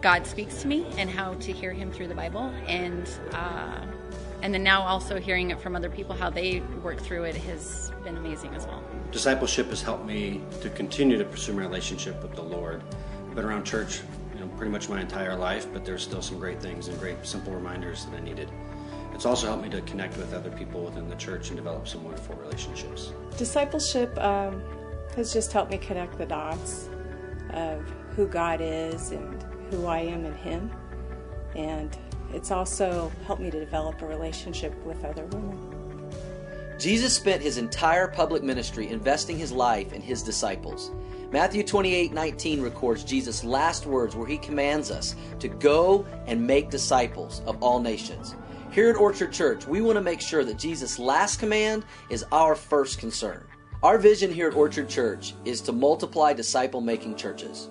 God 0.00 0.26
speaks 0.26 0.62
to 0.62 0.68
me 0.68 0.86
and 0.98 1.08
how 1.08 1.34
to 1.34 1.52
hear 1.52 1.72
Him 1.72 1.90
through 1.90 2.08
the 2.08 2.14
Bible, 2.14 2.52
and 2.66 3.08
uh, 3.32 3.86
and 4.42 4.52
then 4.52 4.62
now 4.62 4.82
also 4.82 5.20
hearing 5.20 5.50
it 5.50 5.60
from 5.60 5.76
other 5.76 5.88
people 5.88 6.14
how 6.14 6.28
they 6.28 6.60
work 6.82 7.00
through 7.00 7.22
it 7.24 7.36
has 7.36 7.92
been 8.02 8.16
amazing 8.16 8.52
as 8.54 8.66
well. 8.66 8.82
Discipleship 9.12 9.68
has 9.68 9.80
helped 9.80 10.04
me 10.04 10.40
to 10.60 10.68
continue 10.70 11.16
to 11.16 11.24
pursue 11.24 11.52
my 11.52 11.62
relationship 11.62 12.20
with 12.22 12.34
the 12.34 12.42
Lord. 12.42 12.82
I've 13.28 13.36
been 13.36 13.44
around 13.44 13.64
church, 13.64 14.00
you 14.34 14.40
know, 14.40 14.48
pretty 14.56 14.72
much 14.72 14.88
my 14.88 15.00
entire 15.00 15.36
life, 15.36 15.66
but 15.72 15.84
there's 15.84 16.02
still 16.02 16.22
some 16.22 16.40
great 16.40 16.60
things 16.60 16.88
and 16.88 16.98
great 16.98 17.24
simple 17.24 17.54
reminders 17.54 18.04
that 18.06 18.16
I 18.16 18.20
needed. 18.20 18.50
It's 19.22 19.26
also 19.28 19.46
helped 19.46 19.62
me 19.62 19.70
to 19.70 19.80
connect 19.82 20.16
with 20.16 20.34
other 20.34 20.50
people 20.50 20.82
within 20.82 21.08
the 21.08 21.14
church 21.14 21.50
and 21.50 21.56
develop 21.56 21.86
some 21.86 22.02
wonderful 22.02 22.34
relationships. 22.34 23.12
Discipleship 23.38 24.18
um, 24.18 24.60
has 25.14 25.32
just 25.32 25.52
helped 25.52 25.70
me 25.70 25.78
connect 25.78 26.18
the 26.18 26.26
dots 26.26 26.88
of 27.50 27.88
who 28.16 28.26
God 28.26 28.58
is 28.60 29.12
and 29.12 29.40
who 29.70 29.86
I 29.86 30.00
am 30.00 30.24
in 30.24 30.34
Him. 30.34 30.72
And 31.54 31.96
it's 32.32 32.50
also 32.50 33.12
helped 33.24 33.40
me 33.40 33.48
to 33.52 33.60
develop 33.60 34.02
a 34.02 34.06
relationship 34.08 34.74
with 34.84 35.04
other 35.04 35.24
women. 35.26 35.56
Jesus 36.80 37.14
spent 37.14 37.40
his 37.40 37.58
entire 37.58 38.08
public 38.08 38.42
ministry 38.42 38.88
investing 38.88 39.38
his 39.38 39.52
life 39.52 39.92
in 39.92 40.02
his 40.02 40.24
disciples. 40.24 40.90
Matthew 41.30 41.62
28 41.62 42.12
19 42.12 42.60
records 42.60 43.04
Jesus' 43.04 43.44
last 43.44 43.86
words 43.86 44.16
where 44.16 44.26
he 44.26 44.36
commands 44.36 44.90
us 44.90 45.14
to 45.38 45.46
go 45.46 46.04
and 46.26 46.44
make 46.44 46.70
disciples 46.70 47.40
of 47.46 47.62
all 47.62 47.78
nations. 47.78 48.34
Here 48.72 48.88
at 48.88 48.96
Orchard 48.96 49.34
Church, 49.34 49.66
we 49.66 49.82
want 49.82 49.96
to 49.96 50.02
make 50.02 50.22
sure 50.22 50.44
that 50.44 50.56
Jesus' 50.56 50.98
last 50.98 51.38
command 51.38 51.84
is 52.08 52.24
our 52.32 52.54
first 52.54 52.98
concern. 52.98 53.44
Our 53.82 53.98
vision 53.98 54.32
here 54.32 54.48
at 54.48 54.54
Orchard 54.54 54.88
Church 54.88 55.34
is 55.44 55.60
to 55.62 55.72
multiply 55.72 56.32
disciple 56.32 56.80
making 56.80 57.16
churches. 57.16 57.68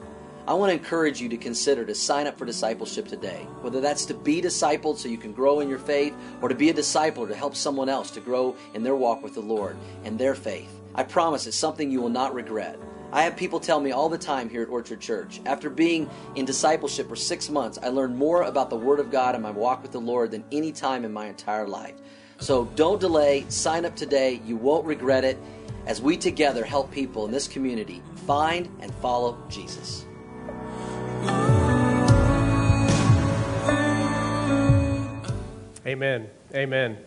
I 0.48 0.54
want 0.54 0.70
to 0.70 0.78
encourage 0.78 1.20
you 1.20 1.28
to 1.30 1.38
consider 1.38 1.86
to 1.86 1.96
sign 1.96 2.28
up 2.28 2.38
for 2.38 2.46
discipleship 2.46 3.08
today, 3.08 3.48
whether 3.62 3.82
that's 3.82 4.06
to 4.06 4.14
be 4.14 4.44
discipled 4.44 4.98
so 4.98 5.10
you 5.10 5.18
can 5.18 5.34
grow 5.34 5.62
in 5.62 5.70
your 5.70 5.80
faith 5.80 6.14
or 6.40 6.50
to 6.50 6.54
be 6.54 6.70
a 6.70 6.74
disciple 6.74 7.26
to 7.28 7.34
help 7.34 7.56
someone 7.56 7.90
else 7.90 8.12
to 8.12 8.20
grow 8.20 8.56
in 8.76 8.84
their 8.84 8.96
walk 8.96 9.24
with 9.24 9.34
the 9.34 9.42
Lord 9.42 9.78
and 10.04 10.20
their 10.20 10.36
faith. 10.36 10.70
I 10.94 11.02
promise 11.02 11.48
it's 11.48 11.58
something 11.58 11.90
you 11.90 12.00
will 12.00 12.10
not 12.10 12.36
regret. 12.36 12.78
I 13.14 13.24
have 13.24 13.36
people 13.36 13.60
tell 13.60 13.82
me 13.82 13.92
all 13.92 14.08
the 14.08 14.18
time 14.18 14.50
here 14.50 14.62
at 14.62 14.70
Orchard 14.70 15.02
Church. 15.02 15.42
After 15.46 15.70
being 15.70 16.10
in 16.36 16.46
discipleship 16.46 17.10
for 17.10 17.18
six 17.18 17.50
months, 17.50 17.78
I 17.84 17.90
learned 17.90 18.18
more 18.18 18.44
about 18.44 18.70
the 18.70 18.78
Word 18.78 19.02
of 19.02 19.12
God 19.12 19.36
and 19.36 19.44
my 19.44 19.52
walk 19.52 19.82
with 19.82 19.92
the 19.92 20.00
Lord 20.00 20.32
than 20.32 20.46
any 20.50 20.72
time 20.72 21.04
in 21.04 21.12
my 21.12 21.26
entire 21.28 21.68
life. 21.68 21.96
So 22.40 22.66
don't 22.76 23.02
delay. 23.02 23.46
Sign 23.50 23.84
up 23.84 23.98
today. 23.98 24.42
You 24.46 24.56
won't 24.56 24.86
regret 24.86 25.26
it 25.26 25.38
as 25.86 26.02
we 26.02 26.16
together 26.16 26.64
help 26.64 26.90
people 26.90 27.26
in 27.26 27.32
this 27.32 27.50
community 27.50 28.02
find 28.26 28.70
and 28.80 28.94
follow 28.96 29.38
Jesus. 29.50 30.06
Amen. 35.86 36.30
Amen. 36.56 36.98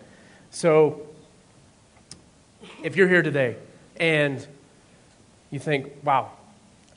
So, 0.50 1.06
if 2.82 2.94
you're 2.94 3.08
here 3.08 3.22
today 3.22 3.56
and 3.96 4.46
you 5.54 5.60
think, 5.60 5.92
wow, 6.02 6.32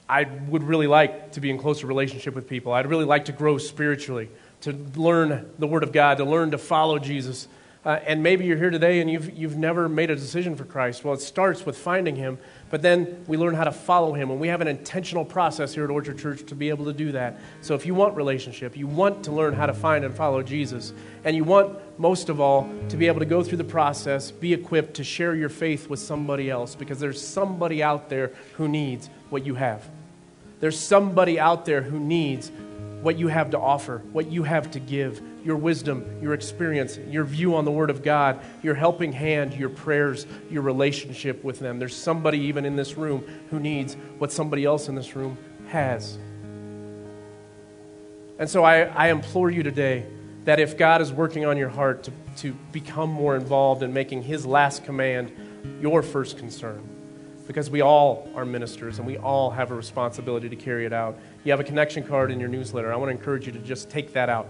I 0.09 0.23
would 0.23 0.63
really 0.63 0.87
like 0.87 1.33
to 1.33 1.41
be 1.41 1.51
in 1.51 1.59
closer 1.59 1.85
relationship 1.85 2.33
with 2.33 2.49
people. 2.49 2.73
I'd 2.73 2.87
really 2.87 3.05
like 3.05 3.25
to 3.25 3.31
grow 3.31 3.59
spiritually, 3.59 4.29
to 4.61 4.71
learn 4.95 5.51
the 5.59 5.67
Word 5.67 5.83
of 5.83 5.91
God, 5.91 6.17
to 6.17 6.25
learn 6.25 6.51
to 6.51 6.57
follow 6.57 6.97
Jesus. 6.97 7.47
Uh, 7.87 8.01
and 8.05 8.21
maybe 8.21 8.43
you're 8.43 8.57
here 8.57 8.69
today 8.69 8.99
and 8.99 9.09
you've, 9.09 9.33
you've 9.37 9.55
never 9.55 9.87
made 9.87 10.09
a 10.09 10.15
decision 10.15 10.57
for 10.57 10.65
Christ. 10.65 11.05
Well, 11.05 11.13
it 11.13 11.21
starts 11.21 11.65
with 11.65 11.77
finding 11.77 12.17
Him, 12.17 12.37
but 12.69 12.81
then 12.81 13.23
we 13.27 13.37
learn 13.37 13.55
how 13.55 13.63
to 13.63 13.71
follow 13.71 14.11
Him. 14.11 14.29
And 14.29 14.41
we 14.41 14.49
have 14.49 14.59
an 14.59 14.67
intentional 14.67 15.23
process 15.23 15.73
here 15.73 15.85
at 15.85 15.89
Orchard 15.89 16.19
Church 16.19 16.45
to 16.47 16.53
be 16.53 16.67
able 16.67 16.83
to 16.83 16.91
do 16.91 17.13
that. 17.13 17.39
So 17.61 17.75
if 17.75 17.85
you 17.85 17.95
want 17.95 18.17
relationship, 18.17 18.75
you 18.75 18.87
want 18.87 19.23
to 19.23 19.31
learn 19.31 19.53
how 19.53 19.67
to 19.67 19.73
find 19.73 20.03
and 20.03 20.13
follow 20.13 20.43
Jesus, 20.43 20.91
and 21.23 21.33
you 21.33 21.45
want, 21.45 21.79
most 21.97 22.27
of 22.27 22.41
all, 22.41 22.69
to 22.89 22.97
be 22.97 23.07
able 23.07 23.19
to 23.19 23.25
go 23.25 23.41
through 23.41 23.59
the 23.59 23.63
process, 23.63 24.31
be 24.31 24.51
equipped 24.51 24.95
to 24.95 25.05
share 25.05 25.33
your 25.33 25.47
faith 25.47 25.89
with 25.89 26.01
somebody 26.01 26.49
else, 26.49 26.75
because 26.75 26.99
there's 26.99 27.25
somebody 27.25 27.81
out 27.81 28.09
there 28.09 28.33
who 28.55 28.67
needs 28.67 29.09
what 29.29 29.45
you 29.45 29.55
have. 29.55 29.87
There's 30.59 30.77
somebody 30.77 31.39
out 31.39 31.63
there 31.63 31.83
who 31.83 32.01
needs 32.01 32.51
what 33.01 33.17
you 33.17 33.27
have 33.27 33.51
to 33.51 33.59
offer, 33.59 34.01
what 34.11 34.31
you 34.31 34.43
have 34.43 34.71
to 34.71 34.79
give, 34.79 35.21
your 35.43 35.55
wisdom, 35.55 36.05
your 36.21 36.33
experience, 36.33 36.97
your 36.97 37.23
view 37.23 37.55
on 37.55 37.63
the 37.63 37.71
Word 37.71 37.89
of 37.89 38.03
God, 38.03 38.39
your 38.63 38.73
helping 38.75 39.13
hand, 39.13 39.53
your 39.53 39.69
prayers, 39.69 40.25
your 40.49 40.63
relationship 40.63 41.43
with 41.43 41.59
them. 41.59 41.79
There's 41.79 41.95
somebody 41.95 42.39
even 42.39 42.65
in 42.65 42.75
this 42.75 42.97
room 42.97 43.23
who 43.49 43.59
needs 43.59 43.95
what 44.17 44.31
somebody 44.31 44.65
else 44.65 44.89
in 44.89 44.95
this 44.95 45.15
room 45.15 45.37
has. 45.67 46.17
And 48.39 48.49
so 48.49 48.63
I, 48.63 48.81
I 48.81 49.09
implore 49.09 49.49
you 49.49 49.63
today 49.63 50.05
that 50.45 50.59
if 50.59 50.77
God 50.77 51.01
is 51.01 51.11
working 51.11 51.45
on 51.45 51.57
your 51.57 51.69
heart 51.69 52.03
to, 52.03 52.11
to 52.37 52.53
become 52.71 53.09
more 53.09 53.35
involved 53.35 53.83
in 53.83 53.93
making 53.93 54.23
His 54.23 54.45
last 54.45 54.85
command 54.85 55.31
your 55.81 56.01
first 56.01 56.37
concern, 56.37 56.87
because 57.47 57.69
we 57.69 57.81
all 57.81 58.29
are 58.35 58.45
ministers 58.45 58.97
and 58.97 59.07
we 59.07 59.17
all 59.17 59.49
have 59.51 59.71
a 59.71 59.75
responsibility 59.75 60.49
to 60.49 60.55
carry 60.55 60.85
it 60.85 60.93
out. 60.93 61.17
You 61.47 61.51
have 61.51 61.61
a 61.61 61.63
connection 61.63 62.03
card 62.03 62.29
in 62.29 62.41
your 62.41 62.49
newsletter. 62.49 62.91
I 62.91 62.97
want 62.97 63.07
to 63.09 63.17
encourage 63.17 63.45
you 63.45 63.53
to 63.53 63.59
just 63.59 63.89
take 63.89 64.11
that 64.11 64.27
out 64.27 64.49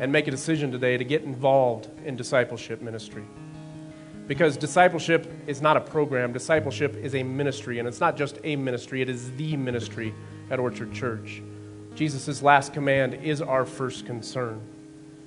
and 0.00 0.12
make 0.12 0.28
a 0.28 0.30
decision 0.30 0.70
today 0.70 0.98
to 0.98 1.02
get 1.02 1.22
involved 1.22 1.88
in 2.04 2.14
discipleship 2.14 2.82
ministry. 2.82 3.24
Because 4.26 4.58
discipleship 4.58 5.32
is 5.46 5.62
not 5.62 5.78
a 5.78 5.80
program, 5.80 6.30
discipleship 6.30 6.94
is 6.96 7.14
a 7.14 7.22
ministry, 7.22 7.78
and 7.78 7.88
it's 7.88 8.00
not 8.00 8.18
just 8.18 8.38
a 8.44 8.54
ministry, 8.54 9.00
it 9.00 9.08
is 9.08 9.32
the 9.36 9.56
ministry 9.56 10.14
at 10.50 10.58
Orchard 10.58 10.92
Church. 10.92 11.40
Jesus' 11.94 12.42
last 12.42 12.74
command 12.74 13.14
is 13.22 13.40
our 13.40 13.64
first 13.64 14.04
concern. 14.04 14.60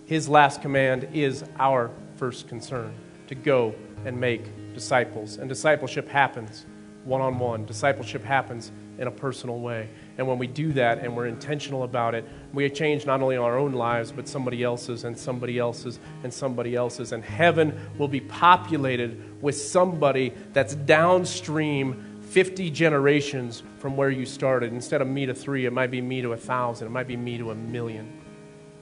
His 0.05 0.29
last 0.29 0.61
command 0.61 1.09
is 1.11 1.43
our 1.57 1.89
first 2.17 2.47
concern 2.47 2.93
to 3.25 3.33
go 3.33 3.73
and 4.05 4.15
make 4.15 4.75
disciples. 4.75 5.37
And 5.37 5.49
discipleship 5.49 6.07
happens 6.07 6.67
one 7.03 7.21
on 7.21 7.39
one, 7.39 7.65
discipleship 7.65 8.23
happens 8.23 8.71
in 8.99 9.07
a 9.07 9.11
personal 9.11 9.59
way. 9.59 9.89
And 10.21 10.27
when 10.27 10.37
we 10.37 10.45
do 10.45 10.71
that 10.73 10.99
and 10.99 11.17
we're 11.17 11.25
intentional 11.25 11.81
about 11.81 12.13
it, 12.13 12.23
we 12.53 12.69
change 12.69 13.07
not 13.07 13.23
only 13.23 13.37
our 13.37 13.57
own 13.57 13.71
lives, 13.71 14.11
but 14.11 14.27
somebody 14.27 14.61
else's 14.61 15.03
and 15.03 15.17
somebody 15.17 15.57
else's 15.57 15.97
and 16.23 16.31
somebody 16.31 16.75
else's. 16.75 17.11
And 17.11 17.23
heaven 17.23 17.89
will 17.97 18.07
be 18.07 18.19
populated 18.19 19.41
with 19.41 19.59
somebody 19.59 20.31
that's 20.53 20.75
downstream 20.75 22.21
50 22.29 22.69
generations 22.69 23.63
from 23.79 23.97
where 23.97 24.11
you 24.11 24.27
started. 24.27 24.71
Instead 24.73 25.01
of 25.01 25.07
me 25.07 25.25
to 25.25 25.33
three, 25.33 25.65
it 25.65 25.73
might 25.73 25.89
be 25.89 26.01
me 26.01 26.21
to 26.21 26.33
a 26.33 26.37
thousand, 26.37 26.85
it 26.85 26.91
might 26.91 27.07
be 27.07 27.17
me 27.17 27.39
to 27.39 27.49
a 27.49 27.55
million. 27.55 28.07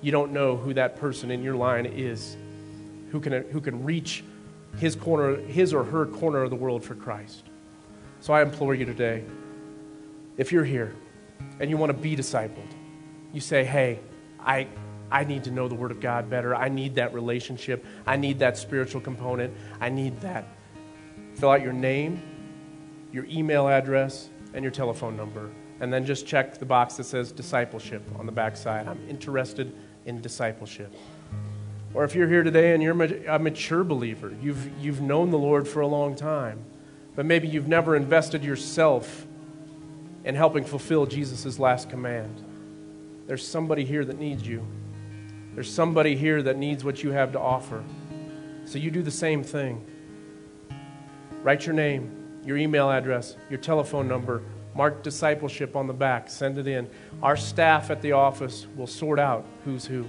You 0.01 0.11
don't 0.11 0.33
know 0.33 0.57
who 0.57 0.73
that 0.73 0.97
person 0.97 1.31
in 1.31 1.41
your 1.41 1.55
line 1.55 1.85
is 1.85 2.35
who 3.11 3.21
can, 3.21 3.47
who 3.49 3.61
can 3.61 3.85
reach 3.85 4.25
his 4.77 4.93
corner, 4.93 5.37
his 5.37 5.73
or 5.73 5.85
her 5.85 6.05
corner 6.05 6.43
of 6.43 6.49
the 6.49 6.57
world 6.57 6.83
for 6.83 6.95
Christ. 6.95 7.43
So 8.19 8.33
I 8.33 8.41
implore 8.41 8.75
you 8.75 8.83
today, 8.83 9.23
if 10.35 10.51
you're 10.51 10.65
here 10.65 10.93
and 11.59 11.69
you 11.69 11.77
want 11.77 11.89
to 11.91 11.97
be 11.97 12.15
discipled, 12.15 12.71
you 13.33 13.41
say, 13.41 13.63
hey, 13.63 13.99
I, 14.39 14.67
I 15.11 15.23
need 15.23 15.43
to 15.45 15.51
know 15.51 15.67
the 15.67 15.75
Word 15.75 15.91
of 15.91 15.99
God 15.99 16.29
better. 16.29 16.55
I 16.55 16.69
need 16.69 16.95
that 16.95 17.13
relationship. 17.13 17.85
I 18.05 18.15
need 18.15 18.39
that 18.39 18.57
spiritual 18.57 19.01
component. 19.01 19.53
I 19.79 19.89
need 19.89 20.19
that. 20.21 20.45
Fill 21.35 21.51
out 21.51 21.61
your 21.61 21.73
name, 21.73 22.21
your 23.11 23.25
email 23.25 23.67
address, 23.67 24.29
and 24.53 24.63
your 24.63 24.71
telephone 24.71 25.15
number. 25.15 25.49
And 25.79 25.93
then 25.93 26.05
just 26.05 26.27
check 26.27 26.57
the 26.57 26.65
box 26.65 26.95
that 26.97 27.05
says 27.05 27.31
discipleship 27.31 28.03
on 28.17 28.25
the 28.25 28.31
back 28.31 28.57
side. 28.57 28.87
I'm 28.87 28.99
interested 29.07 29.73
in 30.05 30.21
discipleship. 30.21 30.93
Or 31.93 32.03
if 32.03 32.13
you're 32.13 32.27
here 32.27 32.43
today 32.43 32.73
and 32.73 32.83
you're 32.83 33.01
a 33.27 33.39
mature 33.39 33.83
believer, 33.83 34.33
you've, 34.41 34.69
you've 34.79 35.01
known 35.01 35.31
the 35.31 35.37
Lord 35.37 35.67
for 35.67 35.81
a 35.81 35.87
long 35.87 36.15
time, 36.15 36.63
but 37.15 37.25
maybe 37.25 37.47
you've 37.47 37.67
never 37.67 37.95
invested 37.95 38.43
yourself 38.43 39.25
in 40.23 40.35
helping 40.35 40.63
fulfill 40.63 41.05
Jesus' 41.05 41.59
last 41.59 41.89
command. 41.89 42.43
There's 43.27 43.47
somebody 43.47 43.85
here 43.85 44.03
that 44.05 44.19
needs 44.19 44.47
you. 44.47 44.65
There's 45.53 45.71
somebody 45.71 46.15
here 46.15 46.41
that 46.43 46.57
needs 46.57 46.83
what 46.83 47.03
you 47.03 47.11
have 47.11 47.31
to 47.33 47.39
offer. 47.39 47.83
So 48.65 48.77
you 48.77 48.91
do 48.91 49.01
the 49.01 49.11
same 49.11 49.43
thing. 49.43 49.85
Write 51.41 51.65
your 51.65 51.75
name, 51.75 52.41
your 52.43 52.57
email 52.57 52.89
address, 52.89 53.35
your 53.49 53.59
telephone 53.59 54.07
number, 54.07 54.43
mark 54.75 55.03
discipleship 55.03 55.75
on 55.75 55.87
the 55.87 55.93
back, 55.93 56.29
send 56.29 56.57
it 56.57 56.67
in. 56.67 56.89
Our 57.23 57.35
staff 57.35 57.89
at 57.89 58.01
the 58.01 58.11
office 58.11 58.67
will 58.75 58.87
sort 58.87 59.19
out 59.19 59.45
who's 59.65 59.85
who. 59.85 60.05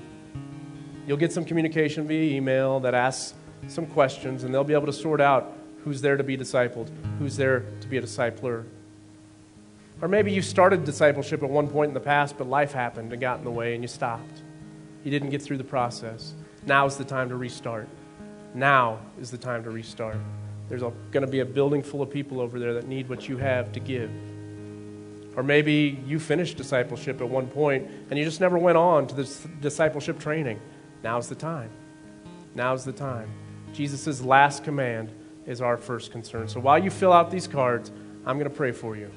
You'll 1.06 1.16
get 1.16 1.32
some 1.32 1.44
communication 1.44 2.06
via 2.06 2.36
email 2.36 2.80
that 2.80 2.94
asks 2.94 3.34
some 3.68 3.86
questions, 3.86 4.44
and 4.44 4.54
they'll 4.54 4.64
be 4.64 4.74
able 4.74 4.86
to 4.86 4.92
sort 4.92 5.20
out 5.20 5.56
who's 5.84 6.00
there 6.00 6.16
to 6.16 6.24
be 6.24 6.36
discipled, 6.36 6.88
who's 7.18 7.36
there 7.36 7.64
to 7.80 7.88
be 7.88 7.96
a 7.96 8.02
discipler. 8.02 8.64
Or 10.03 10.09
maybe 10.09 10.32
you 10.32 10.42
started 10.42 10.84
discipleship 10.84 11.42
at 11.42 11.51
one 11.51 11.68
point 11.68 11.88
in 11.88 11.94
the 11.94 12.01
past, 12.01 12.38
but 12.38 12.48
life 12.48 12.72
happened 12.72 13.12
and 13.12 13.20
got 13.20 13.38
in 13.38 13.44
the 13.44 13.51
way, 13.51 13.74
and 13.74 13.84
you 13.84 13.88
stopped. 13.88 14.42
You 15.05 15.11
didn't 15.11 15.30
get 15.30 15.42
through 15.42 15.59
the 15.59 15.64
process. 15.64 16.34
Now 16.66 16.86
is 16.86 16.96
the 16.96 17.05
time 17.05 17.28
to 17.28 17.36
restart. 17.36 17.88
Now 18.55 19.01
is 19.20 19.30
the 19.30 19.38
time 19.38 19.62
to 19.64 19.70
restart. 19.70 20.16
There's 20.68 20.82
going 20.82 21.12
to 21.12 21.26
be 21.26 21.40
a 21.40 21.44
building 21.44 21.82
full 21.82 22.03
of 22.03 22.11
people 22.11 22.40
over 22.40 22.59
there 22.59 22.74
that 22.74 22.86
need 22.86 23.09
what 23.09 23.28
you 23.28 23.36
have 23.38 23.72
to 23.72 23.80
give. 23.80 24.11
Or 25.36 25.42
maybe 25.42 26.01
you 26.07 26.18
finished 26.18 26.57
discipleship 26.57 27.20
at 27.20 27.28
one 27.28 27.46
point 27.46 27.88
and 28.11 28.18
you 28.18 28.24
just 28.24 28.40
never 28.40 28.59
went 28.59 28.76
on 28.76 29.07
to 29.09 29.14
this 29.14 29.46
discipleship 29.61 30.18
training. 30.18 30.61
Now's 31.03 31.28
the 31.28 31.34
time. 31.34 31.70
Now's 32.55 32.84
the 32.84 32.92
time. 32.92 33.28
Jesus' 33.72 34.22
last 34.22 34.64
command 34.64 35.12
is 35.46 35.61
our 35.61 35.76
first 35.76 36.12
concern. 36.12 36.48
So 36.48 36.61
while 36.61 36.78
you 36.78 36.90
fill 36.90 37.12
out 37.12 37.30
these 37.30 37.46
cards, 37.46 37.90
I'm 38.26 38.38
going 38.38 38.51
to 38.51 38.57
pray 38.57 38.72
for 38.72 38.96
you. 38.96 39.11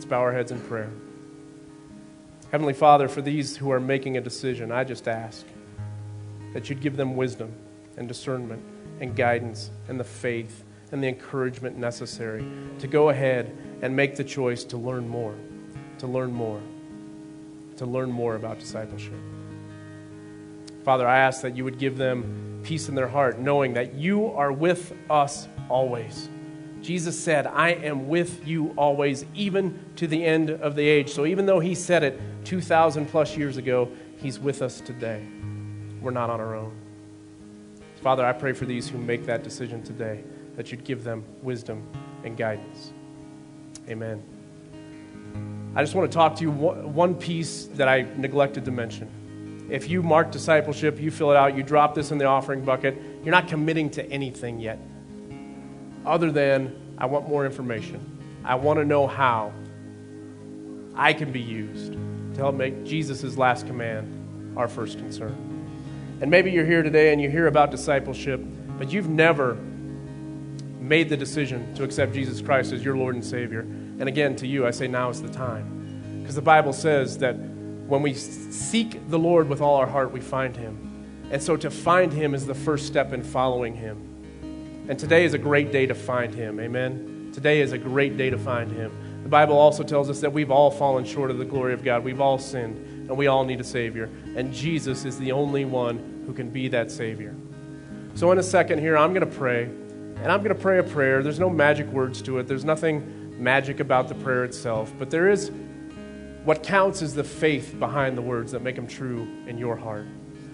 Let's 0.00 0.08
bow 0.08 0.20
our 0.20 0.32
heads 0.32 0.50
in 0.50 0.58
prayer. 0.60 0.90
Heavenly 2.50 2.72
Father, 2.72 3.06
for 3.06 3.20
these 3.20 3.58
who 3.58 3.70
are 3.70 3.78
making 3.78 4.16
a 4.16 4.20
decision, 4.22 4.72
I 4.72 4.82
just 4.82 5.06
ask 5.06 5.44
that 6.54 6.70
you'd 6.70 6.80
give 6.80 6.96
them 6.96 7.16
wisdom 7.16 7.52
and 7.98 8.08
discernment 8.08 8.62
and 9.00 9.14
guidance 9.14 9.70
and 9.88 10.00
the 10.00 10.04
faith 10.04 10.64
and 10.90 11.02
the 11.02 11.08
encouragement 11.08 11.76
necessary 11.76 12.50
to 12.78 12.86
go 12.86 13.10
ahead 13.10 13.54
and 13.82 13.94
make 13.94 14.16
the 14.16 14.24
choice 14.24 14.64
to 14.64 14.78
learn 14.78 15.06
more, 15.06 15.34
to 15.98 16.06
learn 16.06 16.32
more, 16.32 16.62
to 17.76 17.84
learn 17.84 18.10
more 18.10 18.36
about 18.36 18.58
discipleship. 18.58 19.20
Father, 20.82 21.06
I 21.06 21.18
ask 21.18 21.42
that 21.42 21.58
you 21.58 21.64
would 21.64 21.78
give 21.78 21.98
them 21.98 22.62
peace 22.62 22.88
in 22.88 22.94
their 22.94 23.08
heart, 23.08 23.38
knowing 23.38 23.74
that 23.74 23.92
you 23.92 24.28
are 24.28 24.50
with 24.50 24.94
us 25.10 25.46
always. 25.68 26.30
Jesus 26.82 27.18
said, 27.18 27.46
I 27.46 27.70
am 27.70 28.08
with 28.08 28.46
you 28.46 28.72
always, 28.76 29.24
even 29.34 29.78
to 29.96 30.06
the 30.06 30.24
end 30.24 30.50
of 30.50 30.74
the 30.76 30.86
age. 30.86 31.10
So 31.10 31.26
even 31.26 31.46
though 31.46 31.60
he 31.60 31.74
said 31.74 32.02
it 32.02 32.20
2,000 32.44 33.06
plus 33.06 33.36
years 33.36 33.56
ago, 33.56 33.88
he's 34.16 34.38
with 34.38 34.62
us 34.62 34.80
today. 34.80 35.22
We're 36.00 36.10
not 36.10 36.30
on 36.30 36.40
our 36.40 36.54
own. 36.54 36.72
Father, 38.02 38.24
I 38.24 38.32
pray 38.32 38.52
for 38.52 38.64
these 38.64 38.88
who 38.88 38.98
make 38.98 39.26
that 39.26 39.42
decision 39.42 39.82
today, 39.82 40.24
that 40.56 40.72
you'd 40.72 40.84
give 40.84 41.04
them 41.04 41.24
wisdom 41.42 41.86
and 42.24 42.36
guidance. 42.36 42.92
Amen. 43.88 44.22
I 45.74 45.82
just 45.82 45.94
want 45.94 46.10
to 46.10 46.14
talk 46.14 46.36
to 46.36 46.42
you 46.42 46.50
one 46.50 47.14
piece 47.14 47.66
that 47.74 47.88
I 47.88 48.06
neglected 48.16 48.64
to 48.64 48.70
mention. 48.70 49.68
If 49.70 49.88
you 49.88 50.02
mark 50.02 50.32
discipleship, 50.32 50.98
you 50.98 51.10
fill 51.10 51.30
it 51.30 51.36
out, 51.36 51.56
you 51.56 51.62
drop 51.62 51.94
this 51.94 52.10
in 52.10 52.18
the 52.18 52.24
offering 52.24 52.64
bucket, 52.64 53.00
you're 53.22 53.30
not 53.30 53.46
committing 53.46 53.88
to 53.90 54.04
anything 54.10 54.58
yet, 54.58 54.80
other 56.04 56.30
than 56.30 56.76
I 56.98 57.06
want 57.06 57.28
more 57.28 57.46
information. 57.46 58.18
I 58.44 58.54
want 58.54 58.78
to 58.78 58.84
know 58.84 59.06
how 59.06 59.52
I 60.94 61.12
can 61.12 61.32
be 61.32 61.40
used 61.40 61.92
to 61.92 62.36
help 62.36 62.54
make 62.54 62.84
Jesus' 62.84 63.36
last 63.36 63.66
command 63.66 64.58
our 64.58 64.68
first 64.68 64.98
concern. 64.98 65.36
And 66.20 66.30
maybe 66.30 66.50
you're 66.50 66.66
here 66.66 66.82
today 66.82 67.12
and 67.12 67.20
you 67.20 67.30
hear 67.30 67.46
about 67.46 67.70
discipleship, 67.70 68.40
but 68.78 68.92
you've 68.92 69.08
never 69.08 69.54
made 70.78 71.08
the 71.08 71.16
decision 71.16 71.72
to 71.74 71.84
accept 71.84 72.12
Jesus 72.12 72.42
Christ 72.42 72.72
as 72.72 72.84
your 72.84 72.96
Lord 72.96 73.14
and 73.14 73.24
Savior. 73.24 73.60
And 73.60 74.08
again, 74.08 74.36
to 74.36 74.46
you, 74.46 74.66
I 74.66 74.70
say 74.70 74.88
now 74.88 75.08
is 75.08 75.22
the 75.22 75.30
time. 75.30 76.20
Because 76.20 76.34
the 76.34 76.42
Bible 76.42 76.72
says 76.72 77.18
that 77.18 77.34
when 77.34 78.02
we 78.02 78.14
seek 78.14 79.08
the 79.08 79.18
Lord 79.18 79.48
with 79.48 79.60
all 79.60 79.76
our 79.76 79.86
heart, 79.86 80.12
we 80.12 80.20
find 80.20 80.56
him. 80.56 81.28
And 81.30 81.42
so 81.42 81.56
to 81.56 81.70
find 81.70 82.12
him 82.12 82.34
is 82.34 82.46
the 82.46 82.54
first 82.54 82.86
step 82.86 83.12
in 83.12 83.22
following 83.22 83.74
him. 83.74 84.09
And 84.90 84.98
today 84.98 85.24
is 85.24 85.34
a 85.34 85.38
great 85.38 85.70
day 85.70 85.86
to 85.86 85.94
find 85.94 86.34
him. 86.34 86.58
Amen. 86.58 87.30
Today 87.32 87.60
is 87.60 87.70
a 87.70 87.78
great 87.78 88.16
day 88.16 88.28
to 88.28 88.36
find 88.36 88.72
him. 88.72 88.90
The 89.22 89.28
Bible 89.28 89.56
also 89.56 89.84
tells 89.84 90.10
us 90.10 90.18
that 90.18 90.32
we've 90.32 90.50
all 90.50 90.68
fallen 90.68 91.04
short 91.04 91.30
of 91.30 91.38
the 91.38 91.44
glory 91.44 91.74
of 91.74 91.84
God. 91.84 92.02
We've 92.02 92.20
all 92.20 92.38
sinned, 92.38 92.76
and 93.08 93.16
we 93.16 93.28
all 93.28 93.44
need 93.44 93.60
a 93.60 93.64
Savior. 93.64 94.10
And 94.34 94.52
Jesus 94.52 95.04
is 95.04 95.16
the 95.16 95.30
only 95.30 95.64
one 95.64 96.24
who 96.26 96.32
can 96.32 96.50
be 96.50 96.66
that 96.66 96.90
Savior. 96.90 97.36
So, 98.14 98.32
in 98.32 98.38
a 98.38 98.42
second 98.42 98.80
here, 98.80 98.98
I'm 98.98 99.14
going 99.14 99.20
to 99.30 99.38
pray, 99.38 99.66
and 99.66 100.26
I'm 100.26 100.42
going 100.42 100.56
to 100.56 100.60
pray 100.60 100.80
a 100.80 100.82
prayer. 100.82 101.22
There's 101.22 101.38
no 101.38 101.50
magic 101.50 101.86
words 101.86 102.20
to 102.22 102.40
it, 102.40 102.48
there's 102.48 102.64
nothing 102.64 103.40
magic 103.40 103.78
about 103.78 104.08
the 104.08 104.16
prayer 104.16 104.42
itself, 104.42 104.92
but 104.98 105.08
there 105.08 105.30
is 105.30 105.52
what 106.42 106.64
counts 106.64 107.00
is 107.00 107.14
the 107.14 107.22
faith 107.22 107.78
behind 107.78 108.18
the 108.18 108.22
words 108.22 108.50
that 108.50 108.62
make 108.62 108.74
them 108.74 108.88
true 108.88 109.28
in 109.46 109.56
your 109.56 109.76
heart. 109.76 110.08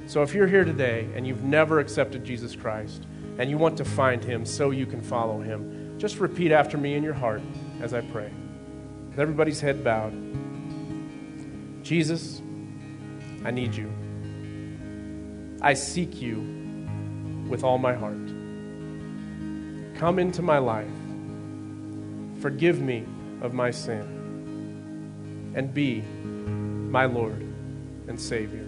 So, 0.06 0.22
if 0.22 0.34
you're 0.34 0.46
here 0.46 0.64
today 0.64 1.08
and 1.14 1.26
you've 1.26 1.42
never 1.42 1.80
accepted 1.80 2.22
Jesus 2.22 2.54
Christ 2.54 3.06
and 3.38 3.50
you 3.50 3.58
want 3.58 3.76
to 3.78 3.84
find 3.84 4.24
him 4.24 4.44
so 4.46 4.70
you 4.70 4.86
can 4.86 5.02
follow 5.02 5.40
him, 5.40 5.98
just 5.98 6.18
repeat 6.18 6.52
after 6.52 6.78
me 6.78 6.94
in 6.94 7.02
your 7.02 7.14
heart 7.14 7.42
as 7.80 7.92
I 7.94 8.00
pray. 8.00 8.30
With 9.10 9.18
everybody's 9.18 9.60
head 9.60 9.82
bowed. 9.84 10.12
Jesus, 11.82 12.42
I 13.44 13.50
need 13.50 13.74
you. 13.74 13.92
I 15.62 15.74
seek 15.74 16.20
you 16.20 16.38
with 17.48 17.64
all 17.64 17.78
my 17.78 17.94
heart. 17.94 18.26
Come 19.98 20.18
into 20.18 20.42
my 20.42 20.58
life. 20.58 20.90
Forgive 22.40 22.80
me 22.80 23.06
of 23.40 23.54
my 23.54 23.70
sin. 23.70 25.52
And 25.54 25.72
be 25.72 26.02
my 26.02 27.06
Lord 27.06 27.40
and 28.08 28.20
Savior. 28.20 28.64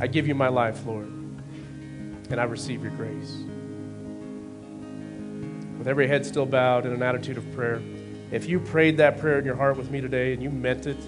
I 0.00 0.06
give 0.06 0.26
you 0.26 0.34
my 0.34 0.48
life, 0.48 0.86
Lord, 0.86 1.10
and 2.30 2.40
I 2.40 2.44
receive 2.44 2.82
your 2.82 2.92
grace. 2.92 3.44
With 5.78 5.88
every 5.88 6.08
head 6.08 6.26
still 6.26 6.46
bowed 6.46 6.86
in 6.86 6.92
an 6.92 7.02
attitude 7.02 7.38
of 7.38 7.52
prayer, 7.54 7.80
if 8.30 8.46
you 8.48 8.60
prayed 8.60 8.96
that 8.98 9.18
prayer 9.18 9.38
in 9.38 9.44
your 9.44 9.56
heart 9.56 9.76
with 9.76 9.90
me 9.90 10.00
today 10.00 10.32
and 10.32 10.42
you 10.42 10.50
meant 10.50 10.86
it, 10.86 10.98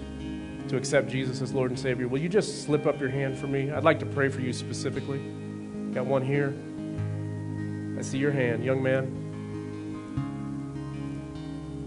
to 0.71 0.77
accept 0.77 1.09
Jesus 1.09 1.43
as 1.43 1.53
Lord 1.53 1.71
and 1.73 1.79
Savior, 1.79 2.07
will 2.07 2.21
you 2.21 2.29
just 2.29 2.63
slip 2.65 2.87
up 2.87 3.01
your 3.01 3.09
hand 3.09 3.37
for 3.37 3.49
me? 3.49 3.73
I'd 3.73 3.83
like 3.83 3.99
to 3.99 4.07
pray 4.07 4.29
for 4.29 4.41
you 4.41 4.53
specifically. 4.53 5.19
Got 5.93 6.07
one 6.07 6.23
here. 6.25 6.55
I 7.99 8.03
see 8.03 8.19
your 8.19 8.31
hand, 8.31 8.65
young 8.65 8.81
man. 8.81 9.17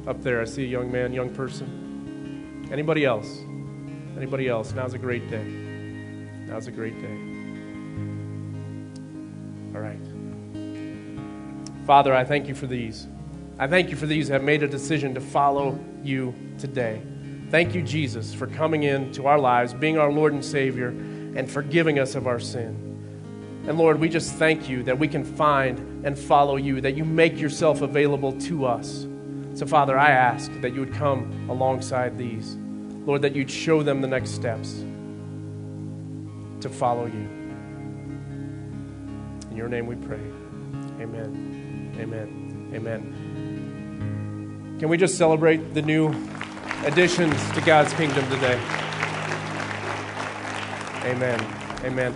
Up 0.05 0.21
there, 0.21 0.41
I 0.41 0.43
see 0.45 0.65
a 0.65 0.67
young 0.67 0.91
man, 0.91 1.13
young 1.13 1.33
person. 1.33 2.67
Anybody 2.73 3.05
else? 3.05 3.39
Anybody 4.17 4.49
else? 4.49 4.73
Now's 4.73 4.93
a 4.93 4.97
great 4.97 5.29
day. 5.29 5.45
Now's 6.45 6.67
a 6.67 6.71
great 6.71 7.01
day. 7.01 7.32
Father, 11.85 12.13
I 12.13 12.23
thank 12.23 12.47
you 12.47 12.55
for 12.55 12.67
these. 12.67 13.07
I 13.59 13.67
thank 13.67 13.89
you 13.89 13.95
for 13.95 14.05
these 14.05 14.27
that 14.27 14.35
have 14.35 14.43
made 14.43 14.63
a 14.63 14.67
decision 14.67 15.13
to 15.15 15.21
follow 15.21 15.79
you 16.01 16.33
today. 16.57 17.01
Thank 17.49 17.75
you, 17.75 17.81
Jesus, 17.83 18.33
for 18.33 18.47
coming 18.47 18.83
into 18.83 19.27
our 19.27 19.37
lives, 19.37 19.73
being 19.73 19.97
our 19.97 20.11
Lord 20.11 20.33
and 20.33 20.43
Savior, 20.43 20.87
and 20.87 21.49
forgiving 21.49 21.99
us 21.99 22.15
of 22.15 22.25
our 22.25 22.39
sin. 22.39 23.63
And 23.67 23.77
Lord, 23.77 23.99
we 23.99 24.09
just 24.09 24.33
thank 24.33 24.67
you 24.67 24.83
that 24.83 24.97
we 24.97 25.07
can 25.07 25.23
find 25.23 26.05
and 26.05 26.17
follow 26.17 26.55
you, 26.55 26.81
that 26.81 26.95
you 26.95 27.05
make 27.05 27.39
yourself 27.39 27.81
available 27.81 28.33
to 28.41 28.65
us. 28.65 29.07
So, 29.53 29.65
Father, 29.65 29.97
I 29.97 30.09
ask 30.09 30.51
that 30.61 30.73
you 30.73 30.79
would 30.79 30.93
come 30.93 31.47
alongside 31.49 32.17
these. 32.17 32.55
Lord, 33.05 33.21
that 33.21 33.35
you'd 33.35 33.51
show 33.51 33.83
them 33.83 34.01
the 34.01 34.07
next 34.07 34.31
steps 34.31 34.83
to 36.61 36.69
follow 36.69 37.05
you. 37.05 37.29
In 39.51 39.55
your 39.55 39.67
name 39.67 39.85
we 39.85 39.95
pray. 39.95 40.21
Amen. 40.99 41.62
Amen. 41.99 42.71
Amen. 42.73 43.01
Can 44.79 44.89
we 44.89 44.97
just 44.97 45.17
celebrate 45.17 45.73
the 45.73 45.81
new 45.81 46.13
additions 46.85 47.51
to 47.51 47.61
God's 47.61 47.93
kingdom 47.93 48.29
today. 48.29 48.59
Amen. 51.05 51.39
Amen. 51.85 52.13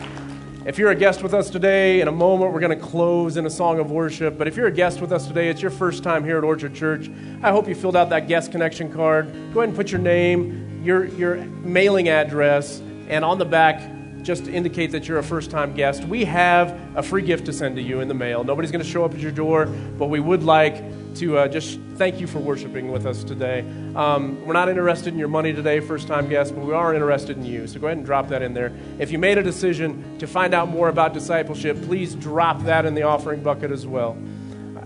If 0.66 0.78
you're 0.78 0.92
a 0.92 0.96
guest 0.96 1.24
with 1.24 1.34
us 1.34 1.50
today, 1.50 2.02
in 2.02 2.10
a 2.10 2.12
moment 2.12 2.52
we're 2.52 2.60
going 2.60 2.78
to 2.78 2.86
close 2.86 3.38
in 3.38 3.46
a 3.46 3.50
song 3.50 3.80
of 3.80 3.92
worship. 3.92 4.38
But 4.38 4.50
if 4.50 4.58
you're 4.58 4.68
a 4.68 4.72
guest 4.72 5.00
with 5.00 5.14
us 5.14 5.26
today, 5.26 5.48
it's 5.48 5.62
your 5.62 5.72
first 5.72 6.04
time 6.04 6.26
here 6.26 6.38
at 6.38 6.44
Orchard 6.44 6.74
Church. 6.76 7.10
I 7.42 7.52
hope 7.52 7.70
you 7.70 7.76
filled 7.76 7.96
out 7.96 8.10
that 8.10 8.28
guest 8.28 8.52
connection 8.52 8.92
card. 8.92 9.32
Go 9.54 9.62
ahead 9.62 9.70
and 9.70 9.76
put 9.76 9.90
your 9.90 10.02
name, 10.02 10.82
your, 10.84 11.06
your 11.06 11.38
mailing 11.38 12.10
address, 12.10 12.82
and 13.08 13.24
on 13.24 13.38
the 13.38 13.46
back, 13.46 13.82
just 14.28 14.44
to 14.44 14.52
indicate 14.52 14.92
that 14.92 15.08
you're 15.08 15.20
a 15.20 15.24
first 15.24 15.50
time 15.50 15.74
guest. 15.74 16.04
We 16.04 16.26
have 16.26 16.78
a 16.98 17.02
free 17.02 17.22
gift 17.22 17.46
to 17.46 17.54
send 17.54 17.78
to 17.78 17.82
you 17.82 18.02
in 18.02 18.10
the 18.10 18.14
mail. 18.14 18.44
Nobody's 18.44 18.72
going 18.72 18.84
to 18.84 18.90
show 18.90 19.06
up 19.06 19.14
at 19.14 19.22
your 19.22 19.32
door, 19.32 19.68
but 19.98 20.08
we 20.08 20.20
would 20.20 20.44
like 20.44 20.84
to 21.16 21.38
uh, 21.38 21.48
just 21.48 21.80
thank 21.96 22.20
you 22.20 22.28
for 22.28 22.40
worshiping 22.40 22.92
with 22.92 23.06
us 23.06 23.24
today. 23.24 23.62
Um, 23.96 24.46
we're 24.46 24.52
not 24.52 24.68
interested 24.68 25.14
in 25.14 25.18
your 25.18 25.30
money 25.30 25.54
today, 25.54 25.80
first 25.80 26.10
time 26.10 26.28
guest, 26.28 26.54
but 26.54 26.66
we 26.66 26.74
are 26.74 26.94
interested 26.94 27.38
in 27.38 27.46
you. 27.46 27.68
So 27.68 27.80
go 27.80 27.88
ahead 27.88 28.00
and 28.00 28.06
drop 28.06 28.28
that 28.28 28.42
in 28.42 28.54
there. 28.54 28.74
If 29.00 29.12
you 29.12 29.18
made 29.18 29.38
a 29.38 29.44
decision 29.44 30.20
to 30.20 30.28
find 30.28 30.54
out 30.54 30.68
more 30.68 30.90
about 30.90 31.14
discipleship, 31.14 31.82
please 31.84 32.14
drop 32.14 32.62
that 32.64 32.86
in 32.86 32.96
the 32.96 33.04
offering 33.04 33.42
bucket 33.42 33.72
as 33.72 33.88
well 33.88 34.18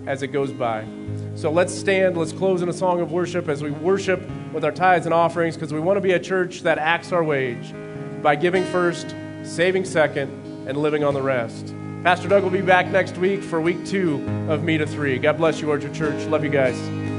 as 0.05 0.21
it 0.21 0.27
goes 0.27 0.51
by. 0.51 0.85
So 1.33 1.51
let's 1.51 1.73
stand, 1.73 2.15
let's 2.15 2.31
close 2.31 2.61
in 2.61 2.69
a 2.69 2.73
song 2.73 3.01
of 3.01 3.11
worship 3.11 3.49
as 3.49 3.63
we 3.63 3.71
worship 3.71 4.21
with 4.53 4.63
our 4.63 4.71
tithes 4.71 5.07
and 5.07 5.15
offerings 5.15 5.55
because 5.55 5.73
we 5.73 5.79
want 5.79 5.97
to 5.97 6.01
be 6.01 6.11
a 6.11 6.19
church 6.19 6.61
that 6.61 6.77
acts 6.77 7.11
our 7.11 7.23
wage 7.23 7.73
by 8.21 8.35
giving 8.35 8.63
first, 8.65 9.15
saving 9.43 9.85
second, 9.85 10.29
and 10.67 10.77
living 10.77 11.03
on 11.03 11.13
the 11.13 11.21
rest. 11.21 11.73
Pastor 12.03 12.27
Doug 12.27 12.43
will 12.43 12.49
be 12.49 12.61
back 12.61 12.87
next 12.87 13.17
week 13.17 13.43
for 13.43 13.61
week 13.61 13.85
two 13.85 14.15
of 14.49 14.63
Me 14.63 14.77
to 14.77 14.87
Three. 14.87 15.19
God 15.19 15.37
bless 15.37 15.61
you, 15.61 15.69
Orchard 15.69 15.93
Church. 15.93 16.25
Love 16.27 16.43
you 16.43 16.49
guys. 16.49 17.10